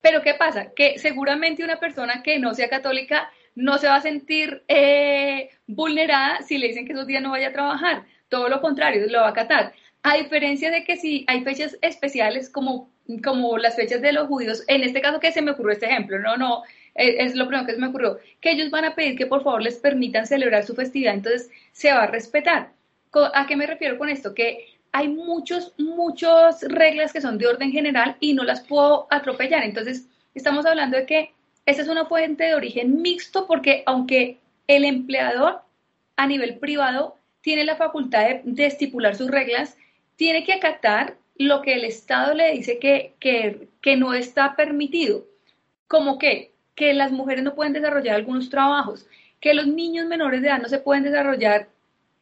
Pero 0.00 0.22
¿qué 0.22 0.34
pasa? 0.34 0.72
Que 0.74 0.98
seguramente 0.98 1.64
una 1.64 1.80
persona 1.80 2.22
que 2.22 2.38
no 2.38 2.54
sea 2.54 2.68
católica 2.68 3.30
no 3.54 3.78
se 3.78 3.88
va 3.88 3.96
a 3.96 4.00
sentir 4.00 4.62
eh, 4.68 5.50
vulnerada 5.66 6.42
si 6.42 6.58
le 6.58 6.68
dicen 6.68 6.86
que 6.86 6.92
esos 6.92 7.06
días 7.06 7.22
no 7.22 7.32
vaya 7.32 7.48
a 7.48 7.52
trabajar. 7.52 8.04
Todo 8.28 8.48
lo 8.48 8.60
contrario, 8.60 9.06
lo 9.08 9.20
va 9.20 9.26
a 9.26 9.30
acatar. 9.30 9.72
A 10.02 10.14
diferencia 10.16 10.70
de 10.70 10.84
que 10.84 10.96
si 10.96 11.24
hay 11.26 11.42
fechas 11.42 11.76
especiales 11.82 12.48
como, 12.50 12.90
como 13.24 13.58
las 13.58 13.76
fechas 13.76 14.02
de 14.02 14.12
los 14.12 14.28
judíos, 14.28 14.64
en 14.68 14.82
este 14.82 15.00
caso 15.00 15.20
que 15.20 15.32
se 15.32 15.42
me 15.42 15.52
ocurrió 15.52 15.72
este 15.72 15.86
ejemplo, 15.86 16.18
no, 16.18 16.36
no, 16.36 16.62
es 16.94 17.34
lo 17.34 17.46
primero 17.46 17.66
que 17.66 17.74
se 17.74 17.80
me 17.80 17.88
ocurrió, 17.88 18.18
que 18.40 18.50
ellos 18.50 18.70
van 18.70 18.84
a 18.84 18.94
pedir 18.94 19.16
que 19.16 19.26
por 19.26 19.42
favor 19.42 19.62
les 19.62 19.76
permitan 19.76 20.26
celebrar 20.26 20.64
su 20.64 20.74
festividad, 20.74 21.14
entonces 21.14 21.50
se 21.72 21.92
va 21.92 22.02
a 22.02 22.06
respetar. 22.06 22.72
¿A 23.34 23.46
qué 23.46 23.56
me 23.56 23.66
refiero 23.66 23.96
con 23.96 24.08
esto? 24.08 24.34
Que 24.34 24.66
hay 24.92 25.08
muchos, 25.08 25.74
muchas 25.78 26.62
reglas 26.62 27.12
que 27.12 27.20
son 27.20 27.38
de 27.38 27.46
orden 27.46 27.72
general 27.72 28.16
y 28.20 28.34
no 28.34 28.44
las 28.44 28.60
puedo 28.60 29.06
atropellar. 29.10 29.62
Entonces, 29.64 30.06
estamos 30.34 30.66
hablando 30.66 30.96
de 30.96 31.06
que 31.06 31.32
esta 31.66 31.82
es 31.82 31.88
una 31.88 32.06
fuente 32.06 32.44
de 32.44 32.54
origen 32.54 33.00
mixto 33.00 33.46
porque 33.46 33.82
aunque 33.86 34.38
el 34.66 34.84
empleador 34.84 35.62
a 36.16 36.26
nivel 36.26 36.58
privado 36.58 37.16
tiene 37.40 37.64
la 37.64 37.76
facultad 37.76 38.26
de 38.42 38.66
estipular 38.66 39.16
sus 39.16 39.30
reglas, 39.30 39.76
tiene 40.16 40.44
que 40.44 40.52
acatar 40.52 41.16
lo 41.38 41.62
que 41.62 41.74
el 41.74 41.84
Estado 41.84 42.34
le 42.34 42.52
dice 42.52 42.78
que, 42.78 43.14
que, 43.20 43.68
que 43.80 43.96
no 43.96 44.12
está 44.12 44.56
permitido. 44.56 45.24
Como 45.86 46.18
que 46.18 46.52
que 46.78 46.94
las 46.94 47.10
mujeres 47.10 47.42
no 47.42 47.56
pueden 47.56 47.72
desarrollar 47.72 48.14
algunos 48.14 48.50
trabajos, 48.50 49.04
que 49.40 49.52
los 49.52 49.66
niños 49.66 50.06
menores 50.06 50.40
de 50.40 50.46
edad 50.46 50.62
no 50.62 50.68
se 50.68 50.78
pueden 50.78 51.02
desarrollar, 51.02 51.66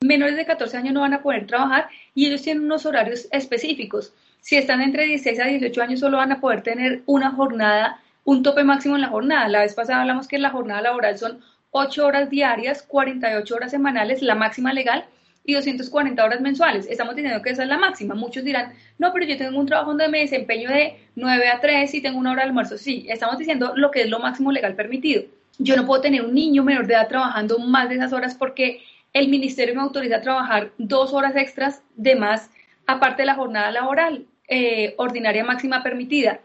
menores 0.00 0.34
de 0.34 0.46
14 0.46 0.78
años 0.78 0.94
no 0.94 1.02
van 1.02 1.12
a 1.12 1.22
poder 1.22 1.46
trabajar 1.46 1.88
y 2.14 2.26
ellos 2.26 2.40
tienen 2.40 2.64
unos 2.64 2.86
horarios 2.86 3.28
específicos. 3.32 4.14
Si 4.40 4.56
están 4.56 4.80
entre 4.80 5.04
16 5.04 5.40
a 5.40 5.44
18 5.44 5.82
años 5.82 6.00
solo 6.00 6.16
van 6.16 6.32
a 6.32 6.40
poder 6.40 6.62
tener 6.62 7.02
una 7.04 7.32
jornada, 7.32 8.00
un 8.24 8.42
tope 8.42 8.64
máximo 8.64 8.94
en 8.94 9.02
la 9.02 9.08
jornada. 9.08 9.46
La 9.48 9.60
vez 9.60 9.74
pasada 9.74 10.00
hablamos 10.00 10.26
que 10.26 10.38
la 10.38 10.50
jornada 10.50 10.80
laboral 10.80 11.18
son 11.18 11.40
8 11.72 12.06
horas 12.06 12.30
diarias, 12.30 12.82
48 12.82 13.54
horas 13.54 13.70
semanales, 13.70 14.22
la 14.22 14.36
máxima 14.36 14.72
legal, 14.72 15.04
y 15.46 15.54
240 15.54 16.24
horas 16.24 16.40
mensuales. 16.40 16.86
Estamos 16.90 17.14
diciendo 17.14 17.40
que 17.40 17.50
esa 17.50 17.62
es 17.62 17.68
la 17.68 17.78
máxima. 17.78 18.14
Muchos 18.14 18.44
dirán, 18.44 18.72
no, 18.98 19.12
pero 19.12 19.24
yo 19.24 19.38
tengo 19.38 19.58
un 19.58 19.66
trabajo 19.66 19.90
donde 19.90 20.08
me 20.08 20.20
desempeño 20.20 20.68
de 20.68 20.98
9 21.14 21.48
a 21.48 21.60
3 21.60 21.94
y 21.94 22.02
tengo 22.02 22.18
una 22.18 22.32
hora 22.32 22.42
de 22.42 22.48
almuerzo. 22.48 22.76
Sí, 22.76 23.06
estamos 23.08 23.38
diciendo 23.38 23.72
lo 23.76 23.90
que 23.90 24.02
es 24.02 24.10
lo 24.10 24.18
máximo 24.18 24.50
legal 24.50 24.74
permitido. 24.74 25.22
Yo 25.58 25.76
no 25.76 25.86
puedo 25.86 26.02
tener 26.02 26.22
un 26.22 26.34
niño 26.34 26.64
menor 26.64 26.86
de 26.86 26.94
edad 26.94 27.08
trabajando 27.08 27.58
más 27.60 27.88
de 27.88 27.94
esas 27.94 28.12
horas 28.12 28.34
porque 28.34 28.82
el 29.12 29.28
ministerio 29.28 29.74
me 29.74 29.80
autoriza 29.80 30.16
a 30.16 30.20
trabajar 30.20 30.72
dos 30.76 31.12
horas 31.14 31.36
extras 31.36 31.82
de 31.94 32.16
más 32.16 32.50
aparte 32.86 33.22
de 33.22 33.26
la 33.26 33.34
jornada 33.34 33.70
laboral 33.70 34.26
eh, 34.48 34.94
ordinaria 34.98 35.44
máxima 35.44 35.82
permitida. 35.82 36.40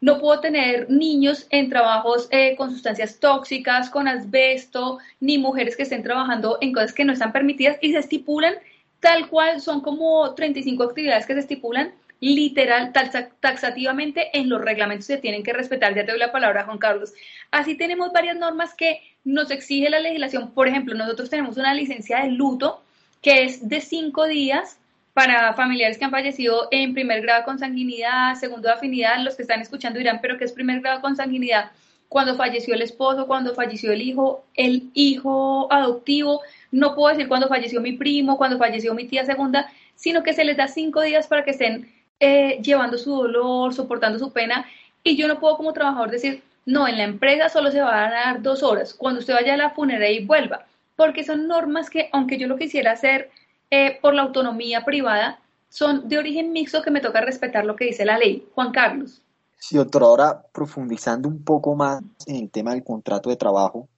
No 0.00 0.20
puedo 0.20 0.40
tener 0.40 0.90
niños 0.90 1.46
en 1.50 1.70
trabajos 1.70 2.28
eh, 2.30 2.54
con 2.56 2.70
sustancias 2.70 3.18
tóxicas, 3.18 3.88
con 3.88 4.08
asbesto, 4.08 4.98
ni 5.20 5.38
mujeres 5.38 5.76
que 5.76 5.84
estén 5.84 6.02
trabajando 6.02 6.58
en 6.60 6.72
cosas 6.72 6.92
que 6.92 7.04
no 7.04 7.12
están 7.12 7.32
permitidas 7.32 7.78
y 7.80 7.92
se 7.92 7.98
estipulan 7.98 8.54
tal 9.00 9.28
cual, 9.28 9.60
son 9.60 9.80
como 9.80 10.34
35 10.34 10.82
actividades 10.82 11.26
que 11.26 11.34
se 11.34 11.40
estipulan 11.40 11.92
literal, 12.20 12.92
taxativamente 13.40 14.30
en 14.32 14.48
los 14.48 14.60
reglamentos 14.60 15.06
se 15.06 15.18
tienen 15.18 15.42
que 15.42 15.52
respetar. 15.52 15.94
Ya 15.94 16.04
te 16.04 16.12
doy 16.12 16.18
la 16.18 16.32
palabra, 16.32 16.64
Juan 16.64 16.78
Carlos. 16.78 17.12
Así 17.50 17.76
tenemos 17.76 18.12
varias 18.12 18.36
normas 18.36 18.74
que 18.74 19.00
nos 19.24 19.50
exige 19.50 19.90
la 19.90 20.00
legislación. 20.00 20.52
Por 20.52 20.66
ejemplo, 20.66 20.94
nosotros 20.94 21.30
tenemos 21.30 21.56
una 21.56 21.74
licencia 21.74 22.22
de 22.22 22.30
luto 22.30 22.82
que 23.22 23.44
es 23.44 23.68
de 23.68 23.80
cinco 23.80 24.26
días 24.26 24.78
para 25.16 25.54
familiares 25.54 25.96
que 25.96 26.04
han 26.04 26.10
fallecido 26.10 26.68
en 26.70 26.92
primer 26.92 27.22
grado 27.22 27.42
con 27.46 27.58
sanguinidad, 27.58 28.34
segundo 28.34 28.68
de 28.68 28.74
afinidad, 28.74 29.18
los 29.24 29.34
que 29.34 29.40
están 29.40 29.62
escuchando 29.62 29.98
dirán, 29.98 30.18
pero 30.20 30.36
¿qué 30.36 30.44
es 30.44 30.52
primer 30.52 30.82
grado 30.82 31.00
con 31.00 31.16
sanguinidad? 31.16 31.70
Cuando 32.10 32.34
falleció 32.34 32.74
el 32.74 32.82
esposo, 32.82 33.26
cuando 33.26 33.54
falleció 33.54 33.92
el 33.92 34.02
hijo, 34.02 34.44
el 34.52 34.90
hijo 34.92 35.72
adoptivo, 35.72 36.42
no 36.70 36.94
puedo 36.94 37.08
decir 37.14 37.28
cuando 37.28 37.48
falleció 37.48 37.80
mi 37.80 37.92
primo, 37.92 38.36
cuando 38.36 38.58
falleció 38.58 38.92
mi 38.92 39.06
tía 39.06 39.24
segunda, 39.24 39.72
sino 39.94 40.22
que 40.22 40.34
se 40.34 40.44
les 40.44 40.58
da 40.58 40.68
cinco 40.68 41.00
días 41.00 41.26
para 41.28 41.44
que 41.46 41.52
estén 41.52 41.90
eh, 42.20 42.60
llevando 42.62 42.98
su 42.98 43.16
dolor, 43.16 43.72
soportando 43.72 44.18
su 44.18 44.34
pena, 44.34 44.66
y 45.02 45.16
yo 45.16 45.28
no 45.28 45.40
puedo 45.40 45.56
como 45.56 45.72
trabajador 45.72 46.10
decir, 46.10 46.42
no, 46.66 46.86
en 46.86 46.98
la 46.98 47.04
empresa 47.04 47.48
solo 47.48 47.70
se 47.70 47.80
van 47.80 48.12
a 48.12 48.14
dar 48.14 48.42
dos 48.42 48.62
horas, 48.62 48.92
cuando 48.92 49.20
usted 49.20 49.32
vaya 49.32 49.54
a 49.54 49.56
la 49.56 49.70
funeraria 49.70 50.10
y 50.10 50.26
vuelva, 50.26 50.66
porque 50.94 51.24
son 51.24 51.48
normas 51.48 51.88
que, 51.88 52.10
aunque 52.12 52.36
yo 52.36 52.46
lo 52.48 52.58
quisiera 52.58 52.92
hacer 52.92 53.30
eh, 53.70 53.98
por 54.00 54.14
la 54.14 54.22
autonomía 54.22 54.84
privada 54.84 55.40
son 55.68 56.08
de 56.08 56.18
origen 56.18 56.52
mixto 56.52 56.82
que 56.82 56.90
me 56.90 57.00
toca 57.00 57.20
respetar 57.20 57.64
lo 57.64 57.76
que 57.76 57.86
dice 57.86 58.04
la 58.04 58.18
ley. 58.18 58.46
Juan 58.54 58.72
Carlos. 58.72 59.22
Sí, 59.58 59.76
doctor, 59.76 60.02
ahora 60.02 60.42
profundizando 60.52 61.28
un 61.28 61.42
poco 61.42 61.74
más 61.74 62.02
en 62.26 62.36
el 62.36 62.50
tema 62.50 62.72
del 62.72 62.84
contrato 62.84 63.30
de 63.30 63.36
trabajo, 63.36 63.88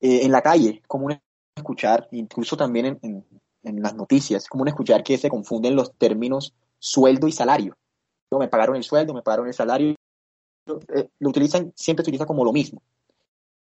eh, 0.00 0.24
en 0.24 0.32
la 0.32 0.42
calle 0.42 0.82
común 0.86 1.18
escuchar, 1.56 2.08
incluso 2.10 2.56
también 2.56 2.98
en, 3.02 3.24
las 3.82 3.94
noticias, 3.94 4.42
es 4.42 4.48
común 4.48 4.68
escuchar 4.68 5.02
que 5.02 5.16
se 5.16 5.30
confunden 5.30 5.74
los 5.74 5.94
términos 5.94 6.54
sueldo 6.78 7.26
y 7.28 7.32
salario. 7.32 7.74
Me 8.38 8.48
pagaron 8.48 8.76
el 8.76 8.82
sueldo, 8.82 9.14
me 9.14 9.22
pagaron 9.22 9.46
el 9.46 9.54
salario. 9.54 9.94
Eh, 10.94 11.08
lo 11.20 11.30
utilizan, 11.30 11.72
siempre 11.74 12.04
se 12.04 12.10
utiliza 12.10 12.26
como 12.26 12.44
lo 12.44 12.52
mismo. 12.52 12.82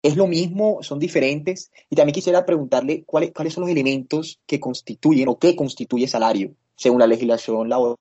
¿Es 0.06 0.16
lo 0.16 0.28
mismo? 0.28 0.84
¿Son 0.84 1.00
diferentes? 1.00 1.72
Y 1.90 1.96
también 1.96 2.14
quisiera 2.14 2.46
preguntarle 2.46 3.02
cuáles, 3.04 3.32
cuáles 3.32 3.52
son 3.52 3.62
los 3.62 3.70
elementos 3.72 4.38
que 4.46 4.60
constituyen 4.60 5.28
o 5.28 5.36
qué 5.36 5.56
constituye 5.56 6.06
salario 6.06 6.54
según 6.76 7.00
la 7.00 7.08
legislación 7.08 7.68
laboral 7.68 7.96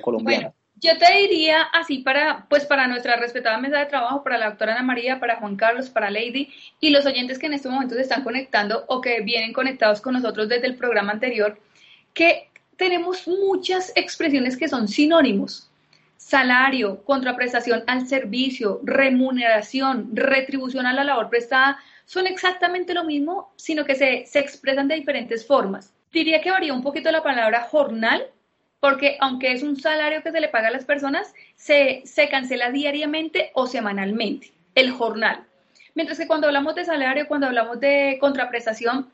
colombiana. 0.00 0.54
yo 0.76 0.96
te 0.96 1.12
diría 1.12 1.62
así 1.62 1.98
para, 1.98 2.46
pues 2.48 2.66
para 2.66 2.86
nuestra 2.86 3.16
respetada 3.16 3.58
mesa 3.58 3.80
de 3.80 3.86
trabajo, 3.86 4.22
para 4.22 4.38
la 4.38 4.50
doctora 4.50 4.74
Ana 4.74 4.84
María, 4.84 5.18
para 5.18 5.40
Juan 5.40 5.56
Carlos, 5.56 5.90
para 5.90 6.08
Lady 6.08 6.50
y 6.78 6.90
los 6.90 7.04
oyentes 7.04 7.40
que 7.40 7.46
en 7.46 7.54
este 7.54 7.68
momento 7.68 7.96
se 7.96 8.02
están 8.02 8.22
conectando 8.22 8.84
o 8.86 9.00
que 9.00 9.20
vienen 9.20 9.52
conectados 9.52 10.00
con 10.00 10.14
nosotros 10.14 10.48
desde 10.48 10.68
el 10.68 10.76
programa 10.76 11.10
anterior, 11.10 11.58
que 12.14 12.48
tenemos 12.76 13.26
muchas 13.26 13.92
expresiones 13.96 14.56
que 14.56 14.68
son 14.68 14.86
sinónimos 14.86 15.69
salario, 16.30 17.02
contraprestación 17.02 17.82
al 17.88 18.06
servicio, 18.06 18.80
remuneración, 18.84 20.10
retribución 20.12 20.86
a 20.86 20.92
la 20.92 21.02
labor 21.02 21.28
prestada, 21.28 21.78
son 22.04 22.28
exactamente 22.28 22.94
lo 22.94 23.02
mismo, 23.04 23.52
sino 23.56 23.84
que 23.84 23.96
se, 23.96 24.26
se, 24.26 24.38
expresan 24.38 24.86
de 24.86 24.94
diferentes 24.94 25.44
formas. 25.44 25.92
Diría 26.12 26.40
que 26.40 26.52
varía 26.52 26.72
un 26.72 26.82
poquito 26.82 27.10
la 27.10 27.24
palabra 27.24 27.62
jornal, 27.62 28.28
porque 28.78 29.16
aunque 29.20 29.50
es 29.50 29.64
un 29.64 29.76
salario 29.76 30.22
que 30.22 30.30
se 30.30 30.40
le 30.40 30.48
paga 30.48 30.68
a 30.68 30.70
las 30.70 30.84
personas, 30.84 31.34
se, 31.56 32.02
se 32.04 32.28
cancela 32.28 32.70
diariamente 32.70 33.50
o 33.54 33.66
semanalmente, 33.66 34.52
el 34.76 34.92
jornal. 34.92 35.44
Mientras 35.96 36.18
que 36.18 36.28
cuando 36.28 36.46
hablamos 36.46 36.76
de 36.76 36.84
salario, 36.84 37.26
cuando 37.26 37.48
hablamos 37.48 37.80
de 37.80 38.18
contraprestación, 38.20 39.10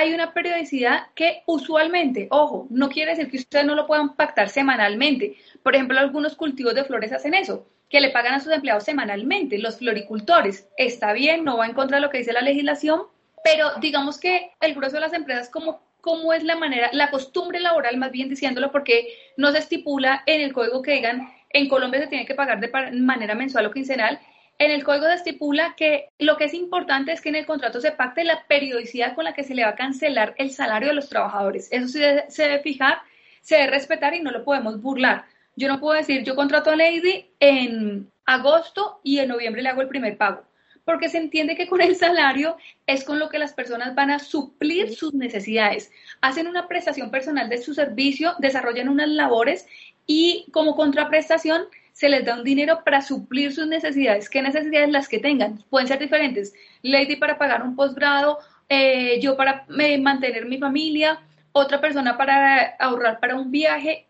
hay 0.00 0.14
una 0.14 0.32
periodicidad 0.32 1.08
que 1.14 1.42
usualmente, 1.46 2.26
ojo, 2.30 2.66
no 2.70 2.88
quiere 2.88 3.10
decir 3.10 3.30
que 3.30 3.36
ustedes 3.36 3.66
no 3.66 3.74
lo 3.74 3.86
puedan 3.86 4.16
pactar 4.16 4.48
semanalmente. 4.48 5.36
Por 5.62 5.74
ejemplo, 5.74 5.98
algunos 5.98 6.36
cultivos 6.36 6.74
de 6.74 6.84
flores 6.84 7.12
hacen 7.12 7.34
eso, 7.34 7.66
que 7.90 8.00
le 8.00 8.08
pagan 8.08 8.32
a 8.32 8.40
sus 8.40 8.52
empleados 8.52 8.84
semanalmente, 8.84 9.58
los 9.58 9.76
floricultores. 9.76 10.66
Está 10.78 11.12
bien, 11.12 11.44
no 11.44 11.58
va 11.58 11.66
en 11.66 11.74
contra 11.74 11.98
de 11.98 12.02
lo 12.02 12.08
que 12.08 12.18
dice 12.18 12.32
la 12.32 12.40
legislación, 12.40 13.02
pero 13.44 13.72
digamos 13.80 14.18
que 14.18 14.52
el 14.60 14.74
grueso 14.74 14.96
de 14.96 15.02
las 15.02 15.12
empresas 15.12 15.50
como 15.50 16.32
es 16.32 16.44
la 16.44 16.56
manera, 16.56 16.88
la 16.92 17.10
costumbre 17.10 17.60
laboral, 17.60 17.98
más 17.98 18.10
bien 18.10 18.30
diciéndolo, 18.30 18.72
porque 18.72 19.06
no 19.36 19.52
se 19.52 19.58
estipula 19.58 20.22
en 20.24 20.40
el 20.40 20.54
código 20.54 20.80
que 20.80 20.92
digan 20.92 21.30
en 21.50 21.68
Colombia 21.68 22.00
se 22.00 22.06
tiene 22.06 22.26
que 22.26 22.34
pagar 22.34 22.60
de 22.60 22.70
manera 23.00 23.34
mensual 23.34 23.66
o 23.66 23.72
quincenal. 23.72 24.20
En 24.60 24.70
el 24.70 24.84
código 24.84 25.06
estipula 25.08 25.74
que 25.74 26.10
lo 26.18 26.36
que 26.36 26.44
es 26.44 26.52
importante 26.52 27.12
es 27.12 27.22
que 27.22 27.30
en 27.30 27.36
el 27.36 27.46
contrato 27.46 27.80
se 27.80 27.92
pacte 27.92 28.24
la 28.24 28.44
periodicidad 28.46 29.14
con 29.14 29.24
la 29.24 29.32
que 29.32 29.42
se 29.42 29.54
le 29.54 29.62
va 29.64 29.70
a 29.70 29.74
cancelar 29.74 30.34
el 30.36 30.50
salario 30.50 30.88
de 30.88 30.94
los 30.94 31.08
trabajadores. 31.08 31.68
Eso 31.72 31.88
se 31.88 32.42
debe 32.42 32.58
fijar, 32.58 32.98
se 33.40 33.54
debe 33.54 33.68
respetar 33.68 34.12
y 34.14 34.20
no 34.20 34.30
lo 34.30 34.44
podemos 34.44 34.82
burlar. 34.82 35.24
Yo 35.56 35.66
no 35.66 35.80
puedo 35.80 35.96
decir, 35.96 36.24
yo 36.24 36.36
contrato 36.36 36.68
a 36.68 36.76
Lady 36.76 37.30
en 37.40 38.10
agosto 38.26 39.00
y 39.02 39.20
en 39.20 39.28
noviembre 39.28 39.62
le 39.62 39.70
hago 39.70 39.80
el 39.80 39.88
primer 39.88 40.18
pago 40.18 40.44
porque 40.84 41.08
se 41.08 41.18
entiende 41.18 41.56
que 41.56 41.68
con 41.68 41.80
el 41.80 41.94
salario 41.94 42.56
es 42.86 43.04
con 43.04 43.18
lo 43.18 43.28
que 43.28 43.38
las 43.38 43.52
personas 43.52 43.94
van 43.94 44.10
a 44.10 44.18
suplir 44.18 44.94
sus 44.94 45.14
necesidades. 45.14 45.92
Hacen 46.20 46.48
una 46.48 46.66
prestación 46.68 47.10
personal 47.10 47.48
de 47.48 47.58
su 47.58 47.74
servicio, 47.74 48.34
desarrollan 48.40 48.88
unas 48.88 49.08
labores 49.08 49.66
y 50.06 50.46
como 50.52 50.74
contraprestación 50.74 51.66
se 52.00 52.08
les 52.08 52.24
da 52.24 52.34
un 52.34 52.44
dinero 52.44 52.80
para 52.82 53.02
suplir 53.02 53.52
sus 53.52 53.66
necesidades. 53.66 54.30
¿Qué 54.30 54.40
necesidades 54.40 54.88
las 54.88 55.06
que 55.06 55.18
tengan? 55.18 55.62
Pueden 55.68 55.86
ser 55.86 55.98
diferentes. 55.98 56.54
Lady 56.80 57.16
para 57.16 57.36
pagar 57.36 57.62
un 57.62 57.76
posgrado, 57.76 58.38
eh, 58.70 59.20
yo 59.20 59.36
para 59.36 59.66
eh, 59.78 59.98
mantener 59.98 60.46
mi 60.46 60.56
familia, 60.56 61.20
otra 61.52 61.78
persona 61.78 62.16
para 62.16 62.74
ahorrar 62.78 63.20
para 63.20 63.36
un 63.36 63.50
viaje. 63.50 64.06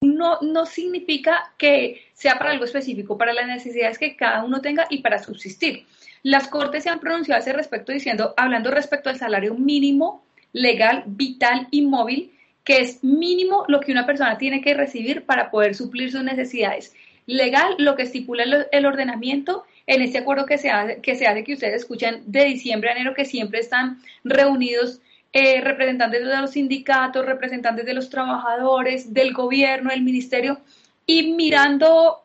No, 0.00 0.40
no 0.40 0.66
significa 0.66 1.54
que 1.56 2.02
sea 2.12 2.38
para 2.38 2.50
algo 2.50 2.64
específico, 2.64 3.16
para 3.16 3.32
las 3.32 3.46
necesidades 3.46 3.98
que 3.98 4.16
cada 4.16 4.42
uno 4.42 4.60
tenga 4.60 4.88
y 4.90 4.98
para 4.98 5.22
subsistir. 5.22 5.86
Las 6.24 6.48
Cortes 6.48 6.82
se 6.82 6.90
han 6.90 6.98
pronunciado 6.98 7.38
a 7.38 7.42
ese 7.42 7.52
respecto 7.52 7.92
diciendo, 7.92 8.34
hablando 8.36 8.72
respecto 8.72 9.10
al 9.10 9.16
salario 9.16 9.54
mínimo, 9.54 10.24
legal, 10.52 11.04
vital 11.06 11.68
y 11.70 11.82
móvil, 11.82 12.32
que 12.64 12.78
es 12.80 13.04
mínimo 13.04 13.64
lo 13.68 13.78
que 13.78 13.92
una 13.92 14.06
persona 14.06 14.36
tiene 14.38 14.60
que 14.60 14.74
recibir 14.74 15.24
para 15.24 15.52
poder 15.52 15.76
suplir 15.76 16.10
sus 16.10 16.24
necesidades. 16.24 16.92
Legal, 17.28 17.74
lo 17.76 17.94
que 17.94 18.04
estipula 18.04 18.66
el, 18.72 18.86
ordenamiento 18.86 19.64
en 19.86 20.00
este 20.00 20.16
acuerdo 20.16 20.46
que 20.46 20.56
se, 20.56 20.70
hace, 20.70 21.02
que 21.02 21.52
ustedes 21.52 21.74
escuchan 21.74 22.22
de 22.24 22.46
diciembre 22.46 22.88
a 22.88 22.92
enero, 22.92 23.12
que 23.14 23.26
siempre 23.26 23.60
están 23.60 24.00
reunidos 24.24 25.02
eh, 25.34 25.60
representantes 25.60 26.24
de 26.24 26.36
los 26.40 26.52
sindicatos, 26.52 27.26
representantes 27.26 27.84
de 27.84 27.92
los 27.92 28.08
trabajadores, 28.08 29.12
del 29.12 29.34
gobierno, 29.34 29.90
del 29.90 30.00
ministerio, 30.00 30.60
y 31.04 31.34
mirando 31.34 32.22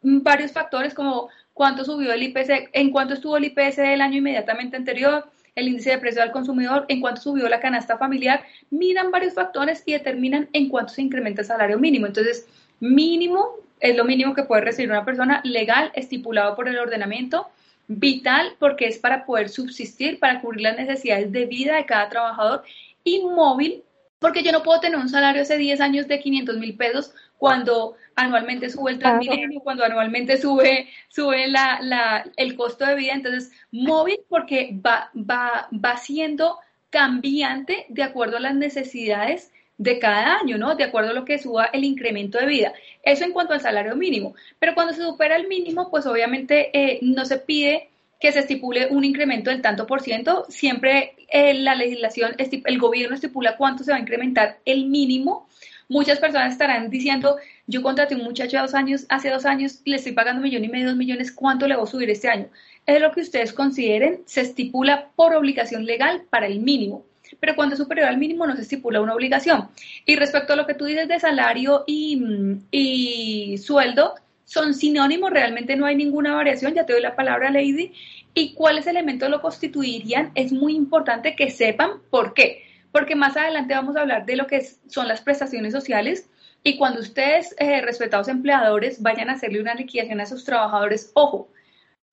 varios 0.00 0.52
factores 0.52 0.94
como 0.94 1.28
cuánto 1.52 1.84
subió 1.84 2.12
el 2.12 2.22
IPC, 2.22 2.70
en 2.72 2.92
cuánto 2.92 3.14
estuvo 3.14 3.36
el 3.36 3.46
IPC 3.46 3.78
del 3.78 4.00
año 4.00 4.18
inmediatamente 4.18 4.76
anterior, 4.76 5.26
el 5.56 5.66
índice 5.66 5.90
de 5.90 5.98
precio 5.98 6.22
al 6.22 6.30
consumidor, 6.30 6.84
en 6.86 7.00
cuánto 7.00 7.20
subió 7.20 7.48
la 7.48 7.58
canasta 7.58 7.98
familiar, 7.98 8.44
miran 8.70 9.10
varios 9.10 9.34
factores 9.34 9.82
y 9.86 9.92
determinan 9.94 10.48
en 10.52 10.68
cuánto 10.68 10.92
se 10.92 11.02
incrementa 11.02 11.40
el 11.40 11.48
salario 11.48 11.80
mínimo. 11.80 12.06
Entonces, 12.06 12.46
mínimo 12.78 13.65
es 13.80 13.96
lo 13.96 14.04
mínimo 14.04 14.34
que 14.34 14.44
puede 14.44 14.62
recibir 14.62 14.90
una 14.90 15.04
persona 15.04 15.40
legal, 15.44 15.90
estipulado 15.94 16.56
por 16.56 16.68
el 16.68 16.78
ordenamiento, 16.78 17.48
vital 17.88 18.54
porque 18.58 18.86
es 18.86 18.98
para 18.98 19.26
poder 19.26 19.48
subsistir, 19.48 20.18
para 20.18 20.40
cubrir 20.40 20.62
las 20.62 20.76
necesidades 20.76 21.30
de 21.32 21.46
vida 21.46 21.76
de 21.76 21.86
cada 21.86 22.08
trabajador, 22.08 22.62
y 23.04 23.20
móvil 23.20 23.82
porque 24.18 24.42
yo 24.42 24.50
no 24.50 24.62
puedo 24.62 24.80
tener 24.80 24.98
un 24.98 25.08
salario 25.08 25.42
hace 25.42 25.58
10 25.58 25.80
años 25.80 26.08
de 26.08 26.18
500 26.18 26.56
mil 26.56 26.76
pesos 26.76 27.12
cuando 27.38 27.96
anualmente 28.14 28.70
sube 28.70 28.92
el 28.92 28.98
Transmilenio, 28.98 29.60
cuando 29.60 29.84
anualmente 29.84 30.38
sube, 30.38 30.88
sube 31.08 31.48
la, 31.48 31.78
la, 31.82 32.24
el 32.36 32.56
costo 32.56 32.86
de 32.86 32.94
vida. 32.94 33.12
Entonces, 33.12 33.52
móvil 33.70 34.20
porque 34.28 34.74
va, 34.84 35.10
va, 35.14 35.68
va 35.72 35.96
siendo 35.98 36.58
cambiante 36.88 37.84
de 37.90 38.02
acuerdo 38.02 38.38
a 38.38 38.40
las 38.40 38.54
necesidades 38.54 39.52
de 39.78 39.98
cada 39.98 40.38
año, 40.38 40.58
¿no? 40.58 40.74
De 40.74 40.84
acuerdo 40.84 41.10
a 41.10 41.14
lo 41.14 41.24
que 41.24 41.38
suba 41.38 41.66
el 41.66 41.84
incremento 41.84 42.38
de 42.38 42.46
vida. 42.46 42.72
Eso 43.02 43.24
en 43.24 43.32
cuanto 43.32 43.52
al 43.52 43.60
salario 43.60 43.94
mínimo. 43.96 44.34
Pero 44.58 44.74
cuando 44.74 44.94
se 44.94 45.02
supera 45.02 45.36
el 45.36 45.48
mínimo, 45.48 45.90
pues 45.90 46.06
obviamente 46.06 46.70
eh, 46.72 46.98
no 47.02 47.24
se 47.24 47.38
pide 47.38 47.88
que 48.18 48.32
se 48.32 48.40
estipule 48.40 48.88
un 48.90 49.04
incremento 49.04 49.50
del 49.50 49.60
tanto 49.60 49.86
por 49.86 50.00
ciento. 50.00 50.46
Siempre 50.48 51.14
eh, 51.28 51.54
la 51.54 51.74
legislación, 51.74 52.34
el 52.38 52.78
gobierno 52.78 53.14
estipula 53.14 53.56
cuánto 53.56 53.84
se 53.84 53.90
va 53.90 53.98
a 53.98 54.00
incrementar 54.00 54.58
el 54.64 54.86
mínimo. 54.86 55.46
Muchas 55.88 56.18
personas 56.18 56.52
estarán 56.52 56.90
diciendo, 56.90 57.36
yo 57.66 57.82
contraté 57.82 58.16
un 58.16 58.24
muchacho 58.24 58.58
hace 58.58 58.66
dos 58.66 58.74
años, 58.74 59.06
hace 59.08 59.30
dos 59.30 59.44
años, 59.44 59.82
le 59.84 59.96
estoy 59.96 60.12
pagando 60.12 60.38
un 60.40 60.44
millón 60.44 60.64
y 60.64 60.68
medio, 60.68 60.88
dos 60.88 60.96
millones, 60.96 61.30
¿cuánto 61.30 61.68
le 61.68 61.76
voy 61.76 61.84
a 61.84 61.90
subir 61.90 62.10
este 62.10 62.28
año? 62.28 62.48
Es 62.86 63.00
lo 63.00 63.12
que 63.12 63.20
ustedes 63.20 63.52
consideren, 63.52 64.22
se 64.24 64.40
estipula 64.40 65.10
por 65.14 65.34
obligación 65.34 65.84
legal 65.84 66.24
para 66.28 66.46
el 66.46 66.58
mínimo. 66.58 67.04
Pero 67.40 67.56
cuando 67.56 67.74
es 67.74 67.78
superior 67.78 68.08
al 68.08 68.18
mínimo 68.18 68.46
no 68.46 68.56
se 68.56 68.62
estipula 68.62 69.00
una 69.00 69.14
obligación. 69.14 69.68
Y 70.04 70.16
respecto 70.16 70.52
a 70.52 70.56
lo 70.56 70.66
que 70.66 70.74
tú 70.74 70.84
dices 70.84 71.08
de 71.08 71.20
salario 71.20 71.84
y, 71.86 73.56
sueldo, 73.58 74.14
son 74.44 74.74
sinónimos, 74.74 75.30
realmente 75.30 75.76
no 75.76 75.86
hay 75.86 75.96
ninguna 75.96 76.34
variación, 76.34 76.74
ya 76.74 76.86
te 76.86 76.92
doy 76.92 77.02
la 77.02 77.16
palabra, 77.16 77.50
Lady, 77.50 77.92
y 78.32 78.54
cuáles 78.54 78.86
elementos 78.86 79.28
lo 79.28 79.40
constituirían, 79.40 80.30
es 80.34 80.52
muy 80.52 80.76
importante 80.76 81.34
que 81.34 81.50
sepan 81.50 82.00
por 82.10 82.32
qué, 82.32 82.62
porque 82.92 83.16
más 83.16 83.36
adelante 83.36 83.74
vamos 83.74 83.96
a 83.96 84.02
hablar 84.02 84.24
de 84.24 84.36
lo 84.36 84.46
que 84.46 84.64
son 84.86 85.08
las 85.08 85.20
prestaciones 85.20 85.72
sociales. 85.72 86.28
Y 86.62 86.76
cuando 86.78 87.00
ustedes, 87.00 87.54
eh, 87.58 87.80
respetados 87.80 88.28
empleadores, 88.28 89.02
vayan 89.02 89.30
a 89.30 89.34
hacerle 89.34 89.60
una 89.60 89.74
liquidación 89.74 90.20
a 90.20 90.26
sus 90.26 90.44
trabajadores, 90.44 91.10
ojo, 91.14 91.48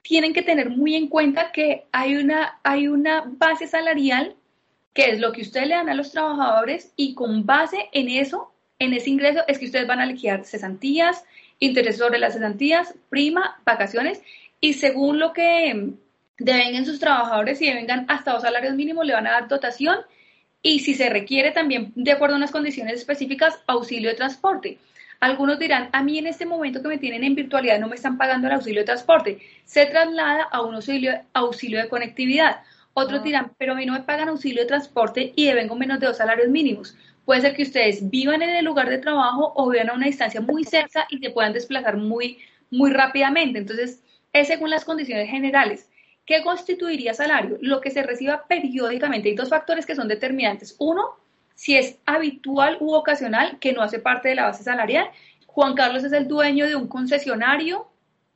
tienen 0.04 0.34
que 0.34 0.44
tener 0.44 0.70
muy 0.70 0.96
en 0.96 1.08
cuenta 1.08 1.52
que 1.52 1.86
hay 1.92 2.18
una, 2.18 2.60
hay 2.64 2.88
una 2.88 3.24
base 3.26 3.68
salarial 3.68 4.36
que 4.94 5.10
es 5.10 5.20
lo 5.20 5.32
que 5.32 5.42
ustedes 5.42 5.68
le 5.68 5.76
dan 5.76 5.90
a 5.90 5.96
los 5.96 6.12
trabajadores 6.12 6.94
y 6.96 7.16
con 7.16 7.46
base 7.46 7.90
en 7.92 8.10
eso, 8.10 8.54
en 8.80 8.94
ese 8.94 9.10
ingreso, 9.10 9.42
es 9.48 9.60
que 9.60 9.66
ustedes 9.66 9.88
van 9.88 10.00
a 10.00 10.06
liquidar 10.06 10.46
cesantías, 10.46 11.24
interés 11.60 11.98
sobre 11.98 12.20
las 12.20 12.34
cesantías, 12.34 12.94
prima, 13.10 13.62
vacaciones, 13.66 14.22
y 14.60 14.74
según 14.74 15.20
lo 15.20 15.34
que 15.34 15.94
devengan 16.38 16.86
sus 16.86 17.00
trabajadores, 17.00 17.60
si 17.60 17.68
devengan 17.68 18.06
hasta 18.08 18.34
dos 18.34 18.44
salarios 18.44 18.76
mínimos, 18.76 19.06
le 19.06 19.14
van 19.14 19.28
a 19.28 19.32
dar 19.32 19.48
dotación 19.48 19.98
y 20.62 20.80
si 20.80 20.94
se 20.94 21.10
requiere 21.10 21.52
también, 21.52 21.92
de 21.96 22.14
acuerdo 22.14 22.36
a 22.36 22.38
unas 22.38 22.52
condiciones 22.52 22.96
específicas, 22.96 23.60
auxilio 23.68 24.10
de 24.10 24.16
transporte. 24.16 24.78
Algunos 25.20 25.60
dirán, 25.60 25.90
a 25.92 26.04
mí 26.04 26.18
en 26.18 26.28
este 26.28 26.46
momento 26.46 26.82
que 26.82 26.88
me 26.88 26.98
tienen 26.98 27.24
en 27.24 27.36
virtualidad 27.36 27.80
no 27.80 27.88
me 27.88 27.96
están 27.96 28.18
pagando 28.18 28.48
el 28.48 28.54
auxilio 28.54 28.82
de 28.82 28.86
transporte. 28.86 29.40
Se 29.66 29.86
traslada 29.86 30.44
a 30.44 30.62
un 30.62 30.76
auxilio, 30.76 31.22
auxilio 31.34 31.82
de 31.82 31.90
conectividad. 31.90 32.62
Otros 32.94 33.22
ah. 33.22 33.24
dirán, 33.24 33.52
pero 33.58 33.74
a 33.74 33.76
mí 33.76 33.86
no 33.86 33.94
me 33.94 34.02
pagan 34.02 34.30
auxilio 34.30 34.62
de 34.62 34.68
transporte 34.68 35.34
y 35.36 35.46
devengo 35.46 35.76
menos 35.76 36.00
de 36.00 36.08
dos 36.08 36.18
salarios 36.18 36.50
mínimos. 36.50 36.96
Puede 37.26 37.42
ser 37.42 37.56
que 37.56 37.64
ustedes 37.64 38.10
vivan 38.10 38.42
en 38.42 38.50
el 38.50 38.66
lugar 38.66 38.90
de 38.90 38.98
trabajo 38.98 39.54
o 39.56 39.70
vivan 39.70 39.90
a 39.90 39.94
una 39.94 40.08
distancia 40.08 40.42
muy 40.42 40.64
cerca 40.64 41.08
y 41.10 41.20
se 41.20 41.30
puedan 41.30 41.54
desplazar 41.54 41.98
muy, 41.98 42.40
muy 42.70 42.92
rápidamente. 42.92 43.60
Entonces, 43.60 44.04
es 44.34 44.48
según 44.48 44.70
las 44.70 44.84
condiciones 44.84 45.30
generales. 45.30 45.90
¿Qué 46.26 46.42
constituiría 46.42 47.14
salario? 47.14 47.58
Lo 47.62 47.82
que 47.82 47.92
se 47.92 48.04
reciba 48.04 48.46
periódicamente. 48.48 49.30
Hay 49.30 49.36
dos 49.36 49.50
factores 49.50 49.86
que 49.86 49.96
son 49.96 50.08
determinantes. 50.08 50.76
Uno, 50.80 51.18
si 51.56 51.76
es 51.76 51.98
habitual 52.06 52.78
u 52.80 52.94
ocasional, 52.94 53.60
que 53.60 53.74
no 53.74 53.82
hace 53.82 54.00
parte 54.00 54.30
de 54.30 54.36
la 54.36 54.46
base 54.46 54.64
salarial. 54.64 55.10
Juan 55.48 55.76
Carlos 55.76 56.04
es 56.04 56.14
el 56.14 56.28
dueño 56.28 56.66
de 56.66 56.76
un 56.76 56.88
concesionario. 56.88 57.88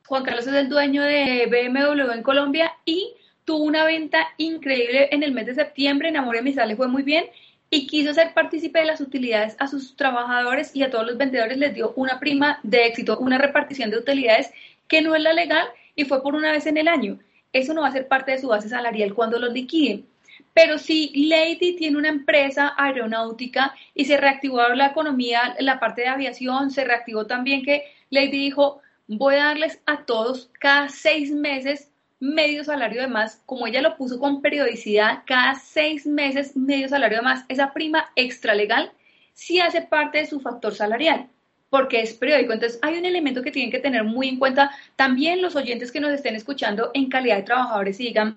Juan 0.06 0.24
Carlos 0.24 0.46
es 0.46 0.54
el 0.54 0.68
dueño 0.68 1.02
de 1.02 1.46
BMW 1.46 2.12
en 2.12 2.22
Colombia 2.22 2.72
y 2.84 3.14
tuvo 3.48 3.64
una 3.64 3.86
venta 3.86 4.28
increíble 4.36 5.08
en 5.10 5.22
el 5.22 5.32
mes 5.32 5.46
de 5.46 5.54
septiembre. 5.54 6.10
En 6.10 6.18
Amor 6.18 6.36
y 6.36 6.52
le 6.52 6.76
fue 6.76 6.86
muy 6.86 7.02
bien 7.02 7.24
y 7.70 7.86
quiso 7.86 8.12
ser 8.12 8.34
partícipe 8.34 8.78
de 8.78 8.84
las 8.84 9.00
utilidades 9.00 9.56
a 9.58 9.66
sus 9.66 9.96
trabajadores 9.96 10.76
y 10.76 10.82
a 10.82 10.90
todos 10.90 11.06
los 11.06 11.16
vendedores 11.16 11.56
les 11.56 11.72
dio 11.72 11.94
una 11.96 12.20
prima 12.20 12.60
de 12.62 12.84
éxito, 12.84 13.18
una 13.18 13.38
repartición 13.38 13.90
de 13.90 13.96
utilidades 13.96 14.50
que 14.86 15.00
no 15.00 15.14
es 15.14 15.22
la 15.22 15.32
legal 15.32 15.66
y 15.96 16.04
fue 16.04 16.22
por 16.22 16.34
una 16.34 16.52
vez 16.52 16.66
en 16.66 16.76
el 16.76 16.88
año. 16.88 17.20
Eso 17.54 17.72
no 17.72 17.80
va 17.80 17.88
a 17.88 17.92
ser 17.92 18.06
parte 18.06 18.32
de 18.32 18.38
su 18.38 18.48
base 18.48 18.68
salarial 18.68 19.14
cuando 19.14 19.38
los 19.38 19.54
liquiden. 19.54 20.04
Pero 20.52 20.76
si 20.76 21.10
Lady 21.14 21.74
tiene 21.74 21.96
una 21.96 22.10
empresa 22.10 22.74
aeronáutica 22.76 23.74
y 23.94 24.04
se 24.04 24.18
reactivó 24.18 24.60
la 24.74 24.88
economía, 24.88 25.56
la 25.58 25.80
parte 25.80 26.02
de 26.02 26.08
aviación, 26.08 26.70
se 26.70 26.84
reactivó 26.84 27.26
también 27.26 27.62
que 27.62 27.84
Lady 28.10 28.28
dijo, 28.28 28.82
voy 29.06 29.36
a 29.36 29.44
darles 29.44 29.80
a 29.86 30.04
todos 30.04 30.50
cada 30.60 30.90
seis 30.90 31.32
meses 31.32 31.90
medio 32.20 32.64
salario 32.64 33.00
de 33.00 33.08
más, 33.08 33.40
como 33.46 33.66
ella 33.66 33.82
lo 33.82 33.96
puso 33.96 34.18
con 34.18 34.42
periodicidad, 34.42 35.22
cada 35.26 35.54
seis 35.54 36.06
meses 36.06 36.56
medio 36.56 36.88
salario 36.88 37.18
de 37.18 37.24
más, 37.24 37.44
esa 37.48 37.72
prima 37.72 38.10
extra 38.16 38.54
legal 38.54 38.92
sí 39.34 39.60
hace 39.60 39.82
parte 39.82 40.18
de 40.18 40.26
su 40.26 40.40
factor 40.40 40.74
salarial, 40.74 41.28
porque 41.70 42.00
es 42.00 42.14
periódico. 42.14 42.52
Entonces 42.52 42.78
hay 42.82 42.98
un 42.98 43.04
elemento 43.04 43.42
que 43.42 43.52
tienen 43.52 43.70
que 43.70 43.78
tener 43.78 44.02
muy 44.02 44.28
en 44.28 44.38
cuenta 44.38 44.72
también 44.96 45.42
los 45.42 45.54
oyentes 45.54 45.92
que 45.92 46.00
nos 46.00 46.12
estén 46.12 46.34
escuchando 46.34 46.90
en 46.92 47.08
calidad 47.08 47.36
de 47.36 47.42
trabajadores 47.44 48.00
y 48.00 48.06
digan, 48.06 48.34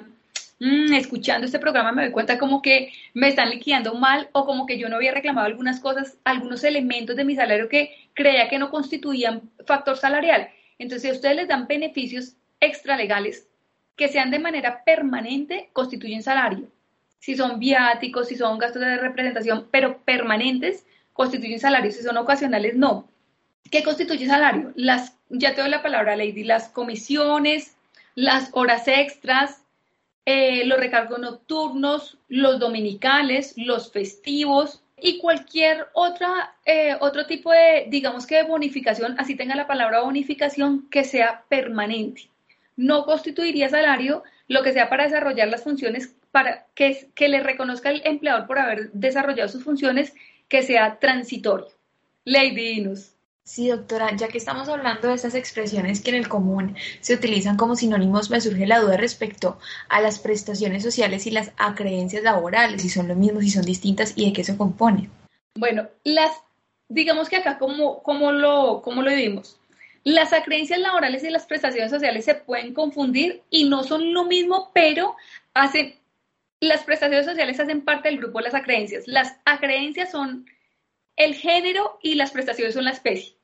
mm, 0.59 0.93
escuchando 0.93 1.45
este 1.47 1.57
programa 1.57 1.91
me 1.91 2.03
doy 2.03 2.11
cuenta 2.11 2.37
como 2.37 2.61
que 2.61 2.93
me 3.15 3.29
están 3.29 3.49
liquidando 3.49 3.95
mal 3.95 4.29
o 4.33 4.45
como 4.45 4.67
que 4.67 4.77
yo 4.77 4.89
no 4.89 4.97
había 4.97 5.11
reclamado 5.11 5.47
algunas 5.47 5.79
cosas, 5.79 6.17
algunos 6.23 6.63
elementos 6.63 7.15
de 7.15 7.25
mi 7.25 7.35
salario 7.35 7.67
que 7.67 7.95
creía 8.13 8.47
que 8.47 8.59
no 8.59 8.69
constituían 8.69 9.41
factor 9.65 9.97
salarial. 9.97 10.49
Entonces, 10.77 11.09
si 11.09 11.15
ustedes 11.15 11.35
les 11.35 11.47
dan 11.47 11.67
beneficios 11.67 12.35
extralegales, 12.59 13.47
que 14.01 14.07
sean 14.07 14.31
de 14.31 14.39
manera 14.39 14.83
permanente 14.83 15.69
constituyen 15.73 16.23
salario. 16.23 16.67
si 17.19 17.35
son 17.35 17.59
viáticos, 17.59 18.29
si 18.29 18.35
son 18.35 18.57
gastos 18.57 18.81
de 18.81 18.97
representación, 18.97 19.67
pero 19.69 19.99
permanentes, 19.99 20.87
constituyen 21.13 21.59
salarios, 21.59 21.93
si 21.93 22.01
son 22.01 22.17
ocasionales, 22.17 22.75
no. 22.75 23.07
¿Qué 23.69 23.83
constituye 23.83 24.25
salario? 24.25 24.73
Las, 24.75 25.15
ya 25.29 25.53
te 25.53 25.61
doy 25.61 25.69
la 25.69 25.83
palabra, 25.83 26.15
Lady, 26.15 26.43
las 26.43 26.69
comisiones, 26.69 27.77
las 28.15 28.49
horas 28.53 28.87
extras, 28.87 29.61
eh, 30.25 30.65
los 30.65 30.79
recargos 30.79 31.19
nocturnos, 31.19 32.17
los 32.27 32.59
dominicales, 32.59 33.53
los 33.55 33.91
festivos 33.91 34.81
y 34.97 35.19
cualquier 35.19 35.89
otra, 35.93 36.55
eh, 36.65 36.97
otro 37.01 37.27
tipo 37.27 37.51
de, 37.51 37.85
digamos 37.87 38.25
que 38.25 38.37
de 38.37 38.43
bonificación, 38.49 39.13
así 39.19 39.35
tenga 39.35 39.53
la 39.53 39.67
palabra 39.67 40.01
bonificación, 40.01 40.89
que 40.89 41.03
sea 41.03 41.43
permanente. 41.49 42.30
No 42.81 43.05
constituiría 43.05 43.69
salario 43.69 44.23
lo 44.47 44.63
que 44.63 44.73
sea 44.73 44.89
para 44.89 45.03
desarrollar 45.03 45.49
las 45.49 45.61
funciones, 45.61 46.15
para 46.31 46.65
que, 46.73 47.11
que 47.13 47.29
le 47.29 47.39
reconozca 47.39 47.91
el 47.91 48.01
empleador 48.05 48.47
por 48.47 48.57
haber 48.57 48.91
desarrollado 48.91 49.49
sus 49.49 49.63
funciones, 49.63 50.15
que 50.47 50.63
sea 50.63 50.97
transitorio. 50.97 51.67
Lady 52.25 52.79
Inus. 52.79 53.11
Sí, 53.43 53.67
doctora, 53.67 54.15
ya 54.15 54.29
que 54.29 54.39
estamos 54.39 54.67
hablando 54.67 55.09
de 55.09 55.13
estas 55.13 55.35
expresiones 55.35 56.01
que 56.01 56.09
en 56.09 56.15
el 56.15 56.27
común 56.27 56.75
se 57.01 57.13
utilizan 57.13 57.55
como 57.55 57.75
sinónimos, 57.75 58.31
me 58.31 58.41
surge 58.41 58.65
la 58.65 58.79
duda 58.79 58.97
respecto 58.97 59.59
a 59.87 60.01
las 60.01 60.17
prestaciones 60.17 60.81
sociales 60.81 61.27
y 61.27 61.31
las 61.31 61.51
acreencias 61.57 62.23
laborales, 62.23 62.81
si 62.81 62.89
son 62.89 63.07
lo 63.07 63.15
mismo, 63.15 63.41
si 63.41 63.51
son 63.51 63.63
distintas 63.63 64.13
y 64.15 64.25
de 64.25 64.33
qué 64.33 64.43
se 64.43 64.57
componen. 64.57 65.11
Bueno, 65.55 65.87
las, 66.03 66.31
digamos 66.89 67.29
que 67.29 67.35
acá 67.35 67.59
como, 67.59 68.01
como, 68.01 68.31
lo, 68.31 68.81
como 68.81 69.03
lo 69.03 69.11
vivimos, 69.11 69.59
las 70.03 70.33
acreencias 70.33 70.79
laborales 70.79 71.23
y 71.23 71.29
las 71.29 71.45
prestaciones 71.45 71.91
sociales 71.91 72.25
se 72.25 72.35
pueden 72.35 72.73
confundir 72.73 73.43
y 73.49 73.65
no 73.65 73.83
son 73.83 74.13
lo 74.13 74.25
mismo, 74.25 74.71
pero 74.73 75.15
hacen, 75.53 75.95
las 76.59 76.83
prestaciones 76.83 77.25
sociales 77.25 77.59
hacen 77.59 77.81
parte 77.81 78.09
del 78.09 78.17
grupo 78.17 78.39
de 78.39 78.45
las 78.45 78.55
acreencias. 78.55 79.07
Las 79.07 79.37
acreencias 79.45 80.11
son 80.11 80.45
el 81.17 81.35
género 81.35 81.99
y 82.01 82.15
las 82.15 82.31
prestaciones 82.31 82.73
son 82.73 82.85
la 82.85 82.91
especie. 82.91 83.35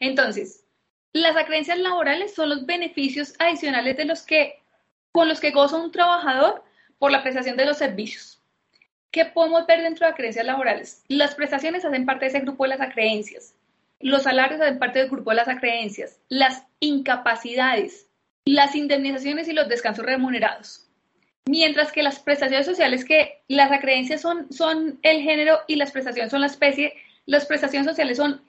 Entonces, 0.00 0.64
las 1.12 1.36
acreencias 1.36 1.78
laborales 1.78 2.34
son 2.34 2.50
los 2.50 2.66
beneficios 2.66 3.34
adicionales 3.38 3.96
de 3.96 4.04
los 4.04 4.22
que, 4.22 4.62
con 5.12 5.28
los 5.28 5.40
que 5.40 5.50
goza 5.50 5.76
un 5.76 5.92
trabajador 5.92 6.62
por 6.98 7.10
la 7.10 7.22
prestación 7.22 7.56
de 7.56 7.66
los 7.66 7.78
servicios. 7.78 8.40
¿Qué 9.10 9.24
podemos 9.24 9.66
ver 9.66 9.82
dentro 9.82 10.06
de 10.06 10.12
acreencias 10.12 10.44
laborales? 10.44 11.02
Las 11.08 11.34
prestaciones 11.34 11.84
hacen 11.84 12.04
parte 12.04 12.26
de 12.26 12.30
ese 12.30 12.40
grupo 12.40 12.64
de 12.64 12.70
las 12.70 12.80
acreencias. 12.80 13.54
Los 14.00 14.24
salarios 14.24 14.60
hacen 14.60 14.78
parte 14.78 14.98
del 14.98 15.10
grupo 15.10 15.30
de 15.30 15.36
las 15.36 15.48
acreencias. 15.48 16.20
Las 16.28 16.64
incapacidades, 16.80 18.08
las 18.44 18.74
indemnizaciones 18.74 19.48
y 19.48 19.52
los 19.52 19.68
descansos 19.68 20.04
remunerados. 20.04 20.88
Mientras 21.46 21.92
que 21.92 22.02
las 22.02 22.18
prestaciones 22.18 22.66
sociales, 22.66 23.04
que 23.04 23.42
las 23.48 23.70
acreencias 23.70 24.20
son, 24.20 24.52
son 24.52 24.98
el 25.02 25.22
género 25.22 25.60
y 25.68 25.76
las 25.76 25.92
prestaciones 25.92 26.30
son 26.30 26.40
la 26.40 26.48
especie, 26.48 26.92
las 27.24 27.46
prestaciones 27.46 27.86
sociales 27.86 28.16
son 28.16 28.42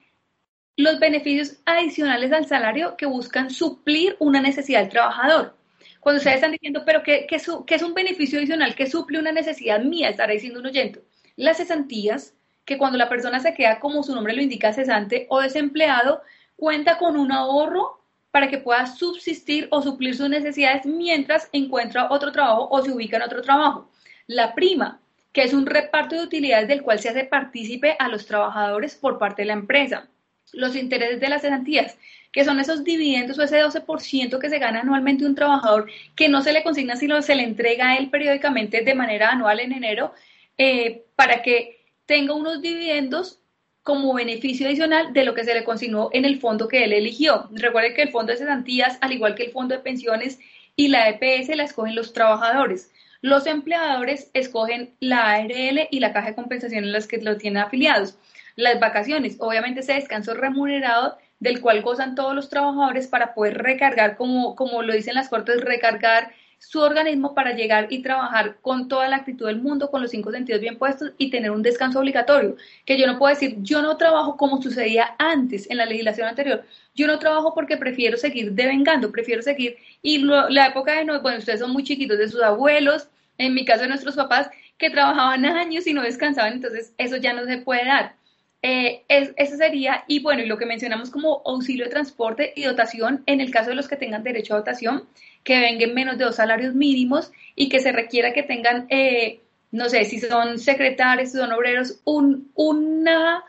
los 0.78 1.00
beneficios 1.00 1.58
adicionales 1.66 2.32
al 2.32 2.46
salario 2.46 2.96
que 2.98 3.08
buscan 3.08 3.50
suplir 3.50 4.16
una 4.20 4.42
necesidad 4.42 4.82
del 4.82 4.90
trabajador. 4.90 5.58
Cuando 6.00 6.20
ustedes 6.20 6.36
están 6.36 6.52
diciendo, 6.52 6.84
pero 6.86 7.04
¿qué, 7.04 7.28
es 7.30 7.84
un 7.84 7.94
beneficio 7.94 8.38
adicional 8.38 8.76
que 8.76 8.88
suple 8.88 9.20
una 9.20 9.32
necesidad 9.32 9.82
mía? 9.82 10.10
Estará 10.10 10.34
diciendo 10.34 10.60
un 10.60 10.68
oyente. 10.68 11.02
Las 11.36 11.58
cesantías, 11.58 12.34
que 12.68 12.78
cuando 12.78 12.98
la 12.98 13.10
persona 13.10 13.40
se 13.40 13.54
queda, 13.54 13.80
como 13.80 14.04
su 14.04 14.14
nombre 14.14 14.34
lo 14.34 14.42
indica, 14.42 14.74
cesante 14.74 15.26
o 15.30 15.40
desempleado, 15.40 16.22
cuenta 16.58 16.98
con 16.98 17.16
un 17.16 17.32
ahorro 17.32 18.04
para 18.30 18.50
que 18.50 18.58
pueda 18.58 18.86
subsistir 18.86 19.68
o 19.72 19.82
suplir 19.82 20.16
sus 20.16 20.30
necesidades 20.30 20.86
mientras 20.86 21.50
encuentra 21.54 22.12
otro 22.12 22.32
trabajo 22.34 22.68
o 22.70 22.84
se 22.84 22.92
ubica 22.92 23.16
en 23.18 23.24
otro 23.24 23.42
trabajo. 23.42 23.90
La 24.28 24.54
prima, 24.54 25.00
que 25.32 25.44
es 25.44 25.54
un 25.54 25.66
reparto 25.66 26.16
de 26.16 26.24
utilidades 26.24 26.68
del 26.68 26.84
cual 26.84 27.00
se 27.00 27.08
hace 27.08 27.24
partícipe 27.24 27.96
a 28.00 28.10
los 28.10 28.26
trabajadores 28.26 28.96
por 28.96 29.18
parte 29.18 29.44
de 29.44 29.48
la 29.48 29.54
empresa 29.54 30.10
los 30.54 30.76
intereses 30.76 31.20
de 31.20 31.30
las 31.30 31.42
cesantías, 31.42 31.98
que 32.32 32.46
son 32.46 32.60
esos 32.60 32.84
dividendos 32.84 33.38
o 33.38 33.44
ese 33.44 33.62
12% 33.62 34.40
que 34.40 34.50
se 34.50 34.60
gana 34.60 34.82
anualmente 34.82 35.26
un 35.26 35.36
trabajador 35.36 35.90
que 36.16 36.30
no 36.30 36.42
se 36.42 36.54
le 36.54 36.64
consigna 36.64 36.96
sino 36.96 37.22
se 37.22 37.36
le 37.36 37.44
entrega 37.44 37.90
a 37.90 37.98
él 37.98 38.10
periódicamente 38.10 38.82
de 38.82 38.96
manera 38.96 39.30
anual 39.30 39.60
en 39.60 39.74
enero 39.74 40.14
eh, 40.58 41.04
para 41.16 41.42
que 41.42 41.77
tenga 42.08 42.34
unos 42.34 42.64
dividendos 42.64 43.40
como 43.84 44.16
beneficio 44.16 44.66
adicional 44.68 45.14
de 45.14 45.24
lo 45.24 45.36
que 45.36 45.44
se 45.44 45.54
le 45.54 45.64
consignó 45.64 46.10
en 46.12 46.26
el 46.26 46.40
fondo 46.40 46.68
que 46.68 46.84
él 46.84 46.92
eligió. 46.92 47.48
Recuerden 47.52 47.94
que 47.94 48.02
el 48.02 48.10
fondo 48.10 48.32
de 48.32 48.40
cesantías, 48.40 48.98
al 49.02 49.14
igual 49.14 49.36
que 49.36 49.44
el 49.44 49.52
fondo 49.52 49.76
de 49.76 49.82
pensiones 49.82 50.40
y 50.76 50.88
la 50.88 51.08
EPS, 51.10 51.56
la 51.56 51.64
escogen 51.64 51.94
los 51.94 52.12
trabajadores. 52.12 52.92
Los 53.22 53.46
empleadores 53.46 54.32
escogen 54.34 54.96
la 55.00 55.34
ARL 55.34 55.88
y 55.92 56.00
la 56.00 56.12
caja 56.12 56.30
de 56.30 56.36
compensación 56.36 56.84
en 56.84 56.92
las 56.92 57.08
que 57.08 57.20
lo 57.20 57.38
tienen 57.38 57.62
afiliados 57.62 58.18
las 58.58 58.80
vacaciones, 58.80 59.38
obviamente 59.40 59.80
ese 59.80 59.94
descanso 59.94 60.34
remunerado 60.34 61.18
del 61.40 61.62
cual 61.62 61.84
gozan 61.84 62.16
todos 62.16 62.34
los 62.34 62.50
trabajadores 62.50 63.08
para 63.08 63.36
poder 63.36 63.60
recargar, 63.60 64.18
como, 64.18 64.56
como 64.56 64.82
lo 64.82 64.94
dicen 64.94 65.14
las 65.14 65.30
cortes, 65.30 65.62
recargar 65.62 66.34
su 66.60 66.80
organismo 66.80 67.34
para 67.34 67.54
llegar 67.54 67.88
y 67.90 68.02
trabajar 68.02 68.58
con 68.62 68.88
toda 68.88 69.08
la 69.08 69.18
actitud 69.18 69.46
del 69.48 69.62
mundo, 69.62 69.90
con 69.92 70.02
los 70.02 70.12
cinco 70.12 70.32
sentidos 70.32 70.62
bien 70.62 70.78
puestos 70.78 71.12
y 71.18 71.30
tener 71.30 71.52
un 71.52 71.62
descanso 71.62 72.00
obligatorio. 72.00 72.56
Que 72.86 72.98
yo 72.98 73.08
no 73.08 73.18
puedo 73.18 73.34
decir, 73.34 73.58
yo 73.62 73.82
no 73.82 73.98
trabajo 73.98 74.38
como 74.38 74.62
sucedía 74.62 75.16
antes 75.18 75.70
en 75.70 75.78
la 75.78 75.86
legislación 75.86 76.28
anterior. 76.28 76.64
Yo 76.96 77.08
no 77.08 77.20
trabajo 77.20 77.54
porque 77.54 77.78
prefiero 77.78 78.18
seguir 78.18 78.54
devengando, 78.54 79.12
prefiero 79.12 79.42
seguir. 79.42 79.78
Y 80.02 80.20
la 80.20 80.68
época 80.68 80.94
de, 80.94 81.06
no, 81.06 81.22
bueno, 81.22 81.38
ustedes 81.38 81.60
son 81.60 81.72
muy 81.72 81.84
chiquitos 81.84 82.18
de 82.18 82.28
sus 82.28 82.42
abuelos, 82.42 83.08
en 83.38 83.54
mi 83.54 83.66
caso 83.66 83.84
de 83.84 83.90
nuestros 83.90 84.16
papás, 84.16 84.50
que 84.78 84.90
trabajaban 84.90 85.46
años 85.46 85.88
y 85.88 85.94
no 85.94 86.02
descansaban, 86.02 86.54
entonces 86.54 86.94
eso 86.98 87.18
ya 87.18 87.34
no 87.34 87.46
se 87.46 87.58
puede 87.58 87.86
dar. 87.86 88.16
Eh, 88.64 89.06
eso 89.08 89.56
sería, 89.56 90.04
y 90.08 90.20
bueno, 90.20 90.42
y 90.42 90.48
lo 90.48 90.58
que 90.58 90.66
mencionamos 90.66 91.12
como 91.12 91.42
auxilio 91.46 91.86
de 91.86 91.92
transporte 91.92 92.54
y 92.56 92.64
dotación, 92.64 93.24
en 93.28 93.40
el 93.40 93.52
caso 93.52 93.70
de 93.70 93.76
los 93.76 93.88
que 93.88 93.96
tengan 93.96 94.24
derecho 94.24 94.56
a 94.56 94.58
dotación, 94.58 95.08
que 95.48 95.62
vengan 95.62 95.94
menos 95.94 96.18
de 96.18 96.26
dos 96.26 96.36
salarios 96.36 96.76
mínimos 96.76 97.32
y 97.56 97.70
que 97.70 97.80
se 97.80 97.94
requiera 97.94 98.34
que 98.34 98.44
tengan, 98.44 98.86
eh, 98.90 99.40
no 99.72 99.88
sé, 99.88 100.04
si 100.04 100.20
son 100.20 100.60
secretarios, 100.60 101.32
si 101.32 101.38
son 101.38 101.54
obreros, 101.54 102.02
un, 102.04 102.52
una, 102.54 103.46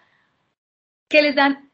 que 1.09 1.23
les 1.23 1.35
dan 1.35 1.69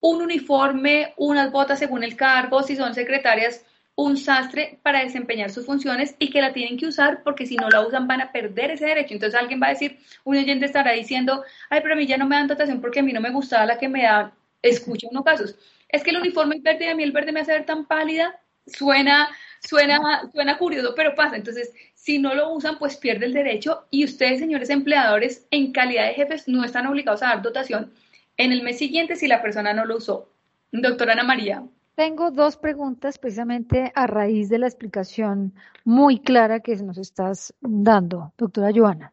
un 0.00 0.22
uniforme, 0.22 1.14
unas 1.18 1.52
botas 1.52 1.78
según 1.78 2.02
el 2.02 2.16
cargo, 2.16 2.64
si 2.64 2.74
son 2.74 2.94
secretarias, 2.94 3.64
un 3.94 4.16
sastre 4.16 4.80
para 4.82 5.04
desempeñar 5.04 5.52
sus 5.52 5.66
funciones 5.66 6.16
y 6.18 6.30
que 6.30 6.40
la 6.40 6.52
tienen 6.52 6.76
que 6.76 6.88
usar 6.88 7.22
porque 7.22 7.46
si 7.46 7.54
no 7.54 7.70
la 7.70 7.86
usan 7.86 8.08
van 8.08 8.22
a 8.22 8.32
perder 8.32 8.72
ese 8.72 8.86
derecho. 8.86 9.14
Entonces 9.14 9.38
alguien 9.38 9.62
va 9.62 9.68
a 9.68 9.74
decir, 9.74 10.00
un 10.24 10.36
oyente 10.36 10.66
estará 10.66 10.90
diciendo, 10.90 11.44
ay, 11.70 11.78
pero 11.80 11.94
a 11.94 11.96
mí 11.96 12.08
ya 12.08 12.16
no 12.16 12.26
me 12.26 12.34
dan 12.34 12.48
dotación 12.48 12.80
porque 12.80 12.98
a 12.98 13.02
mí 13.04 13.12
no 13.12 13.20
me 13.20 13.30
gustaba 13.30 13.66
la 13.66 13.78
que 13.78 13.88
me 13.88 14.02
da, 14.02 14.34
escucha 14.62 15.06
unos 15.12 15.22
casos. 15.22 15.54
Es 15.88 16.02
que 16.02 16.10
el 16.10 16.16
uniforme 16.16 16.58
verde 16.60 16.86
y 16.86 16.88
a 16.88 16.96
mí 16.96 17.04
el 17.04 17.12
verde 17.12 17.30
me 17.30 17.38
hace 17.38 17.52
ver 17.52 17.66
tan 17.66 17.86
pálida, 17.86 18.40
suena, 18.66 19.28
suena, 19.66 20.30
suena 20.32 20.58
curioso, 20.58 20.94
pero 20.94 21.14
pasa. 21.14 21.36
Entonces, 21.36 21.72
si 21.94 22.18
no 22.18 22.34
lo 22.34 22.52
usan, 22.52 22.78
pues 22.78 22.96
pierde 22.96 23.26
el 23.26 23.32
derecho 23.32 23.86
y 23.90 24.04
ustedes, 24.04 24.38
señores 24.38 24.70
empleadores, 24.70 25.46
en 25.50 25.72
calidad 25.72 26.06
de 26.06 26.14
jefes, 26.14 26.48
no 26.48 26.64
están 26.64 26.86
obligados 26.86 27.22
a 27.22 27.28
dar 27.28 27.42
dotación 27.42 27.92
en 28.36 28.52
el 28.52 28.62
mes 28.62 28.78
siguiente 28.78 29.16
si 29.16 29.26
la 29.26 29.42
persona 29.42 29.72
no 29.72 29.84
lo 29.84 29.96
usó. 29.96 30.28
Doctora 30.72 31.12
Ana 31.12 31.24
María. 31.24 31.62
Tengo 31.94 32.32
dos 32.32 32.56
preguntas 32.56 33.18
precisamente 33.18 33.92
a 33.94 34.08
raíz 34.08 34.48
de 34.48 34.58
la 34.58 34.66
explicación 34.66 35.54
muy 35.84 36.18
clara 36.18 36.58
que 36.58 36.74
nos 36.76 36.98
estás 36.98 37.54
dando, 37.60 38.32
doctora 38.36 38.70
Joana. 38.74 39.12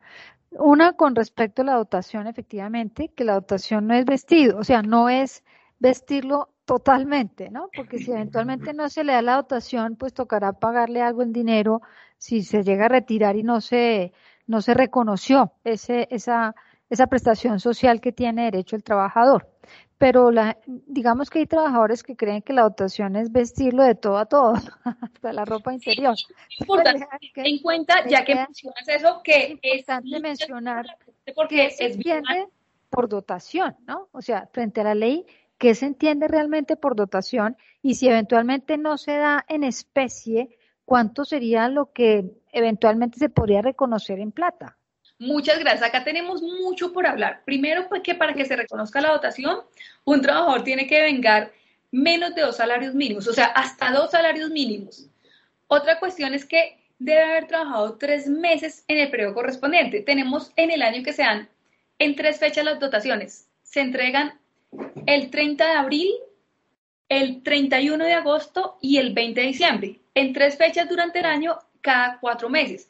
Una 0.51 0.93
con 0.93 1.15
respecto 1.15 1.61
a 1.61 1.65
la 1.65 1.75
dotación, 1.75 2.25
efectivamente, 2.25 3.09
que 3.15 3.23
la 3.23 3.35
dotación 3.35 3.85
no 3.85 3.93
es 3.93 4.05
vestido, 4.05 4.57
o 4.57 4.63
sea, 4.63 4.81
no 4.81 5.09
es 5.09 5.43
vestirlo 5.79 6.49
totalmente, 6.65 7.49
¿no? 7.49 7.69
Porque 7.75 7.97
si 7.97 8.11
eventualmente 8.11 8.73
no 8.73 8.89
se 8.89 9.03
le 9.03 9.13
da 9.13 9.21
la 9.21 9.35
dotación, 9.35 9.95
pues 9.95 10.13
tocará 10.13 10.53
pagarle 10.53 11.01
algo 11.01 11.21
en 11.21 11.33
dinero 11.33 11.81
si 12.17 12.43
se 12.43 12.63
llega 12.63 12.85
a 12.85 12.89
retirar 12.89 13.35
y 13.35 13.43
no 13.43 13.61
se, 13.61 14.13
no 14.47 14.61
se 14.61 14.73
reconoció 14.73 15.53
ese, 15.63 16.07
esa, 16.11 16.55
esa 16.89 17.07
prestación 17.07 17.59
social 17.59 18.01
que 18.01 18.11
tiene 18.11 18.45
derecho 18.45 18.75
el 18.75 18.83
trabajador 18.83 19.47
pero 20.01 20.31
la, 20.31 20.57
digamos 20.65 21.29
que 21.29 21.37
hay 21.37 21.45
trabajadores 21.45 22.01
que 22.01 22.15
creen 22.15 22.41
que 22.41 22.53
la 22.53 22.63
dotación 22.63 23.15
es 23.15 23.31
vestirlo 23.31 23.83
de 23.83 23.93
todo 23.93 24.17
a 24.17 24.25
todo, 24.25 24.53
hasta 24.99 25.31
la 25.31 25.45
ropa 25.45 25.75
interior. 25.75 26.15
Importante 26.59 27.07
en 27.35 27.59
cuenta, 27.59 28.07
ya 28.07 28.25
que 28.25 28.33
mencionas 28.33 28.87
eso, 28.87 29.21
que 29.23 29.43
es 29.43 29.49
importante 29.51 30.19
mencionar 30.19 30.87
porque 31.35 31.69
se 31.69 31.85
entiende 31.85 32.47
por 32.89 33.09
dotación, 33.09 33.75
¿no? 33.85 34.09
O 34.11 34.23
sea, 34.23 34.49
frente 34.51 34.81
a 34.81 34.85
la 34.85 34.95
ley, 34.95 35.23
¿qué 35.61 35.75
se 35.75 35.85
entiende 35.85 36.27
realmente 36.27 36.75
por 36.75 36.95
dotación? 36.95 37.55
Y 37.83 37.93
si 37.93 38.07
eventualmente 38.07 38.79
no 38.79 38.97
se 38.97 39.11
da 39.11 39.45
en 39.47 39.63
especie, 39.63 40.57
¿cuánto 40.85 41.23
sería 41.23 41.69
lo 41.69 41.93
que 41.93 42.31
eventualmente 42.51 43.19
se 43.19 43.29
podría 43.29 43.61
reconocer 43.61 44.19
en 44.19 44.31
plata? 44.31 44.75
Muchas 45.19 45.59
gracias. 45.59 45.83
Acá 45.83 46.03
tenemos 46.03 46.41
mucho 46.41 46.91
por 46.91 47.05
hablar. 47.05 47.43
Primero, 47.45 47.87
pues 47.89 48.01
que 48.01 48.15
para 48.15 48.33
que 48.33 48.45
se 48.45 48.55
reconozca 48.55 49.01
la 49.01 49.11
dotación, 49.11 49.59
un 50.03 50.21
trabajador 50.21 50.63
tiene 50.63 50.87
que 50.87 50.99
vengar 51.03 51.51
menos 51.91 52.33
de 52.33 52.41
dos 52.41 52.57
salarios 52.57 52.95
mínimos, 52.95 53.27
o 53.27 53.33
sea, 53.33 53.45
hasta 53.45 53.91
dos 53.91 54.09
salarios 54.09 54.49
mínimos. 54.49 55.09
Otra 55.67 55.99
cuestión 55.99 56.33
es 56.33 56.43
que 56.43 56.79
debe 56.97 57.21
haber 57.21 57.45
trabajado 57.45 57.99
tres 57.99 58.27
meses 58.27 58.83
en 58.87 58.97
el 58.97 59.11
periodo 59.11 59.35
correspondiente. 59.35 60.01
Tenemos 60.01 60.51
en 60.55 60.71
el 60.71 60.81
año 60.81 61.03
que 61.03 61.13
se 61.13 61.21
dan 61.21 61.49
en 61.99 62.15
tres 62.15 62.39
fechas 62.39 62.65
las 62.65 62.79
dotaciones. 62.79 63.47
Se 63.61 63.81
entregan 63.81 64.40
el 65.05 65.29
30 65.29 65.65
de 65.65 65.73
abril, 65.73 66.11
el 67.09 67.43
31 67.43 68.05
de 68.05 68.13
agosto 68.13 68.77
y 68.81 68.97
el 68.97 69.13
20 69.13 69.41
de 69.41 69.47
diciembre. 69.47 69.99
En 70.13 70.33
tres 70.33 70.57
fechas 70.57 70.87
durante 70.87 71.19
el 71.19 71.25
año, 71.25 71.57
cada 71.81 72.19
cuatro 72.19 72.49
meses. 72.49 72.89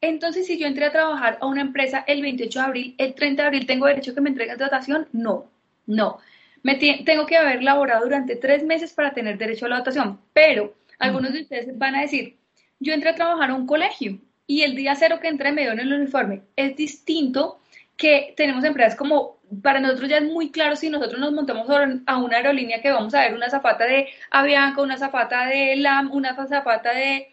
Entonces, 0.00 0.46
si 0.46 0.58
yo 0.58 0.66
entré 0.66 0.84
a 0.86 0.92
trabajar 0.92 1.38
a 1.40 1.46
una 1.46 1.60
empresa 1.60 2.04
el 2.06 2.22
28 2.22 2.58
de 2.58 2.64
abril, 2.64 2.94
el 2.98 3.14
30 3.14 3.42
de 3.42 3.46
abril, 3.46 3.66
¿tengo 3.66 3.86
derecho 3.86 4.10
a 4.10 4.14
que 4.14 4.20
me 4.20 4.30
entreguen 4.30 4.58
dotación? 4.58 5.08
No, 5.12 5.50
no. 5.86 6.18
Me 6.62 6.74
tengo 6.74 7.26
que 7.26 7.36
haber 7.36 7.62
laborado 7.62 8.04
durante 8.04 8.36
tres 8.36 8.64
meses 8.64 8.92
para 8.92 9.14
tener 9.14 9.38
derecho 9.38 9.66
a 9.66 9.68
la 9.68 9.78
dotación. 9.78 10.20
Pero 10.32 10.74
algunos 10.98 11.32
de 11.32 11.42
ustedes 11.42 11.78
van 11.78 11.94
a 11.94 12.02
decir, 12.02 12.36
yo 12.80 12.92
entré 12.92 13.10
a 13.10 13.14
trabajar 13.14 13.50
a 13.50 13.54
un 13.54 13.66
colegio 13.66 14.18
y 14.46 14.62
el 14.62 14.74
día 14.74 14.94
cero 14.96 15.18
que 15.20 15.28
entré 15.28 15.52
me 15.52 15.62
dio 15.62 15.72
en 15.72 15.80
el 15.80 15.92
uniforme. 15.92 16.42
Es 16.56 16.76
distinto 16.76 17.60
que 17.96 18.34
tenemos 18.36 18.64
empresas 18.64 18.96
como, 18.96 19.38
para 19.60 19.80
nosotros 19.80 20.08
ya 20.08 20.18
es 20.18 20.24
muy 20.24 20.50
claro 20.50 20.76
si 20.76 20.88
nosotros 20.88 21.20
nos 21.20 21.32
montamos 21.32 21.68
a 22.06 22.18
una 22.18 22.36
aerolínea 22.36 22.80
que 22.80 22.92
vamos 22.92 23.14
a 23.14 23.20
ver 23.20 23.34
una 23.34 23.50
zapata 23.50 23.84
de 23.84 24.08
Avianca, 24.30 24.80
una 24.80 24.96
zapata 24.96 25.46
de 25.46 25.76
LAM, 25.76 26.10
una 26.12 26.34
zapata 26.46 26.94
de 26.94 27.28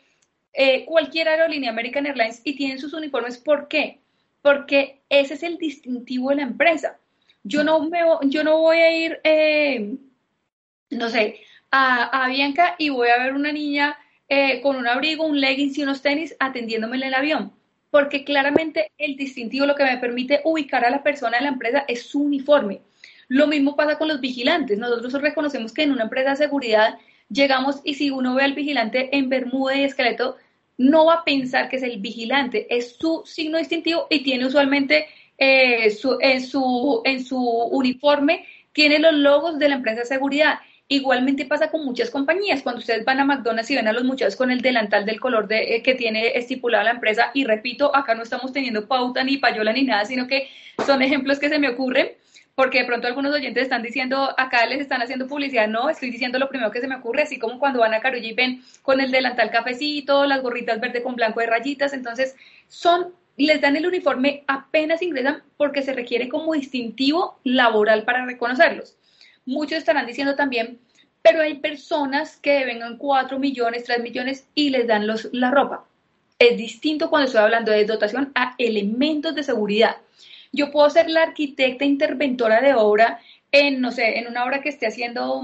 eh, 0.53 0.86
cualquier 0.86 1.30
aerolínea 1.30 1.72
American 1.72 2.05
Airlines 2.05 2.41
y 2.43 2.55
tienen 2.55 2.80
sus 2.80 2.93
uniformes. 2.93 3.38
¿Por 3.38 3.67
qué? 3.67 3.99
Porque 4.41 5.01
ese 5.09 5.36
es 5.36 5.43
el 5.43 5.57
distintivo 5.57 6.30
de 6.30 6.38
la 6.38 6.43
empresa. 6.43 6.97
Yo 7.43 7.63
no, 7.63 7.88
me, 7.88 7.99
yo 8.24 8.43
no 8.43 8.59
voy 8.59 8.78
a 8.78 8.91
ir, 8.91 9.20
eh, 9.24 9.95
no 10.89 11.09
sé, 11.09 11.39
a, 11.72 12.26
a 12.26 12.28
Bianca 12.28 12.76
y 12.78 12.89
voy 12.89 13.09
a 13.09 13.24
ver 13.24 13.34
una 13.34 13.51
niña 13.51 13.97
eh, 14.32 14.61
con 14.61 14.76
un 14.76 14.88
abrigo, 14.88 15.26
un 15.26 15.41
leggings 15.41 15.78
y 15.78 15.84
unos 15.84 16.01
tenis 16.01 16.36
atendiéndome 16.39 16.97
en 16.97 17.03
el 17.03 17.13
avión, 17.15 17.51
porque 17.92 18.24
claramente 18.24 18.92
el 18.98 19.16
distintivo 19.16 19.66
lo 19.66 19.76
que 19.76 19.84
me 19.84 19.98
permite 19.98 20.42
ubicar 20.44 20.86
a 20.86 20.90
la 20.90 21.04
persona 21.04 21.38
en 21.38 21.44
la 21.44 21.50
empresa 21.50 21.86
es 21.88 22.04
su 22.04 22.22
uniforme. 22.22 22.82
Lo 23.28 23.48
mismo 23.48 23.76
pasa 23.76 23.98
con 23.98 24.08
los 24.08 24.20
vigilantes. 24.20 24.78
Nosotros 24.78 25.14
reconocemos 25.22 25.74
que 25.74 25.84
en 25.84 25.92
una 25.92 26.04
empresa 26.04 26.32
de 26.32 26.36
seguridad 26.38 26.98
llegamos 27.30 27.82
y 27.84 27.96
si 27.96 28.10
uno 28.10 28.36
ve 28.36 28.44
al 28.44 28.54
vigilante 28.54 29.16
en 29.16 29.30
bermuda 29.30 29.76
y 29.76 29.84
esqueleto, 29.84 30.38
no 30.78 31.06
va 31.06 31.16
a 31.16 31.24
pensar 31.24 31.70
que 31.70 31.76
es 31.76 31.84
el 31.84 32.00
vigilante, 32.00 32.66
es 32.70 32.96
su 32.96 33.24
signo 33.26 33.58
distintivo 33.58 34.08
y 34.10 34.24
tiene 34.24 34.46
usualmente 34.46 35.08
eh, 35.38 35.92
su, 35.92 36.18
en, 36.22 36.42
su, 36.42 37.02
en 37.04 37.24
su 37.24 37.38
uniforme, 37.38 38.46
tiene 38.72 39.00
los 39.00 39.14
logos 39.14 39.60
de 39.60 39.70
la 39.70 39.76
empresa 39.76 40.02
de 40.02 40.06
seguridad. 40.06 40.60
Igualmente 40.92 41.46
pasa 41.46 41.70
con 41.70 41.86
muchas 41.86 42.10
compañías. 42.10 42.64
Cuando 42.64 42.80
ustedes 42.80 43.06
van 43.06 43.20
a 43.20 43.26
McDonald's 43.26 43.70
y 43.70 43.76
ven 43.76 43.88
a 43.88 43.94
los 43.94 44.04
muchachos 44.04 44.36
con 44.36 44.50
el 44.50 44.62
delantal 44.62 45.06
del 45.06 45.20
color 45.20 45.48
de, 45.48 45.76
eh, 45.76 45.84
que 45.84 45.94
tiene 45.94 46.36
estipulada 46.36 46.84
la 46.84 46.92
empresa, 46.92 47.30
y 47.36 47.46
repito, 47.46 47.96
acá 47.96 48.16
no 48.16 48.24
estamos 48.24 48.52
teniendo 48.52 48.88
pauta 48.88 49.24
ni 49.24 49.38
payola 49.38 49.72
ni 49.72 49.84
nada, 49.84 50.06
sino 50.06 50.26
que 50.26 50.50
son 50.86 51.04
ejemplos 51.04 51.38
que 51.38 51.50
se 51.50 51.60
me 51.60 51.70
ocurren 51.70 52.10
porque 52.60 52.80
de 52.80 52.86
pronto 52.86 53.08
algunos 53.08 53.34
oyentes 53.34 53.64
están 53.64 53.82
diciendo, 53.82 54.36
acá 54.38 54.66
les 54.66 54.82
están 54.82 55.02
haciendo 55.02 55.28
publicidad, 55.28 55.70
no, 55.70 55.90
estoy 55.90 56.12
diciendo 56.12 56.40
lo 56.40 56.50
primero 56.50 56.72
que 56.72 56.82
se 56.82 56.90
me 56.90 56.98
ocurre, 56.98 57.22
así 57.22 57.40
como 57.40 57.58
cuando 57.58 57.80
van 57.80 57.94
a 57.94 58.02
Carulla 58.02 58.28
y 58.28 58.34
ven 58.34 58.62
con 58.82 59.00
el 59.00 59.12
delantal 59.12 59.50
cafecito, 59.50 60.26
las 60.26 60.42
gorritas 60.42 60.82
verde 60.82 61.02
con 61.02 61.16
blanco 61.16 61.40
de 61.40 61.46
rayitas, 61.46 61.94
entonces 61.94 62.36
son, 62.68 63.14
les 63.38 63.62
dan 63.62 63.78
el 63.78 63.88
uniforme 63.88 64.44
apenas 64.48 65.02
ingresan 65.02 65.42
porque 65.56 65.84
se 65.84 65.94
requiere 65.94 66.28
como 66.28 66.52
distintivo 66.52 67.40
laboral 67.46 68.04
para 68.04 68.26
reconocerlos. 68.26 68.99
Muchos 69.50 69.80
estarán 69.80 70.06
diciendo 70.06 70.36
también, 70.36 70.80
pero 71.24 71.41
hay 71.41 71.56
personas 71.56 72.38
que 72.38 72.66
vengan 72.66 72.97
4 72.97 73.39
millones, 73.39 73.84
3 73.84 74.02
millones 74.02 74.47
y 74.54 74.70
les 74.70 74.86
dan 74.86 75.08
los, 75.08 75.28
la 75.32 75.50
ropa. 75.50 75.86
Es 76.38 76.56
distinto 76.56 77.10
cuando 77.10 77.26
estoy 77.26 77.41
hablando 77.41 77.72
de 77.72 77.84
dotación 77.86 78.32
a 78.36 78.54
elementos 78.60 79.34
de 79.34 79.43
seguridad. 79.43 79.97
Yo 80.52 80.72
puedo 80.72 80.88
ser 80.91 81.10
la 81.10 81.24
arquitecta 81.24 81.84
interventora 81.84 82.62
de 82.62 82.76
obra 82.76 83.20
en, 83.52 83.82
no 83.82 83.91
sé, 83.91 84.20
en 84.20 84.28
una 84.28 84.45
obra 84.45 84.62
que 84.62 84.70
esté 84.70 84.86
haciendo 84.86 85.41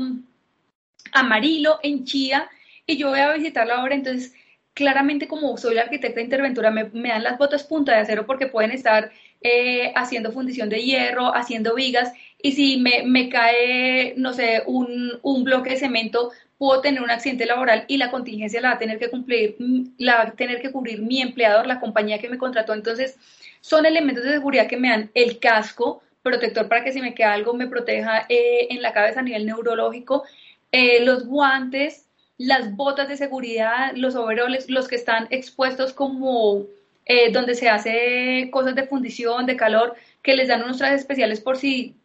Amarillo, 1.11 1.79
en 1.81 2.05
Chía, 2.05 2.47
y 2.85 2.97
yo 2.97 3.09
voy 3.09 3.19
a 3.21 3.33
visitar 3.33 3.65
la 3.65 3.83
obra, 3.83 3.95
entonces 3.95 4.33
claramente 4.75 5.27
como 5.27 5.57
soy 5.57 5.73
la 5.73 5.83
arquitecta 5.83 6.21
interventora, 6.21 6.69
me, 6.69 6.89
dan 6.93 7.23
las 7.23 7.39
botas 7.39 7.63
punta 7.63 7.93
de 7.93 7.99
acero 7.99 8.27
porque 8.27 8.47
pueden 8.47 8.71
estar 8.71 9.09
eh, 9.41 9.91
haciendo 9.95 10.31
fundición 10.31 10.69
de 10.69 10.83
hierro, 10.83 11.33
haciendo 11.33 11.73
vigas, 11.73 12.13
y 12.41 12.51
si 12.51 12.77
me, 12.77 13.03
me 13.03 13.29
cae, 13.29 14.13
no 14.17 14.33
sé, 14.33 14.63
un, 14.65 15.19
un, 15.21 15.43
bloque 15.43 15.71
de 15.71 15.77
cemento, 15.77 16.31
puedo 16.57 16.81
tener 16.81 17.01
un 17.01 17.09
accidente 17.09 17.45
laboral 17.45 17.85
y 17.87 17.97
la 17.97 18.11
contingencia 18.11 18.61
la 18.61 18.69
va 18.69 18.75
a 18.75 18.79
tener 18.79 18.99
que 18.99 19.09
cumplir, 19.09 19.55
la 19.97 20.15
va 20.15 20.21
a 20.23 20.31
tener 20.31 20.61
que 20.61 20.71
cubrir 20.71 21.01
mi 21.01 21.21
empleador, 21.21 21.67
la 21.67 21.79
compañía 21.79 22.19
que 22.19 22.29
me 22.29 22.37
contrató. 22.37 22.73
Entonces, 22.73 23.17
son 23.61 23.85
elementos 23.85 24.23
de 24.23 24.31
seguridad 24.31 24.67
que 24.67 24.77
me 24.77 24.89
dan 24.89 25.11
el 25.13 25.39
casco 25.39 26.03
protector 26.21 26.67
para 26.67 26.83
que 26.83 26.91
si 26.91 27.01
me 27.01 27.13
queda 27.13 27.33
algo 27.33 27.53
me 27.53 27.67
proteja 27.67 28.25
eh, 28.29 28.67
en 28.69 28.81
la 28.81 28.93
cabeza 28.93 29.19
a 29.19 29.23
nivel 29.23 29.45
neurológico, 29.45 30.23
eh, 30.71 31.03
los 31.03 31.25
guantes, 31.25 32.07
las 32.37 32.75
botas 32.75 33.07
de 33.07 33.17
seguridad, 33.17 33.93
los 33.95 34.15
overoles, 34.15 34.69
los 34.69 34.87
que 34.87 34.95
están 34.95 35.27
expuestos 35.29 35.93
como 35.93 36.65
eh, 37.05 37.31
donde 37.31 37.55
se 37.55 37.69
hace 37.69 38.49
cosas 38.51 38.75
de 38.75 38.87
fundición, 38.87 39.45
de 39.45 39.55
calor, 39.55 39.95
que 40.21 40.35
les 40.35 40.47
dan 40.47 40.63
unos 40.63 40.77
trajes 40.77 41.01
especiales 41.01 41.39
por 41.39 41.57
si 41.57 41.95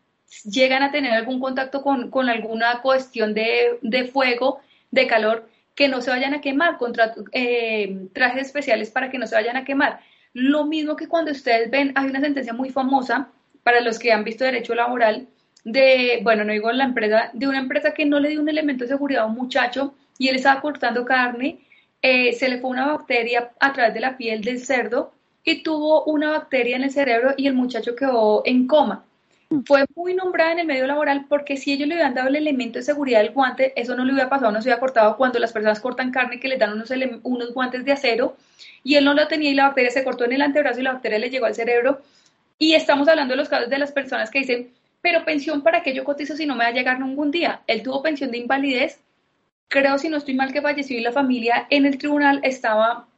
llegan 0.44 0.82
a 0.82 0.90
tener 0.90 1.12
algún 1.12 1.40
contacto 1.40 1.82
con, 1.82 2.10
con 2.10 2.28
alguna 2.28 2.80
cuestión 2.82 3.34
de, 3.34 3.78
de, 3.82 4.04
fuego, 4.06 4.60
de 4.90 5.06
calor, 5.06 5.48
que 5.74 5.88
no 5.88 6.00
se 6.00 6.10
vayan 6.10 6.34
a 6.34 6.40
quemar, 6.40 6.78
contra, 6.78 7.14
trajes 8.12 8.46
especiales 8.46 8.90
para 8.90 9.10
que 9.10 9.18
no 9.18 9.26
se 9.26 9.34
vayan 9.34 9.56
a 9.56 9.64
quemar. 9.64 10.00
Lo 10.32 10.64
mismo 10.64 10.96
que 10.96 11.08
cuando 11.08 11.32
ustedes 11.32 11.70
ven, 11.70 11.92
hay 11.94 12.06
una 12.06 12.20
sentencia 12.20 12.52
muy 12.52 12.70
famosa 12.70 13.28
para 13.62 13.80
los 13.80 13.98
que 13.98 14.12
han 14.12 14.24
visto 14.24 14.44
derecho 14.44 14.74
laboral 14.74 15.26
de, 15.64 16.20
bueno, 16.22 16.44
no 16.44 16.52
digo 16.52 16.72
la 16.72 16.84
empresa, 16.84 17.30
de 17.32 17.48
una 17.48 17.58
empresa 17.58 17.92
que 17.92 18.06
no 18.06 18.18
le 18.18 18.30
dio 18.30 18.40
un 18.40 18.48
elemento 18.48 18.84
de 18.84 18.88
seguridad 18.88 19.24
a 19.24 19.26
un 19.26 19.34
muchacho 19.34 19.94
y 20.18 20.28
él 20.28 20.36
estaba 20.36 20.60
cortando 20.60 21.04
carne, 21.04 21.60
eh, 22.02 22.32
se 22.32 22.48
le 22.48 22.58
fue 22.58 22.70
una 22.70 22.86
bacteria 22.86 23.50
a 23.60 23.72
través 23.72 23.92
de 23.92 24.00
la 24.00 24.16
piel 24.16 24.42
del 24.42 24.60
cerdo 24.60 25.12
y 25.44 25.62
tuvo 25.62 26.04
una 26.04 26.30
bacteria 26.30 26.76
en 26.76 26.84
el 26.84 26.90
cerebro 26.90 27.34
y 27.36 27.46
el 27.46 27.54
muchacho 27.54 27.94
quedó 27.94 28.42
en 28.44 28.66
coma. 28.66 29.04
Fue 29.66 29.84
muy 29.96 30.14
nombrada 30.14 30.52
en 30.52 30.60
el 30.60 30.66
medio 30.68 30.86
laboral 30.86 31.26
porque 31.28 31.56
si 31.56 31.72
ellos 31.72 31.88
le 31.88 31.96
hubieran 31.96 32.14
dado 32.14 32.28
el 32.28 32.36
elemento 32.36 32.78
de 32.78 32.84
seguridad 32.84 33.18
del 33.18 33.32
guante, 33.32 33.72
eso 33.74 33.96
no 33.96 34.04
le 34.04 34.12
hubiera 34.12 34.28
pasado, 34.28 34.52
no 34.52 34.62
se 34.62 34.68
hubiera 34.68 34.78
cortado 34.78 35.16
cuando 35.16 35.40
las 35.40 35.52
personas 35.52 35.80
cortan 35.80 36.12
carne 36.12 36.38
que 36.38 36.46
les 36.46 36.60
dan 36.60 36.72
unos, 36.72 36.88
unos 37.24 37.52
guantes 37.52 37.84
de 37.84 37.90
acero 37.90 38.36
y 38.84 38.94
él 38.94 39.04
no 39.04 39.12
lo 39.12 39.26
tenía 39.26 39.50
y 39.50 39.54
la 39.54 39.64
bacteria 39.64 39.90
se 39.90 40.04
cortó 40.04 40.24
en 40.24 40.34
el 40.34 40.42
antebrazo 40.42 40.78
y 40.78 40.84
la 40.84 40.92
bacteria 40.92 41.18
le 41.18 41.30
llegó 41.30 41.46
al 41.46 41.56
cerebro. 41.56 42.00
Y 42.58 42.74
estamos 42.74 43.08
hablando 43.08 43.32
de 43.32 43.38
los 43.38 43.48
casos 43.48 43.68
de 43.68 43.78
las 43.78 43.90
personas 43.90 44.30
que 44.30 44.38
dicen, 44.38 44.70
pero 45.02 45.24
pensión 45.24 45.62
para 45.62 45.82
qué 45.82 45.94
yo 45.94 46.04
cotizo 46.04 46.36
si 46.36 46.46
no 46.46 46.54
me 46.54 46.62
va 46.62 46.70
a 46.70 46.72
llegar 46.72 47.00
ningún 47.00 47.32
día. 47.32 47.62
Él 47.66 47.82
tuvo 47.82 48.02
pensión 48.02 48.30
de 48.30 48.38
invalidez, 48.38 49.00
creo 49.66 49.98
si 49.98 50.08
no 50.08 50.18
estoy 50.18 50.34
mal 50.34 50.52
que 50.52 50.62
falleció 50.62 50.96
y 50.96 51.00
la 51.00 51.10
familia 51.10 51.66
en 51.70 51.86
el 51.86 51.98
tribunal 51.98 52.38
estaba, 52.44 53.08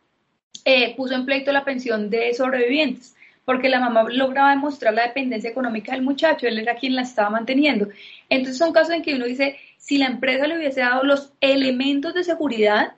eh, 0.65 0.97
puso 0.97 1.15
en 1.15 1.27
pleito 1.27 1.53
la 1.53 1.65
pensión 1.65 2.09
de 2.09 2.33
sobrevivientes 2.33 3.17
porque 3.53 3.69
la 3.69 3.81
mamá 3.81 4.07
lograba 4.09 4.49
demostrar 4.49 4.95
la 4.95 5.03
dependencia 5.03 5.51
económica 5.51 5.93
del 5.93 6.01
muchacho, 6.01 6.47
él 6.47 6.59
era 6.59 6.77
quien 6.77 6.97
la 6.97 7.03
estaba 7.03 7.29
manteniendo. 7.29 7.87
Entonces 8.31 8.57
son 8.57 8.73
casos 8.73 8.95
en 8.95 9.03
que 9.03 9.15
uno 9.15 9.27
dice, 9.27 9.59
si 9.77 9.99
la 9.99 10.07
empresa 10.07 10.47
le 10.47 10.57
hubiese 10.57 10.81
dado 10.81 11.05
los 11.05 11.35
elementos 11.43 12.15
de 12.15 12.25
seguridad, 12.25 12.95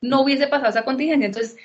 no 0.00 0.20
hubiese 0.20 0.46
pasado 0.46 0.70
esa 0.70 0.84
contingencia. 0.84 1.26
Entonces, 1.26 1.56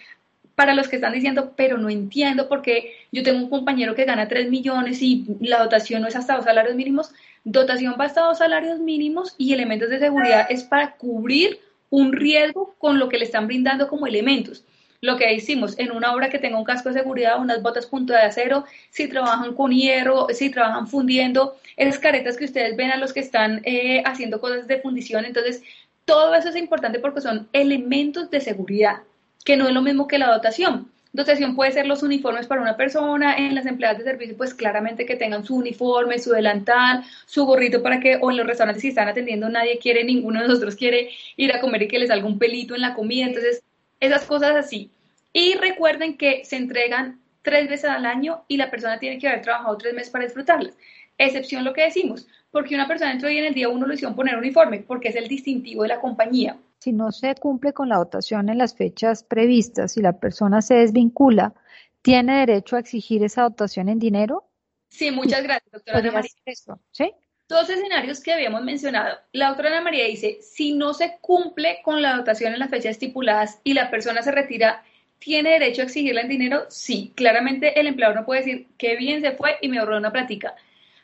para 0.56 0.74
los 0.74 0.88
que 0.88 0.96
están 0.96 1.14
diciendo, 1.14 1.54
pero 1.56 1.78
no 1.78 1.92
entiendo 1.92 2.50
porque 2.50 2.96
yo 3.12 3.22
tengo 3.22 3.38
un 3.38 3.52
compañero 3.52 3.94
que 3.94 4.06
gana 4.06 4.28
3 4.28 4.50
millones 4.50 5.04
y 5.04 5.26
la 5.40 5.60
dotación 5.60 6.02
no 6.02 6.08
es 6.08 6.16
hasta 6.16 6.36
dos 6.36 6.46
salarios 6.46 6.76
mínimos, 6.76 7.12
dotación 7.44 7.98
va 8.00 8.06
hasta 8.06 8.22
dos 8.22 8.40
salarios 8.40 8.80
mínimos 8.80 9.36
y 9.38 9.54
elementos 9.54 9.92
de 9.92 10.00
seguridad 10.00 10.48
es 10.50 10.64
para 10.64 10.96
cubrir 10.96 11.60
un 11.92 12.14
riesgo 12.14 12.74
con 12.80 12.98
lo 12.98 13.10
que 13.10 13.20
le 13.20 13.26
están 13.26 13.46
brindando 13.46 13.88
como 13.88 14.08
elementos 14.08 14.64
lo 15.04 15.18
que 15.18 15.34
hicimos 15.34 15.78
en 15.80 15.92
una 15.92 16.14
obra 16.14 16.30
que 16.30 16.40
tenga 16.40 16.58
un 16.58 16.64
casco 16.64 16.88
de 16.88 16.96
seguridad, 16.96 17.38
unas 17.38 17.62
botas 17.62 17.86
punto 17.86 18.14
de 18.14 18.20
acero, 18.20 18.64
si 18.90 19.10
trabajan 19.10 19.54
con 19.54 19.72
hierro, 19.72 20.28
si 20.30 20.50
trabajan 20.50 20.88
fundiendo, 20.88 21.58
esas 21.76 22.00
caretas 22.00 22.38
que 22.38 22.46
ustedes 22.46 22.78
ven 22.78 22.90
a 22.90 22.96
los 22.96 23.12
que 23.12 23.20
están 23.20 23.62
eh, 23.66 24.02
haciendo 24.06 24.40
cosas 24.40 24.66
de 24.66 24.80
fundición. 24.80 25.26
Entonces, 25.26 25.62
todo 26.06 26.34
eso 26.36 26.48
es 26.48 26.56
importante 26.56 27.00
porque 27.00 27.20
son 27.20 27.50
elementos 27.52 28.32
de 28.32 28.40
seguridad, 28.40 29.02
que 29.44 29.58
no 29.58 29.68
es 29.68 29.74
lo 29.74 29.82
mismo 29.82 30.08
que 30.08 30.18
la 30.18 30.32
dotación. 30.32 30.90
Dotación 31.12 31.54
puede 31.54 31.74
ser 31.74 31.86
los 31.86 32.02
uniformes 32.02 32.48
para 32.48 32.62
una 32.62 32.78
persona, 32.78 33.36
en 33.36 33.56
las 33.56 33.66
empleadas 33.66 33.98
de 33.98 34.06
servicio, 34.06 34.38
pues 34.38 34.54
claramente 34.54 35.06
que 35.06 35.18
tengan 35.18 35.44
su 35.44 35.58
uniforme, 35.58 36.18
su 36.18 36.32
delantal, 36.32 37.04
su 37.26 37.46
gorrito 37.46 37.84
para 37.84 38.00
que, 38.00 38.20
o 38.22 38.32
en 38.32 38.38
los 38.38 38.48
restaurantes 38.48 38.82
si 38.82 38.88
están 38.88 39.10
atendiendo, 39.10 39.50
nadie 39.50 39.80
quiere, 39.80 40.06
ninguno 40.06 40.42
de 40.42 40.48
nosotros 40.48 40.78
quiere 40.78 41.10
ir 41.36 41.52
a 41.52 41.60
comer 41.60 41.84
y 41.84 41.88
que 41.90 42.00
les 42.00 42.08
salga 42.08 42.26
un 42.26 42.40
pelito 42.40 42.74
en 42.74 42.82
la 42.82 42.94
comida. 42.94 43.26
Entonces, 43.26 43.62
esas 44.04 44.26
cosas 44.26 44.56
así. 44.56 44.90
Y 45.34 45.56
recuerden 45.56 46.16
que 46.16 46.46
se 46.46 46.56
entregan 46.56 47.20
tres 47.42 47.68
veces 47.68 47.90
al 47.90 48.06
año 48.06 48.46
y 48.48 48.58
la 48.58 48.72
persona 48.72 49.00
tiene 49.00 49.18
que 49.18 49.28
haber 49.28 49.42
trabajado 49.42 49.78
tres 49.78 49.94
meses 49.94 50.12
para 50.12 50.26
disfrutarlas. 50.26 50.78
Excepción 51.18 51.64
lo 51.64 51.74
que 51.74 51.84
decimos, 51.84 52.28
porque 52.52 52.76
una 52.76 52.88
persona 52.88 53.12
entró 53.12 53.30
y 53.30 53.38
en 53.38 53.46
el 53.46 53.54
día 53.54 53.70
uno 53.70 53.86
lo 53.86 53.94
hicieron 53.94 54.16
poner 54.16 54.38
uniforme, 54.38 54.80
porque 54.80 55.10
es 55.10 55.16
el 55.16 55.28
distintivo 55.28 55.84
de 55.84 55.90
la 55.90 56.00
compañía. 56.00 56.58
si 56.80 56.92
no 56.92 57.12
se 57.12 57.34
cumple 57.36 57.72
con 57.72 57.88
la 57.88 57.98
dotación 57.98 58.50
en 58.50 58.58
las 58.58 58.76
fechas 58.76 59.24
previstas 59.24 59.96
y 59.96 60.02
la 60.02 60.20
persona 60.20 60.62
se 60.62 60.76
desvincula, 60.76 61.54
¿tiene 62.02 62.40
derecho 62.40 62.76
a 62.76 62.80
exigir 62.80 63.24
esa 63.24 63.44
dotación 63.44 63.88
en 63.88 64.00
dinero? 64.00 64.50
Sí, 64.90 65.10
muchas 65.10 65.44
gracias, 65.44 65.72
doctora 65.72 66.00
Ana 66.00 66.12
María. 66.12 66.32
Eso, 66.46 66.80
¿sí? 66.92 67.14
Dos 67.48 67.70
escenarios 67.70 68.20
que 68.22 68.34
habíamos 68.34 68.64
mencionado. 68.64 69.18
La 69.32 69.48
doctora 69.48 69.70
Ana 69.70 69.82
María 69.82 70.06
dice, 70.06 70.40
si 70.42 70.74
no 70.74 70.94
se 70.94 71.18
cumple 71.22 71.80
con 71.84 72.02
la 72.02 72.18
dotación 72.18 72.54
en 72.54 72.60
las 72.60 72.70
fechas 72.70 72.92
estipuladas 72.92 73.60
y 73.64 73.74
la 73.74 73.90
persona 73.90 74.22
se 74.22 74.32
retira, 74.32 74.84
¿tiene 75.24 75.52
derecho 75.52 75.82
a 75.82 75.86
exigirla 75.86 76.22
en 76.22 76.28
dinero? 76.28 76.66
Sí, 76.70 77.14
claramente 77.16 77.80
el 77.80 77.88
empleador 77.88 78.18
no 78.18 78.26
puede 78.26 78.42
decir, 78.42 78.68
qué 78.78 78.98
bien 78.98 79.22
se 79.22 79.32
fue 79.32 79.56
y 79.62 79.70
me 79.70 79.80
ahorró 79.80 79.98
una 79.98 80.12
plática. 80.12 80.56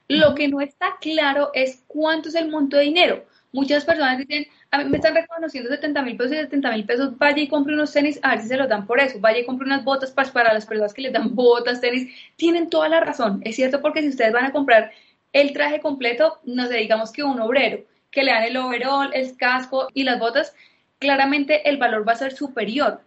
Lo 0.10 0.36
que 0.36 0.50
no 0.50 0.60
está 0.60 0.98
claro 1.00 1.52
es 1.54 1.84
cuánto 1.88 2.28
es 2.28 2.36
el 2.36 2.50
monto 2.50 2.76
de 2.76 2.84
dinero. 2.84 3.26
Muchas 3.54 3.86
personas 3.86 4.18
dicen, 4.18 4.48
a 4.72 4.80
mí 4.80 4.90
me 4.90 4.98
están 4.98 5.16
reconociendo 5.16 5.70
70 5.70 6.02
mil 6.02 6.18
pesos 6.18 6.34
y 6.34 6.36
70 6.36 6.72
mil 6.72 6.86
pesos, 6.86 7.18
vaya 7.18 7.42
y 7.42 7.48
compre 7.48 7.74
unos 7.74 7.94
tenis, 7.94 8.20
a 8.22 8.32
ver 8.32 8.42
si 8.42 8.50
se 8.50 8.58
los 8.58 8.68
dan 8.68 8.86
por 8.86 9.00
eso, 9.00 9.20
vaya 9.20 9.40
y 9.40 9.46
compre 9.46 9.66
unas 9.66 9.86
botas 9.86 10.12
para, 10.12 10.32
para 10.34 10.54
las 10.54 10.66
personas 10.66 10.94
que 10.94 11.04
les 11.04 11.14
dan 11.14 11.34
botas, 11.36 11.80
tenis. 11.80 12.14
Tienen 12.36 12.70
toda 12.70 12.90
la 12.90 13.00
razón, 13.00 13.42
es 13.46 13.56
cierto, 13.56 13.82
porque 13.82 14.02
si 14.02 14.10
ustedes 14.10 14.34
van 14.34 14.46
a 14.46 14.52
comprar 14.52 14.92
el 15.32 15.54
traje 15.54 15.80
completo, 15.80 16.40
no 16.44 16.68
sé, 16.68 16.76
digamos 16.76 17.14
que 17.14 17.24
un 17.24 17.40
obrero, 17.40 17.86
que 18.12 18.24
le 18.24 18.32
dan 18.32 18.44
el 18.44 18.58
overall, 18.58 19.12
el 19.14 19.38
casco 19.38 19.88
y 19.94 20.04
las 20.04 20.20
botas, 20.20 20.54
claramente 21.00 21.70
el 21.70 21.78
valor 21.78 22.06
va 22.08 22.14
a 22.14 22.18
ser 22.18 22.34
superior 22.34 23.02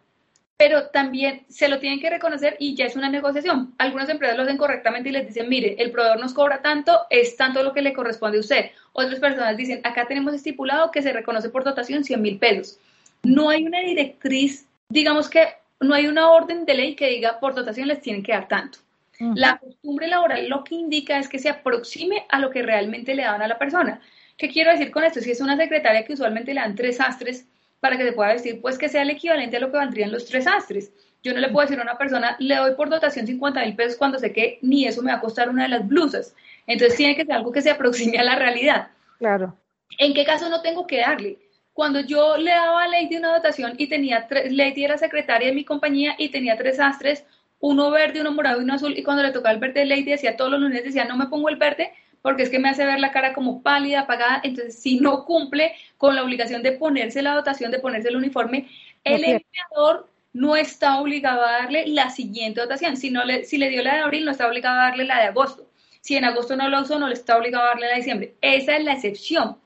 pero 0.62 0.90
también 0.90 1.42
se 1.48 1.66
lo 1.66 1.80
tienen 1.80 1.98
que 1.98 2.08
reconocer 2.08 2.54
y 2.60 2.76
ya 2.76 2.84
es 2.84 2.94
una 2.94 3.08
negociación. 3.08 3.74
Algunas 3.78 4.08
empresas 4.08 4.36
lo 4.36 4.44
hacen 4.44 4.56
correctamente 4.56 5.08
y 5.08 5.12
les 5.12 5.26
dicen, 5.26 5.48
mire, 5.48 5.74
el 5.76 5.90
proveedor 5.90 6.20
nos 6.20 6.32
cobra 6.32 6.62
tanto, 6.62 7.00
es 7.10 7.36
tanto 7.36 7.64
lo 7.64 7.72
que 7.72 7.82
le 7.82 7.92
corresponde 7.92 8.36
a 8.36 8.42
usted. 8.42 8.66
Otras 8.92 9.18
personas 9.18 9.56
dicen, 9.56 9.80
acá 9.82 10.06
tenemos 10.06 10.34
estipulado 10.34 10.92
que 10.92 11.02
se 11.02 11.12
reconoce 11.12 11.48
por 11.48 11.64
dotación 11.64 12.04
100 12.04 12.22
mil 12.22 12.38
pesos. 12.38 12.78
No 13.24 13.48
hay 13.48 13.66
una 13.66 13.80
directriz, 13.80 14.68
digamos 14.88 15.28
que 15.28 15.48
no 15.80 15.94
hay 15.94 16.06
una 16.06 16.30
orden 16.30 16.64
de 16.64 16.74
ley 16.74 16.94
que 16.94 17.08
diga 17.08 17.40
por 17.40 17.56
dotación 17.56 17.88
les 17.88 18.00
tienen 18.00 18.22
que 18.22 18.30
dar 18.30 18.46
tanto. 18.46 18.78
La 19.18 19.58
costumbre 19.58 20.06
laboral 20.06 20.48
lo 20.48 20.62
que 20.62 20.76
indica 20.76 21.18
es 21.18 21.28
que 21.28 21.40
se 21.40 21.48
aproxime 21.48 22.24
a 22.28 22.38
lo 22.38 22.50
que 22.50 22.62
realmente 22.62 23.16
le 23.16 23.24
dan 23.24 23.42
a 23.42 23.48
la 23.48 23.58
persona. 23.58 24.00
¿Qué 24.36 24.48
quiero 24.48 24.70
decir 24.70 24.92
con 24.92 25.02
esto? 25.02 25.20
Si 25.20 25.32
es 25.32 25.40
una 25.40 25.56
secretaria 25.56 26.04
que 26.04 26.12
usualmente 26.12 26.54
le 26.54 26.60
dan 26.60 26.76
tres 26.76 27.00
astres, 27.00 27.48
para 27.82 27.96
que 27.96 28.04
se 28.04 28.12
pueda 28.12 28.32
decir, 28.32 28.60
pues 28.60 28.78
que 28.78 28.88
sea 28.88 29.02
el 29.02 29.10
equivalente 29.10 29.56
a 29.56 29.60
lo 29.60 29.72
que 29.72 29.76
valdrían 29.76 30.12
los 30.12 30.26
tres 30.26 30.46
astres. 30.46 30.92
Yo 31.20 31.34
no 31.34 31.40
le 31.40 31.48
puedo 31.48 31.66
decir 31.66 31.80
a 31.80 31.82
una 31.82 31.98
persona, 31.98 32.36
le 32.38 32.54
doy 32.54 32.76
por 32.76 32.88
dotación 32.88 33.26
50 33.26 33.60
mil 33.60 33.74
pesos 33.74 33.96
cuando 33.98 34.20
sé 34.20 34.32
que 34.32 34.60
ni 34.62 34.86
eso 34.86 35.02
me 35.02 35.10
va 35.10 35.18
a 35.18 35.20
costar 35.20 35.48
una 35.48 35.64
de 35.64 35.70
las 35.70 35.88
blusas. 35.88 36.32
Entonces 36.68 36.96
tiene 36.96 37.16
que 37.16 37.24
ser 37.24 37.34
algo 37.34 37.50
que 37.50 37.60
se 37.60 37.72
aproxime 37.72 38.18
a 38.18 38.22
la 38.22 38.36
realidad. 38.36 38.90
Claro. 39.18 39.58
¿En 39.98 40.14
qué 40.14 40.24
caso 40.24 40.48
no 40.48 40.62
tengo 40.62 40.86
que 40.86 40.98
darle? 40.98 41.38
Cuando 41.72 41.98
yo 41.98 42.36
le 42.36 42.52
daba 42.52 42.84
a 42.84 42.88
Lady 42.88 43.16
una 43.16 43.34
dotación 43.34 43.74
y 43.76 43.88
tenía 43.88 44.28
tres, 44.28 44.52
Lady 44.52 44.84
era 44.84 44.96
secretaria 44.96 45.48
de 45.48 45.54
mi 45.54 45.64
compañía 45.64 46.14
y 46.18 46.28
tenía 46.28 46.56
tres 46.56 46.78
astres, 46.78 47.24
uno 47.58 47.90
verde, 47.90 48.20
uno 48.20 48.30
morado 48.30 48.60
y 48.60 48.64
uno 48.64 48.74
azul, 48.74 48.96
y 48.96 49.02
cuando 49.02 49.24
le 49.24 49.32
tocaba 49.32 49.54
el 49.54 49.58
verde, 49.58 49.86
Lady 49.86 50.04
decía 50.04 50.36
todos 50.36 50.52
los 50.52 50.60
lunes, 50.60 50.84
decía, 50.84 51.04
no 51.04 51.16
me 51.16 51.26
pongo 51.26 51.48
el 51.48 51.56
verde 51.56 51.90
porque 52.22 52.44
es 52.44 52.50
que 52.50 52.58
me 52.58 52.68
hace 52.68 52.86
ver 52.86 53.00
la 53.00 53.12
cara 53.12 53.34
como 53.34 53.62
pálida, 53.62 54.00
apagada, 54.00 54.40
entonces 54.44 54.80
si 54.80 55.00
no 55.00 55.24
cumple 55.24 55.74
con 55.98 56.14
la 56.14 56.22
obligación 56.22 56.62
de 56.62 56.72
ponerse 56.72 57.20
la 57.20 57.34
dotación, 57.34 57.70
de 57.70 57.80
ponerse 57.80 58.08
el 58.08 58.16
uniforme, 58.16 58.68
el 59.04 59.24
empleador 59.24 60.08
no 60.32 60.56
está 60.56 61.00
obligado 61.00 61.44
a 61.44 61.52
darle 61.52 61.86
la 61.88 62.10
siguiente 62.10 62.60
dotación. 62.60 62.96
Si, 62.96 63.10
no 63.10 63.24
le, 63.24 63.44
si 63.44 63.58
le 63.58 63.68
dio 63.68 63.82
la 63.82 63.96
de 63.96 64.00
abril, 64.00 64.24
no 64.24 64.30
está 64.30 64.48
obligado 64.48 64.80
a 64.80 64.84
darle 64.84 65.04
la 65.04 65.18
de 65.20 65.26
agosto. 65.26 65.66
Si 66.00 66.16
en 66.16 66.24
agosto 66.24 66.56
no 66.56 66.68
lo 66.68 66.80
usó, 66.80 66.98
no 66.98 67.08
le 67.08 67.14
está 67.14 67.36
obligado 67.36 67.64
a 67.64 67.68
darle 67.68 67.86
la 67.86 67.92
de 67.92 67.98
diciembre. 67.98 68.34
Esa 68.40 68.76
es 68.76 68.84
la 68.84 68.94
excepción. 68.94 69.58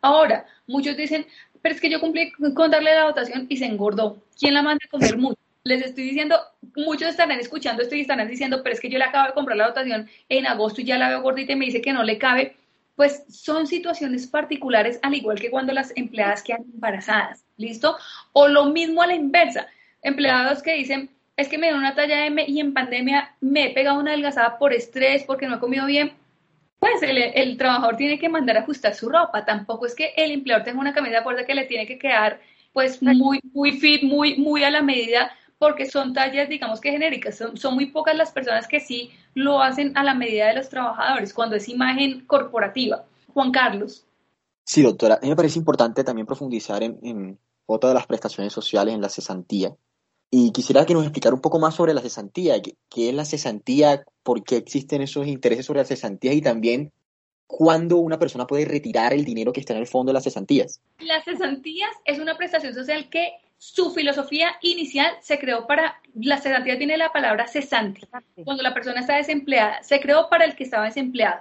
Ahora, 0.00 0.46
muchos 0.66 0.96
dicen, 0.96 1.26
pero 1.62 1.74
es 1.74 1.80
que 1.80 1.90
yo 1.90 2.00
cumplí 2.00 2.32
con 2.32 2.70
darle 2.70 2.94
la 2.94 3.04
dotación 3.04 3.46
y 3.48 3.56
se 3.56 3.66
engordó. 3.66 4.22
¿Quién 4.38 4.54
la 4.54 4.62
manda 4.62 4.80
a 4.86 4.90
comer 4.90 5.16
mucho? 5.16 5.43
Les 5.66 5.80
estoy 5.80 6.04
diciendo, 6.04 6.38
muchos 6.76 7.08
estarán 7.08 7.40
escuchando 7.40 7.82
esto 7.82 7.94
y 7.94 8.02
estarán 8.02 8.28
diciendo, 8.28 8.62
pero 8.62 8.74
es 8.74 8.80
que 8.80 8.90
yo 8.90 8.98
le 8.98 9.04
acabo 9.04 9.28
de 9.28 9.32
comprar 9.32 9.56
la 9.56 9.68
dotación 9.68 10.10
en 10.28 10.46
agosto 10.46 10.82
y 10.82 10.84
ya 10.84 10.98
la 10.98 11.08
veo 11.08 11.22
gordita 11.22 11.52
y 11.52 11.56
me 11.56 11.64
dice 11.64 11.80
que 11.80 11.94
no 11.94 12.02
le 12.02 12.18
cabe. 12.18 12.56
Pues 12.96 13.24
son 13.30 13.66
situaciones 13.66 14.26
particulares, 14.26 15.00
al 15.02 15.14
igual 15.14 15.40
que 15.40 15.50
cuando 15.50 15.72
las 15.72 15.92
empleadas 15.96 16.42
quedan 16.42 16.64
embarazadas, 16.72 17.46
¿listo? 17.56 17.96
O 18.34 18.46
lo 18.46 18.66
mismo 18.66 19.00
a 19.00 19.06
la 19.06 19.14
inversa, 19.14 19.66
empleados 20.02 20.62
que 20.62 20.74
dicen, 20.74 21.08
es 21.36 21.48
que 21.48 21.56
me 21.56 21.68
dio 21.68 21.76
una 21.76 21.94
talla 21.94 22.26
M 22.26 22.44
y 22.46 22.60
en 22.60 22.74
pandemia 22.74 23.34
me 23.40 23.64
he 23.64 23.74
pegado 23.74 23.98
una 23.98 24.10
adelgazada 24.10 24.58
por 24.58 24.74
estrés, 24.74 25.24
porque 25.24 25.48
no 25.48 25.56
he 25.56 25.60
comido 25.60 25.86
bien. 25.86 26.12
Pues 26.78 27.02
el, 27.02 27.16
el 27.16 27.56
trabajador 27.56 27.96
tiene 27.96 28.18
que 28.18 28.28
mandar 28.28 28.58
a 28.58 28.60
ajustar 28.60 28.94
su 28.94 29.08
ropa. 29.08 29.46
Tampoco 29.46 29.86
es 29.86 29.94
que 29.94 30.12
el 30.14 30.30
empleador 30.30 30.64
tenga 30.64 30.80
una 30.80 30.92
camisa 30.92 31.16
de 31.16 31.22
fuerza 31.22 31.46
que 31.46 31.54
le 31.54 31.64
tiene 31.64 31.86
que 31.86 31.98
quedar 31.98 32.38
pues 32.74 33.00
muy, 33.02 33.40
muy 33.54 33.72
fit, 33.80 34.02
muy, 34.02 34.36
muy 34.36 34.62
a 34.62 34.70
la 34.70 34.82
medida 34.82 35.32
porque 35.64 35.86
son 35.86 36.12
tallas, 36.12 36.46
digamos 36.50 36.78
que 36.78 36.90
genéricas, 36.90 37.38
son, 37.38 37.74
muy 37.74 37.86
pocas 37.86 38.14
las 38.14 38.30
personas 38.32 38.68
que 38.68 38.80
sí 38.80 39.10
lo 39.32 39.62
hacen 39.62 39.96
a 39.96 40.04
la 40.04 40.12
medida 40.12 40.48
de 40.48 40.56
los 40.56 40.68
trabajadores, 40.68 41.32
cuando 41.32 41.56
es 41.56 41.70
imagen 41.70 42.26
corporativa. 42.26 43.06
Juan 43.32 43.50
Carlos. 43.50 44.04
Sí, 44.62 44.82
doctora, 44.82 45.14
a 45.14 45.20
mí 45.20 45.30
me 45.30 45.36
parece 45.36 45.58
importante 45.58 46.04
también 46.04 46.26
profundizar 46.26 46.82
en, 46.82 47.38
otra 47.64 47.88
de 47.88 47.94
las 47.94 48.06
prestaciones 48.06 48.52
sociales, 48.52 48.92
en 48.92 49.00
la 49.00 49.08
cesantía. 49.08 49.74
Y 50.30 50.52
quisiera 50.52 50.84
que 50.84 50.92
nos 50.92 51.04
explicara 51.04 51.34
un 51.34 51.40
poco 51.40 51.58
más 51.58 51.74
sobre 51.76 51.94
la 51.94 52.02
cesantía, 52.02 52.60
qué, 52.60 52.76
qué 52.90 53.08
es 53.08 53.14
la 53.14 53.24
cesantía, 53.24 54.04
por 54.22 54.44
qué 54.44 54.58
existen 54.58 55.00
esos 55.00 55.26
intereses 55.26 55.64
sobre 55.64 55.80
la 55.80 55.86
cesantía 55.86 56.34
y 56.34 56.42
también 56.42 56.92
cuándo 57.46 57.96
una 57.96 58.18
persona 58.18 58.46
puede 58.46 58.66
retirar 58.66 59.14
el 59.14 59.24
dinero 59.24 59.50
que 59.50 59.60
está 59.60 59.72
en 59.72 59.80
el 59.80 59.86
fondo 59.86 60.10
de 60.10 60.14
las 60.14 60.24
cesantías. 60.24 60.82
Las 60.98 61.24
cesantías 61.24 61.90
es 62.04 62.18
una 62.18 62.36
prestación 62.36 62.74
social 62.74 63.08
que 63.08 63.32
su 63.64 63.90
filosofía 63.92 64.56
inicial 64.60 65.10
se 65.22 65.38
creó 65.38 65.66
para, 65.66 65.98
la 66.14 66.36
cesantía 66.36 66.76
tiene 66.76 66.98
la 66.98 67.12
palabra 67.12 67.46
cesante, 67.46 68.06
cuando 68.44 68.62
la 68.62 68.74
persona 68.74 69.00
está 69.00 69.16
desempleada, 69.16 69.82
se 69.82 70.00
creó 70.00 70.28
para 70.28 70.44
el 70.44 70.54
que 70.54 70.64
estaba 70.64 70.84
desempleado. 70.84 71.40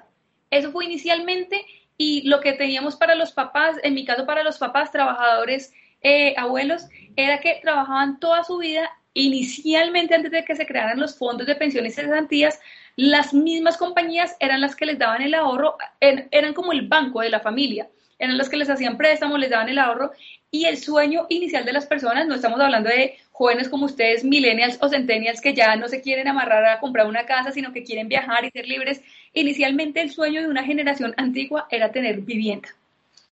Eso 0.49 0.71
fue 0.71 0.85
inicialmente 0.85 1.65
y 1.97 2.25
lo 2.25 2.39
que 2.39 2.53
teníamos 2.53 2.95
para 2.95 3.15
los 3.15 3.33
papás, 3.33 3.75
en 3.83 3.93
mi 3.93 4.05
caso 4.05 4.25
para 4.25 4.41
los 4.41 4.57
papás, 4.57 4.89
trabajadores, 4.89 5.73
eh, 5.99 6.33
abuelos, 6.37 6.87
era 7.17 7.41
que 7.41 7.59
trabajaban 7.61 8.21
toda 8.21 8.45
su 8.45 8.57
vida, 8.57 8.89
inicialmente 9.13 10.15
antes 10.15 10.31
de 10.31 10.45
que 10.45 10.55
se 10.55 10.65
crearan 10.65 11.01
los 11.01 11.17
fondos 11.17 11.45
de 11.45 11.55
pensiones 11.55 11.91
y 11.91 12.03
cesantías, 12.03 12.57
las 12.95 13.33
mismas 13.33 13.75
compañías 13.75 14.37
eran 14.39 14.61
las 14.61 14.77
que 14.77 14.85
les 14.85 14.97
daban 14.97 15.21
el 15.21 15.33
ahorro, 15.33 15.75
eran 15.99 16.53
como 16.53 16.71
el 16.71 16.87
banco 16.87 17.19
de 17.19 17.31
la 17.31 17.41
familia 17.41 17.89
eran 18.23 18.37
los 18.37 18.49
que 18.49 18.57
les 18.57 18.69
hacían 18.69 18.97
préstamos, 18.97 19.39
les 19.39 19.49
daban 19.49 19.69
el 19.69 19.79
ahorro 19.79 20.11
y 20.53 20.65
el 20.65 20.77
sueño 20.77 21.25
inicial 21.29 21.65
de 21.65 21.73
las 21.73 21.87
personas, 21.87 22.27
no 22.27 22.35
estamos 22.35 22.59
hablando 22.59 22.87
de 22.87 23.17
jóvenes 23.31 23.69
como 23.69 23.85
ustedes, 23.85 24.23
millennials 24.23 24.77
o 24.81 24.87
centennials 24.87 25.41
que 25.41 25.55
ya 25.55 25.75
no 25.75 25.87
se 25.87 25.99
quieren 25.99 26.27
amarrar 26.27 26.63
a 26.65 26.79
comprar 26.79 27.07
una 27.07 27.25
casa, 27.25 27.51
sino 27.51 27.73
que 27.73 27.83
quieren 27.83 28.07
viajar 28.07 28.45
y 28.45 28.51
ser 28.51 28.67
libres. 28.67 29.01
Inicialmente 29.33 29.99
el 29.99 30.11
sueño 30.11 30.43
de 30.43 30.47
una 30.47 30.63
generación 30.63 31.15
antigua 31.17 31.65
era 31.71 31.91
tener 31.91 32.21
vivienda. 32.21 32.69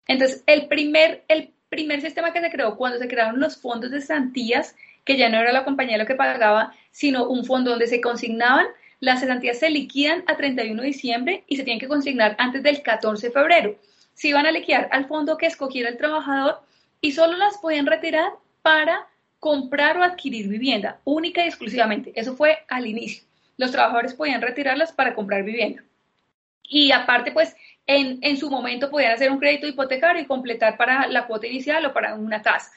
Entonces, 0.08 0.42
el 0.46 0.66
primer, 0.66 1.22
el 1.28 1.50
primer 1.68 2.00
sistema 2.00 2.32
que 2.32 2.40
se 2.40 2.50
creó 2.50 2.78
cuando 2.78 2.98
se 2.98 3.06
crearon 3.06 3.38
los 3.38 3.58
fondos 3.58 3.90
de 3.90 4.00
cesantías, 4.00 4.74
que 5.04 5.18
ya 5.18 5.28
no 5.28 5.38
era 5.38 5.52
la 5.52 5.66
compañía 5.66 5.98
lo 5.98 6.06
que 6.06 6.14
pagaba, 6.14 6.72
sino 6.90 7.28
un 7.28 7.44
fondo 7.44 7.72
donde 7.72 7.86
se 7.86 8.00
consignaban, 8.00 8.66
las 8.98 9.20
cesantías 9.20 9.58
se 9.58 9.68
liquidan 9.68 10.24
a 10.26 10.38
31 10.38 10.80
de 10.80 10.88
diciembre 10.88 11.44
y 11.48 11.58
se 11.58 11.64
tienen 11.64 11.80
que 11.80 11.88
consignar 11.88 12.34
antes 12.38 12.62
del 12.62 12.80
14 12.80 13.26
de 13.26 13.32
febrero 13.34 13.76
se 14.20 14.28
iban 14.28 14.44
a 14.44 14.52
liquidar 14.52 14.86
al 14.92 15.06
fondo 15.06 15.38
que 15.38 15.46
escogiera 15.46 15.88
el 15.88 15.96
trabajador 15.96 16.60
y 17.00 17.12
solo 17.12 17.36
las 17.36 17.58
podían 17.58 17.86
retirar 17.86 18.32
para 18.62 19.06
comprar 19.38 19.96
o 19.96 20.02
adquirir 20.02 20.48
vivienda, 20.48 21.00
única 21.04 21.42
y 21.42 21.48
exclusivamente. 21.48 22.12
Eso 22.14 22.36
fue 22.36 22.58
al 22.68 22.86
inicio. 22.86 23.24
Los 23.56 23.72
trabajadores 23.72 24.14
podían 24.14 24.42
retirarlas 24.42 24.92
para 24.92 25.14
comprar 25.14 25.42
vivienda. 25.42 25.82
Y 26.62 26.92
aparte, 26.92 27.32
pues, 27.32 27.56
en, 27.86 28.18
en 28.22 28.36
su 28.36 28.50
momento 28.50 28.90
podían 28.90 29.12
hacer 29.12 29.30
un 29.30 29.38
crédito 29.38 29.66
hipotecario 29.66 30.22
y 30.22 30.26
completar 30.26 30.76
para 30.76 31.08
la 31.08 31.26
cuota 31.26 31.46
inicial 31.46 31.84
o 31.86 31.92
para 31.92 32.14
una 32.14 32.42
casa. 32.42 32.70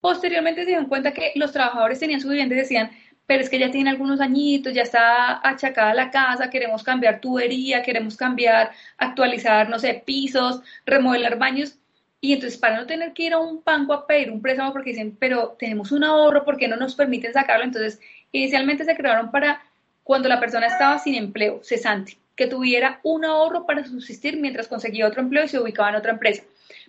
Posteriormente 0.00 0.62
se 0.62 0.68
dieron 0.68 0.86
cuenta 0.86 1.12
que 1.12 1.32
los 1.34 1.52
trabajadores 1.52 1.98
tenían 1.98 2.20
su 2.20 2.28
vivienda 2.28 2.54
y 2.54 2.58
decían, 2.58 2.90
pero 3.26 3.42
es 3.42 3.48
que 3.48 3.58
ya 3.58 3.70
tiene 3.70 3.90
algunos 3.90 4.20
añitos, 4.20 4.74
ya 4.74 4.82
está 4.82 5.40
achacada 5.48 5.94
la 5.94 6.10
casa, 6.10 6.50
queremos 6.50 6.82
cambiar 6.82 7.20
tubería, 7.20 7.82
queremos 7.82 8.16
cambiar, 8.16 8.72
actualizar, 8.98 9.68
no 9.68 9.78
sé, 9.78 10.02
pisos, 10.04 10.60
remodelar 10.84 11.38
baños. 11.38 11.78
Y 12.24 12.32
entonces 12.32 12.58
para 12.58 12.78
no 12.78 12.86
tener 12.86 13.12
que 13.12 13.24
ir 13.24 13.34
a 13.34 13.38
un 13.38 13.62
banco 13.62 13.92
a 13.92 14.06
pedir 14.06 14.30
un 14.30 14.40
préstamo 14.40 14.72
porque 14.72 14.92
dicen, 14.92 15.14
pero 15.20 15.56
tenemos 15.58 15.92
un 15.92 16.04
ahorro, 16.04 16.42
¿por 16.42 16.56
qué 16.56 16.66
no 16.68 16.76
nos 16.76 16.94
permiten 16.94 17.34
sacarlo? 17.34 17.66
Entonces, 17.66 18.00
inicialmente 18.32 18.86
se 18.86 18.96
crearon 18.96 19.30
para 19.30 19.62
cuando 20.04 20.30
la 20.30 20.40
persona 20.40 20.68
estaba 20.68 20.98
sin 20.98 21.16
empleo, 21.16 21.60
cesante, 21.62 22.16
que 22.34 22.46
tuviera 22.46 22.98
un 23.02 23.26
ahorro 23.26 23.66
para 23.66 23.84
subsistir 23.84 24.38
mientras 24.38 24.68
conseguía 24.68 25.06
otro 25.06 25.20
empleo 25.20 25.44
y 25.44 25.48
se 25.48 25.58
ubicaba 25.58 25.90
en 25.90 25.96
otra 25.96 26.12
empresa. 26.12 26.44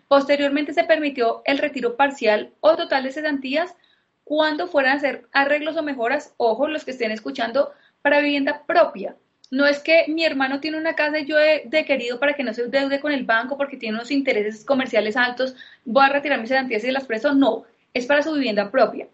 Posteriormente 0.08 0.74
se 0.74 0.86
permitió 0.86 1.42
el 1.44 1.58
retiro 1.58 1.98
parcial 1.98 2.54
o 2.62 2.78
total 2.78 3.04
de 3.04 3.12
cesantías 3.12 3.76
cuando 4.24 4.70
fueran 4.70 4.94
a 4.94 4.96
hacer 4.96 5.26
arreglos 5.34 5.76
o 5.76 5.84
mejoras, 5.84 6.34
ojo, 6.38 6.70
los 6.70 6.86
que 6.86 6.92
estén 6.92 7.12
escuchando, 7.12 7.74
para 8.02 8.22
vivienda 8.22 8.64
propia. 8.66 9.18
No 9.52 9.66
es 9.66 9.80
que 9.80 10.06
mi 10.08 10.26
hermano 10.26 10.60
tiene 10.60 10.78
una 10.78 10.96
casa 10.96 11.20
y 11.20 11.26
yo 11.26 11.38
he 11.40 11.86
querido 11.86 12.20
para 12.20 12.34
que 12.34 12.44
no 12.44 12.54
se 12.54 12.68
deude 12.68 13.00
con 13.00 13.12
el 13.12 13.26
banco 13.26 13.58
porque 13.58 13.78
tiene 13.78 13.96
unos 13.96 14.12
intereses 14.12 14.66
comerciales 14.66 15.16
altos, 15.16 15.56
voy 15.84 16.06
a 16.06 16.10
retirar 16.10 16.42
mis 16.42 16.50
garantías 16.50 16.84
y 16.84 16.92
las 16.92 17.06
presto. 17.06 17.34
No, 17.34 17.64
es 17.94 18.06
para 18.06 18.24
su 18.24 18.34
vivienda 18.34 18.72
propia. 18.72 19.08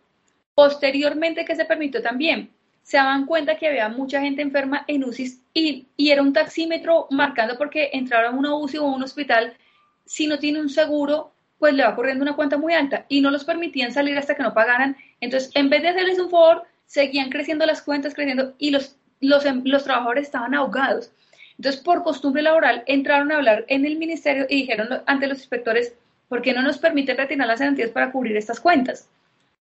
Posteriormente, 0.55 1.45
que 1.45 1.55
se 1.55 1.65
permitió 1.65 2.01
también? 2.01 2.49
Se 2.83 2.97
daban 2.97 3.25
cuenta 3.25 3.57
que 3.57 3.67
había 3.67 3.89
mucha 3.89 4.21
gente 4.21 4.41
enferma 4.41 4.83
en 4.87 5.03
UCI 5.03 5.39
y, 5.53 5.87
y 5.97 6.11
era 6.11 6.21
un 6.21 6.33
taxímetro 6.33 7.07
marcando 7.11 7.57
porque 7.57 7.89
entrar 7.93 8.25
a 8.25 8.31
una 8.31 8.55
UCI 8.55 8.77
o 8.79 8.85
a 8.85 8.95
un 8.95 9.03
hospital, 9.03 9.53
si 10.05 10.27
no 10.27 10.39
tiene 10.39 10.59
un 10.59 10.69
seguro, 10.69 11.31
pues 11.59 11.75
le 11.75 11.83
va 11.83 11.95
corriendo 11.95 12.23
una 12.23 12.35
cuenta 12.35 12.57
muy 12.57 12.73
alta 12.73 13.05
y 13.07 13.21
no 13.21 13.29
los 13.29 13.45
permitían 13.45 13.93
salir 13.93 14.17
hasta 14.17 14.35
que 14.35 14.43
no 14.43 14.53
pagaran. 14.53 14.97
Entonces, 15.19 15.51
en 15.53 15.69
vez 15.69 15.83
de 15.83 15.89
hacerles 15.89 16.17
un 16.17 16.31
favor, 16.31 16.63
seguían 16.87 17.29
creciendo 17.29 17.65
las 17.67 17.83
cuentas, 17.83 18.15
creciendo 18.15 18.55
y 18.57 18.71
los 18.71 18.97
los, 19.21 19.45
em, 19.45 19.61
los 19.65 19.83
trabajadores 19.83 20.25
estaban 20.25 20.53
ahogados. 20.53 21.11
Entonces, 21.57 21.81
por 21.81 22.03
costumbre 22.03 22.41
laboral, 22.41 22.83
entraron 22.87 23.31
a 23.31 23.37
hablar 23.37 23.65
en 23.67 23.85
el 23.85 23.97
ministerio 23.97 24.45
y 24.49 24.61
dijeron 24.61 25.03
ante 25.05 25.27
los 25.27 25.37
inspectores, 25.37 25.93
¿por 26.27 26.41
qué 26.41 26.53
no 26.53 26.61
nos 26.61 26.77
permite 26.77 27.13
retirar 27.13 27.47
las 27.47 27.59
garantías 27.59 27.91
para 27.91 28.11
cubrir 28.11 28.35
estas 28.35 28.59
cuentas? 28.59 29.07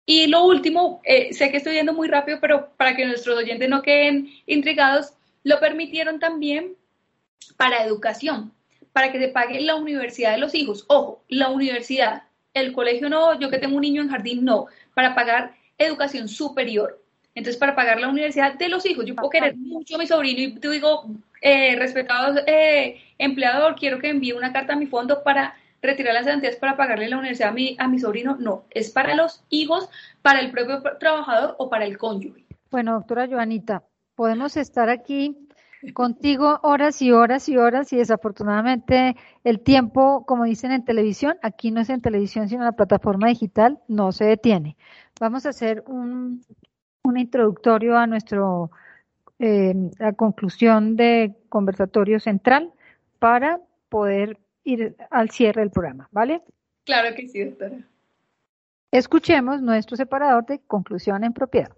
Y 0.06 0.28
lo 0.28 0.46
último, 0.46 1.02
eh, 1.04 1.34
sé 1.34 1.50
que 1.50 1.58
estoy 1.58 1.76
yendo 1.76 1.94
muy 1.94 2.08
rápido, 2.08 2.40
pero 2.40 2.70
para 2.78 2.96
que 2.96 3.06
nuestros 3.06 3.38
oyentes 3.38 3.70
no 3.70 3.82
queden 3.82 4.30
intrigados, 4.46 5.14
lo 5.44 5.60
permitieron 5.60 6.20
también 6.20 6.76
para 7.58 7.84
educación, 7.84 8.52
para 8.94 9.12
que 9.12 9.20
se 9.20 9.30
pague 9.30 9.62
la 9.62 9.76
universidad 9.76 10.34
de 10.34 10.38
los 10.38 10.54
hijos. 10.54 10.86
Ojo, 10.90 11.24
la 11.28 11.50
universidad, 11.50 12.24
el 12.54 12.74
colegio 12.74 13.10
no, 13.10 13.40
yo 13.40 13.50
que 13.50 13.58
tengo 13.58 13.76
un 13.76 13.82
niño 13.82 14.02
en 14.02 14.10
jardín 14.10 14.46
no, 14.46 14.68
para 14.94 15.16
pagar 15.16 15.56
educación 15.78 16.28
superior. 16.28 17.02
Entonces, 17.36 17.60
para 17.60 17.76
pagar 17.76 18.00
la 18.00 18.08
universidad 18.08 18.56
de 18.56 18.70
los 18.70 18.86
hijos, 18.86 19.06
yo 19.06 19.14
puedo 19.14 19.30
querer 19.30 19.56
mucho 19.58 19.96
a 19.96 20.00
mi 20.00 20.08
sobrino 20.08 20.40
y 20.40 20.56
te 20.56 20.70
digo, 20.70 21.06
eh, 21.42 21.76
respetado 21.76 22.42
eh, 22.48 23.02
empleador, 23.18 23.76
quiero 23.76 24.00
que 24.00 24.10
envíe 24.10 24.32
una 24.32 24.54
carta 24.54 24.74
a 24.74 24.78
mi 24.78 24.88
fondo 24.88 25.22
para 25.22 25.54
retirar 25.82 26.14
las 26.14 26.26
garantías 26.26 26.56
para 26.56 26.78
pagarle 26.78 27.10
la 27.10 27.18
universidad 27.18 27.50
a 27.50 27.54
mi, 27.54 27.76
a 27.78 27.88
mi 27.88 28.00
sobrino. 28.00 28.38
No, 28.40 28.64
es 28.72 28.90
para 28.90 29.16
los 29.16 29.44
hijos, 29.50 29.90
para 30.22 30.40
el 30.40 30.50
propio 30.52 30.82
trabajador 31.00 31.56
o 31.60 31.70
para 31.70 31.86
el 31.86 31.98
cónyuge. 31.98 32.46
Bueno, 32.72 32.94
doctora 32.94 33.28
Joanita, 33.28 33.84
podemos 34.16 34.58
estar 34.58 34.90
aquí 34.90 35.38
contigo 35.94 36.60
horas 36.64 37.02
y 37.02 37.12
horas 37.12 37.48
y 37.48 37.58
horas 37.58 37.94
y 37.94 37.98
desafortunadamente 37.98 39.16
el 39.44 39.60
tiempo, 39.60 40.26
como 40.26 40.46
dicen 40.46 40.72
en 40.72 40.84
televisión, 40.84 41.38
aquí 41.44 41.70
no 41.70 41.82
es 41.82 41.90
en 41.90 42.02
televisión 42.02 42.50
sino 42.50 42.62
en 42.62 42.66
la 42.66 42.72
plataforma 42.72 43.28
digital, 43.28 43.80
no 43.88 44.12
se 44.12 44.26
detiene. 44.26 44.78
Vamos 45.20 45.46
a 45.46 45.50
hacer 45.50 45.84
un, 45.86 46.42
un 47.06 47.18
introductorio 47.18 47.98
a 47.98 48.08
nuestro 48.08 48.72
eh, 49.40 49.74
la 50.00 50.14
conclusión 50.14 50.96
de 50.96 51.34
conversatorio 51.50 52.20
central 52.20 52.72
para 53.20 53.60
poder 53.90 54.38
ir 54.64 54.96
al 55.12 55.30
cierre 55.30 55.62
del 55.62 55.72
programa, 55.72 56.08
¿vale? 56.12 56.42
Claro 56.86 57.16
que 57.16 57.28
sí, 57.28 57.44
doctora. 57.44 57.78
Escuchemos 58.92 59.62
nuestro 59.62 59.98
separador 59.98 60.46
de 60.46 60.60
conclusión 60.60 61.24
en 61.24 61.34
propiedad. 61.34 61.72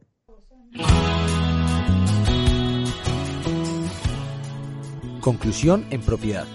Conclusión 5.22 5.86
en 5.90 6.02
propiedad. 6.02 6.46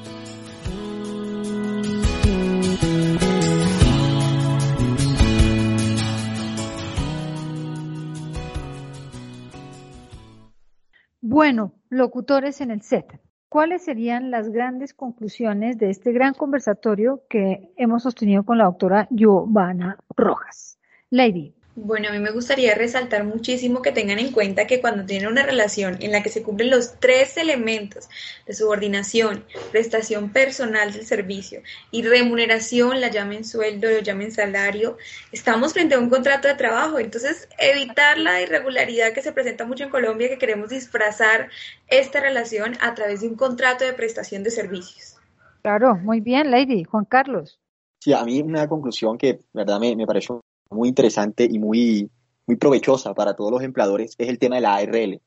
Bueno, 11.32 11.72
locutores 11.88 12.60
en 12.60 12.70
el 12.70 12.82
set, 12.82 13.18
¿cuáles 13.48 13.82
serían 13.82 14.30
las 14.30 14.50
grandes 14.50 14.92
conclusiones 14.92 15.78
de 15.78 15.88
este 15.88 16.12
gran 16.12 16.34
conversatorio 16.34 17.22
que 17.30 17.72
hemos 17.78 18.02
sostenido 18.02 18.44
con 18.44 18.58
la 18.58 18.64
doctora 18.64 19.08
Giovanna 19.10 19.96
Rojas? 20.14 20.78
Lady. 21.08 21.54
Bueno, 21.74 22.10
a 22.10 22.12
mí 22.12 22.18
me 22.18 22.32
gustaría 22.32 22.74
resaltar 22.74 23.24
muchísimo 23.24 23.80
que 23.80 23.92
tengan 23.92 24.18
en 24.18 24.30
cuenta 24.30 24.66
que 24.66 24.82
cuando 24.82 25.06
tienen 25.06 25.28
una 25.30 25.42
relación 25.42 25.96
en 26.00 26.12
la 26.12 26.22
que 26.22 26.28
se 26.28 26.42
cumplen 26.42 26.68
los 26.68 27.00
tres 27.00 27.38
elementos 27.38 28.10
de 28.46 28.52
subordinación, 28.52 29.46
prestación 29.70 30.28
personal 30.28 30.92
del 30.92 31.06
servicio 31.06 31.62
y 31.90 32.02
remuneración, 32.02 33.00
la 33.00 33.08
llamen 33.08 33.46
sueldo, 33.46 33.88
lo 33.90 34.00
llamen 34.00 34.32
salario, 34.32 34.98
estamos 35.32 35.72
frente 35.72 35.94
a 35.94 35.98
un 35.98 36.10
contrato 36.10 36.46
de 36.46 36.56
trabajo. 36.56 36.98
Entonces, 36.98 37.48
evitar 37.58 38.18
la 38.18 38.42
irregularidad 38.42 39.14
que 39.14 39.22
se 39.22 39.32
presenta 39.32 39.64
mucho 39.64 39.84
en 39.84 39.90
Colombia, 39.90 40.28
que 40.28 40.36
queremos 40.36 40.68
disfrazar 40.68 41.48
esta 41.88 42.20
relación 42.20 42.76
a 42.82 42.94
través 42.94 43.22
de 43.22 43.28
un 43.28 43.34
contrato 43.34 43.86
de 43.86 43.94
prestación 43.94 44.42
de 44.42 44.50
servicios. 44.50 45.16
Claro, 45.62 45.96
muy 45.96 46.20
bien, 46.20 46.50
Lady. 46.50 46.84
Juan 46.84 47.06
Carlos. 47.06 47.58
Sí, 47.98 48.12
a 48.12 48.22
mí 48.24 48.42
una 48.42 48.68
conclusión 48.68 49.16
que, 49.16 49.40
verdad, 49.54 49.80
me, 49.80 49.96
me 49.96 50.04
pareció 50.04 50.42
muy 50.72 50.88
interesante 50.88 51.46
y 51.50 51.58
muy, 51.58 52.10
muy 52.46 52.56
provechosa 52.56 53.14
para 53.14 53.34
todos 53.34 53.50
los 53.50 53.62
empleadores 53.62 54.14
es 54.18 54.28
el 54.28 54.38
tema 54.38 54.56
de 54.56 54.62
la 54.62 54.76
ARL. 54.76 55.20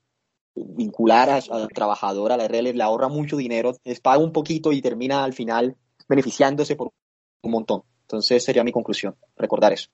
Vincular 0.55 1.29
al 1.29 1.67
trabajador 1.69 2.31
a 2.31 2.37
la 2.37 2.45
ARL 2.45 2.75
le 2.75 2.83
ahorra 2.83 3.09
mucho 3.09 3.37
dinero, 3.37 3.73
les 3.83 3.99
paga 3.99 4.23
un 4.23 4.31
poquito 4.31 4.71
y 4.71 4.81
termina 4.81 5.23
al 5.23 5.33
final 5.33 5.75
beneficiándose 6.07 6.75
por 6.75 6.91
un 7.41 7.51
montón. 7.51 7.83
Entonces 8.01 8.43
sería 8.43 8.63
mi 8.63 8.71
conclusión, 8.71 9.15
recordar 9.35 9.73
eso. 9.73 9.89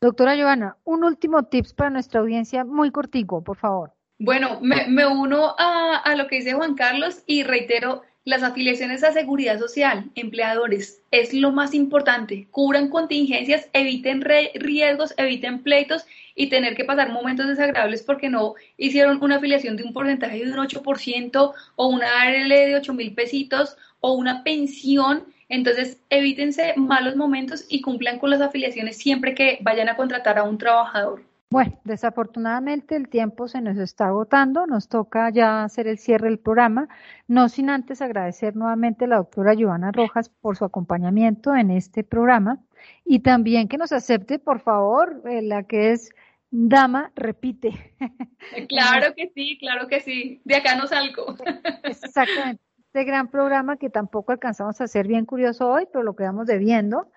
Doctora 0.00 0.34
Giovanna, 0.34 0.78
un 0.84 1.04
último 1.04 1.44
tips 1.44 1.74
para 1.74 1.90
nuestra 1.90 2.20
audiencia, 2.20 2.64
muy 2.64 2.90
cortico, 2.90 3.44
por 3.44 3.58
favor. 3.58 3.92
Bueno, 4.18 4.58
me, 4.60 4.86
me 4.88 5.06
uno 5.06 5.54
a, 5.58 5.96
a, 5.96 6.14
lo 6.14 6.26
que 6.26 6.36
dice 6.36 6.54
Juan 6.54 6.74
Carlos 6.74 7.22
y 7.26 7.42
reitero, 7.42 8.02
las 8.24 8.42
afiliaciones 8.42 9.02
a 9.02 9.12
seguridad 9.12 9.58
social, 9.58 10.10
empleadores, 10.14 11.02
es 11.10 11.32
lo 11.32 11.52
más 11.52 11.72
importante. 11.72 12.48
Cubran 12.50 12.90
contingencias, 12.90 13.68
eviten 13.72 14.20
riesgos, 14.20 15.14
eviten 15.16 15.62
pleitos 15.62 16.04
y 16.34 16.48
tener 16.48 16.76
que 16.76 16.84
pasar 16.84 17.10
momentos 17.10 17.48
desagradables 17.48 18.02
porque 18.02 18.28
no 18.28 18.54
hicieron 18.76 19.22
una 19.22 19.36
afiliación 19.36 19.76
de 19.76 19.84
un 19.84 19.94
porcentaje 19.94 20.44
de 20.44 20.52
un 20.52 20.58
8% 20.58 21.54
o 21.76 21.86
una 21.88 22.06
ARL 22.20 22.48
de 22.48 22.76
8 22.76 22.92
mil 22.92 23.14
pesitos 23.14 23.76
o 24.00 24.12
una 24.12 24.44
pensión. 24.44 25.24
Entonces, 25.48 25.98
evítense 26.10 26.74
malos 26.76 27.16
momentos 27.16 27.64
y 27.68 27.80
cumplan 27.80 28.18
con 28.18 28.30
las 28.30 28.42
afiliaciones 28.42 28.98
siempre 28.98 29.34
que 29.34 29.58
vayan 29.62 29.88
a 29.88 29.96
contratar 29.96 30.38
a 30.38 30.44
un 30.44 30.58
trabajador. 30.58 31.29
Bueno, 31.52 31.80
desafortunadamente 31.82 32.94
el 32.94 33.08
tiempo 33.08 33.48
se 33.48 33.60
nos 33.60 33.76
está 33.76 34.06
agotando, 34.06 34.68
nos 34.68 34.88
toca 34.88 35.30
ya 35.30 35.64
hacer 35.64 35.88
el 35.88 35.98
cierre 35.98 36.28
del 36.28 36.38
programa, 36.38 36.88
no 37.26 37.48
sin 37.48 37.70
antes 37.70 38.00
agradecer 38.00 38.54
nuevamente 38.54 39.06
a 39.06 39.08
la 39.08 39.16
doctora 39.16 39.54
Giovanna 39.54 39.90
Rojas 39.90 40.28
por 40.28 40.56
su 40.56 40.64
acompañamiento 40.64 41.56
en 41.56 41.72
este 41.72 42.04
programa 42.04 42.60
y 43.04 43.18
también 43.18 43.66
que 43.66 43.78
nos 43.78 43.90
acepte, 43.90 44.38
por 44.38 44.60
favor, 44.60 45.22
eh, 45.28 45.42
la 45.42 45.64
que 45.64 45.90
es 45.90 46.10
dama, 46.52 47.10
repite. 47.16 47.96
Claro 48.68 49.14
que 49.16 49.32
sí, 49.34 49.58
claro 49.58 49.88
que 49.88 50.00
sí, 50.00 50.40
de 50.44 50.54
acá 50.54 50.76
no 50.76 50.86
salgo. 50.86 51.34
Exactamente, 51.82 52.62
este 52.78 53.04
gran 53.04 53.28
programa 53.28 53.76
que 53.76 53.90
tampoco 53.90 54.30
alcanzamos 54.30 54.80
a 54.80 54.84
hacer 54.84 55.08
bien 55.08 55.26
curioso 55.26 55.68
hoy, 55.68 55.88
pero 55.92 56.04
lo 56.04 56.14
quedamos 56.14 56.46
debiendo. 56.46 57.10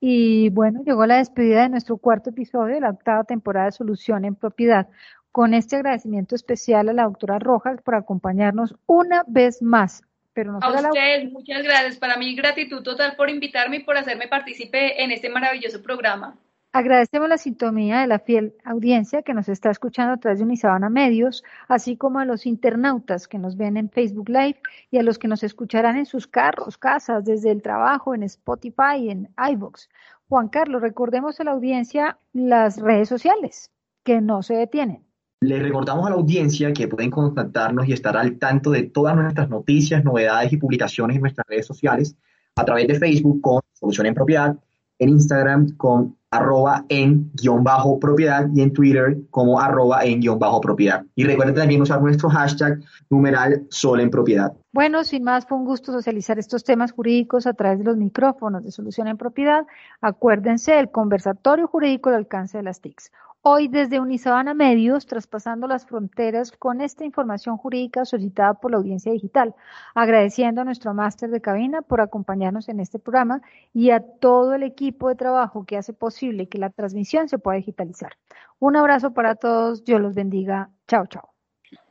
Y 0.00 0.48
bueno, 0.48 0.82
llegó 0.82 1.04
la 1.04 1.18
despedida 1.18 1.62
de 1.62 1.68
nuestro 1.68 1.98
cuarto 1.98 2.30
episodio 2.30 2.74
de 2.74 2.80
la 2.80 2.90
octava 2.90 3.24
temporada 3.24 3.66
de 3.66 3.72
Solución 3.72 4.24
en 4.24 4.34
Propiedad. 4.34 4.88
Con 5.30 5.54
este 5.54 5.76
agradecimiento 5.76 6.34
especial 6.34 6.88
a 6.88 6.92
la 6.92 7.04
doctora 7.04 7.38
Rojas 7.38 7.80
por 7.82 7.94
acompañarnos 7.94 8.74
una 8.86 9.22
vez 9.28 9.62
más. 9.62 10.02
Pero 10.32 10.58
a 10.60 10.70
ustedes, 10.70 11.30
muchas 11.30 11.62
gracias. 11.62 11.98
Para 11.98 12.16
mí, 12.16 12.34
gratitud 12.34 12.82
total 12.82 13.14
por 13.16 13.28
invitarme 13.28 13.76
y 13.76 13.84
por 13.84 13.98
hacerme 13.98 14.26
partícipe 14.26 15.02
en 15.02 15.10
este 15.10 15.28
maravilloso 15.28 15.82
programa. 15.82 16.36
Agradecemos 16.72 17.28
la 17.28 17.36
sintonía 17.36 18.00
de 18.00 18.06
la 18.06 18.20
fiel 18.20 18.54
audiencia 18.64 19.22
que 19.22 19.34
nos 19.34 19.48
está 19.48 19.72
escuchando 19.72 20.12
a 20.14 20.16
través 20.18 20.38
de 20.38 20.44
Unisabana 20.44 20.88
Medios, 20.88 21.42
así 21.66 21.96
como 21.96 22.20
a 22.20 22.24
los 22.24 22.46
internautas 22.46 23.26
que 23.26 23.38
nos 23.38 23.56
ven 23.56 23.76
en 23.76 23.90
Facebook 23.90 24.28
Live 24.28 24.60
y 24.88 24.98
a 24.98 25.02
los 25.02 25.18
que 25.18 25.26
nos 25.26 25.42
escucharán 25.42 25.96
en 25.96 26.06
sus 26.06 26.28
carros, 26.28 26.78
casas, 26.78 27.24
desde 27.24 27.50
el 27.50 27.60
trabajo, 27.60 28.14
en 28.14 28.22
Spotify, 28.22 29.10
en 29.10 29.34
iVoox. 29.36 29.88
Juan 30.28 30.48
Carlos, 30.48 30.80
recordemos 30.80 31.40
a 31.40 31.44
la 31.44 31.50
audiencia 31.50 32.18
las 32.32 32.78
redes 32.80 33.08
sociales 33.08 33.72
que 34.04 34.20
no 34.20 34.44
se 34.44 34.54
detienen. 34.54 35.04
Le 35.40 35.58
recordamos 35.58 36.06
a 36.06 36.10
la 36.10 36.16
audiencia 36.16 36.72
que 36.72 36.86
pueden 36.86 37.10
contactarnos 37.10 37.88
y 37.88 37.94
estar 37.94 38.16
al 38.16 38.38
tanto 38.38 38.70
de 38.70 38.84
todas 38.84 39.16
nuestras 39.16 39.50
noticias, 39.50 40.04
novedades 40.04 40.52
y 40.52 40.56
publicaciones 40.56 41.16
en 41.16 41.22
nuestras 41.22 41.48
redes 41.48 41.66
sociales 41.66 42.14
a 42.54 42.64
través 42.64 42.86
de 42.86 42.94
Facebook 42.94 43.40
con 43.40 43.60
Solución 43.72 44.06
en 44.06 44.14
Propiedad, 44.14 44.56
en 45.00 45.08
Instagram 45.08 45.76
con 45.76 46.19
arroba 46.30 46.84
en 46.88 47.30
guion 47.34 47.64
bajo 47.64 47.98
propiedad 47.98 48.48
y 48.54 48.62
en 48.62 48.72
Twitter 48.72 49.18
como 49.30 49.60
arroba 49.60 50.04
en 50.04 50.20
guion 50.20 50.38
bajo 50.38 50.60
propiedad. 50.60 51.04
Y 51.16 51.24
recuerden 51.24 51.56
también 51.56 51.82
usar 51.82 52.00
nuestro 52.00 52.30
hashtag 52.30 52.80
numeral 53.08 53.66
sol 53.68 54.00
en 54.00 54.10
propiedad. 54.10 54.52
Bueno, 54.72 55.02
sin 55.02 55.24
más, 55.24 55.46
fue 55.46 55.58
un 55.58 55.64
gusto 55.64 55.90
socializar 55.90 56.38
estos 56.38 56.62
temas 56.62 56.92
jurídicos 56.92 57.48
a 57.48 57.54
través 57.54 57.80
de 57.80 57.84
los 57.84 57.96
micrófonos 57.96 58.62
de 58.62 58.70
solución 58.70 59.08
en 59.08 59.16
propiedad. 59.16 59.66
Acuérdense, 60.00 60.78
el 60.78 60.90
conversatorio 60.90 61.66
jurídico 61.66 62.10
al 62.10 62.16
alcance 62.16 62.58
de 62.58 62.62
las 62.62 62.80
TICs. 62.80 63.10
Hoy 63.42 63.68
desde 63.68 64.00
Unisabana 64.00 64.52
Medios, 64.52 65.06
traspasando 65.06 65.66
las 65.66 65.86
fronteras 65.86 66.52
con 66.52 66.82
esta 66.82 67.06
información 67.06 67.56
jurídica 67.56 68.04
solicitada 68.04 68.52
por 68.52 68.70
la 68.70 68.76
audiencia 68.76 69.12
digital, 69.12 69.54
agradeciendo 69.94 70.60
a 70.60 70.64
nuestro 70.64 70.92
máster 70.92 71.30
de 71.30 71.40
cabina 71.40 71.80
por 71.80 72.02
acompañarnos 72.02 72.68
en 72.68 72.80
este 72.80 72.98
programa 72.98 73.40
y 73.72 73.92
a 73.92 74.00
todo 74.00 74.52
el 74.52 74.62
equipo 74.62 75.08
de 75.08 75.14
trabajo 75.14 75.64
que 75.64 75.78
hace 75.78 75.94
posible 75.94 76.50
que 76.50 76.58
la 76.58 76.68
transmisión 76.68 77.30
se 77.30 77.38
pueda 77.38 77.56
digitalizar. 77.56 78.12
Un 78.58 78.76
abrazo 78.76 79.14
para 79.14 79.36
todos, 79.36 79.86
Dios 79.86 80.02
los 80.02 80.14
bendiga. 80.14 80.68
Chao, 80.86 81.06
chao. 81.06 81.30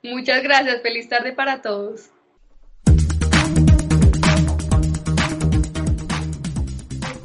Muchas 0.03 0.43
gracias, 0.43 0.83
feliz 0.83 1.09
tarde 1.09 1.33
para 1.33 1.63
todos. 1.63 2.11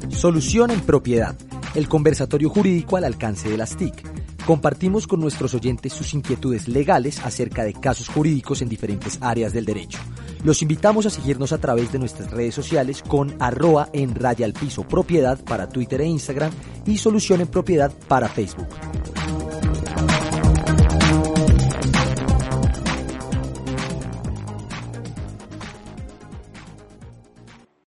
Solución 0.09 0.71
en 0.71 0.81
propiedad, 0.81 1.35
el 1.75 1.87
conversatorio 1.87 2.49
jurídico 2.49 2.97
al 2.97 3.03
alcance 3.03 3.47
de 3.49 3.57
las 3.57 3.77
TIC 3.77 4.14
Compartimos 4.45 5.07
con 5.07 5.19
nuestros 5.21 5.55
oyentes 5.55 5.91
sus 5.91 6.13
inquietudes 6.13 6.67
legales 6.67 7.19
acerca 7.25 7.63
de 7.63 7.73
casos 7.73 8.07
jurídicos 8.07 8.61
en 8.61 8.69
diferentes 8.69 9.17
áreas 9.19 9.53
del 9.53 9.65
derecho. 9.65 9.97
Los 10.43 10.61
invitamos 10.61 11.07
a 11.07 11.09
seguirnos 11.09 11.51
a 11.51 11.57
través 11.57 11.91
de 11.91 11.97
nuestras 11.97 12.29
redes 12.29 12.53
sociales 12.53 13.01
con 13.01 13.35
arroba 13.39 13.89
en 13.91 14.13
raya 14.13 14.45
al 14.45 14.53
piso 14.53 14.83
propiedad 14.83 15.43
para 15.43 15.67
Twitter 15.67 16.01
e 16.01 16.05
Instagram 16.05 16.51
y 16.85 16.99
solución 16.99 17.41
en 17.41 17.47
propiedad 17.47 17.91
para 18.07 18.29
Facebook. 18.29 18.67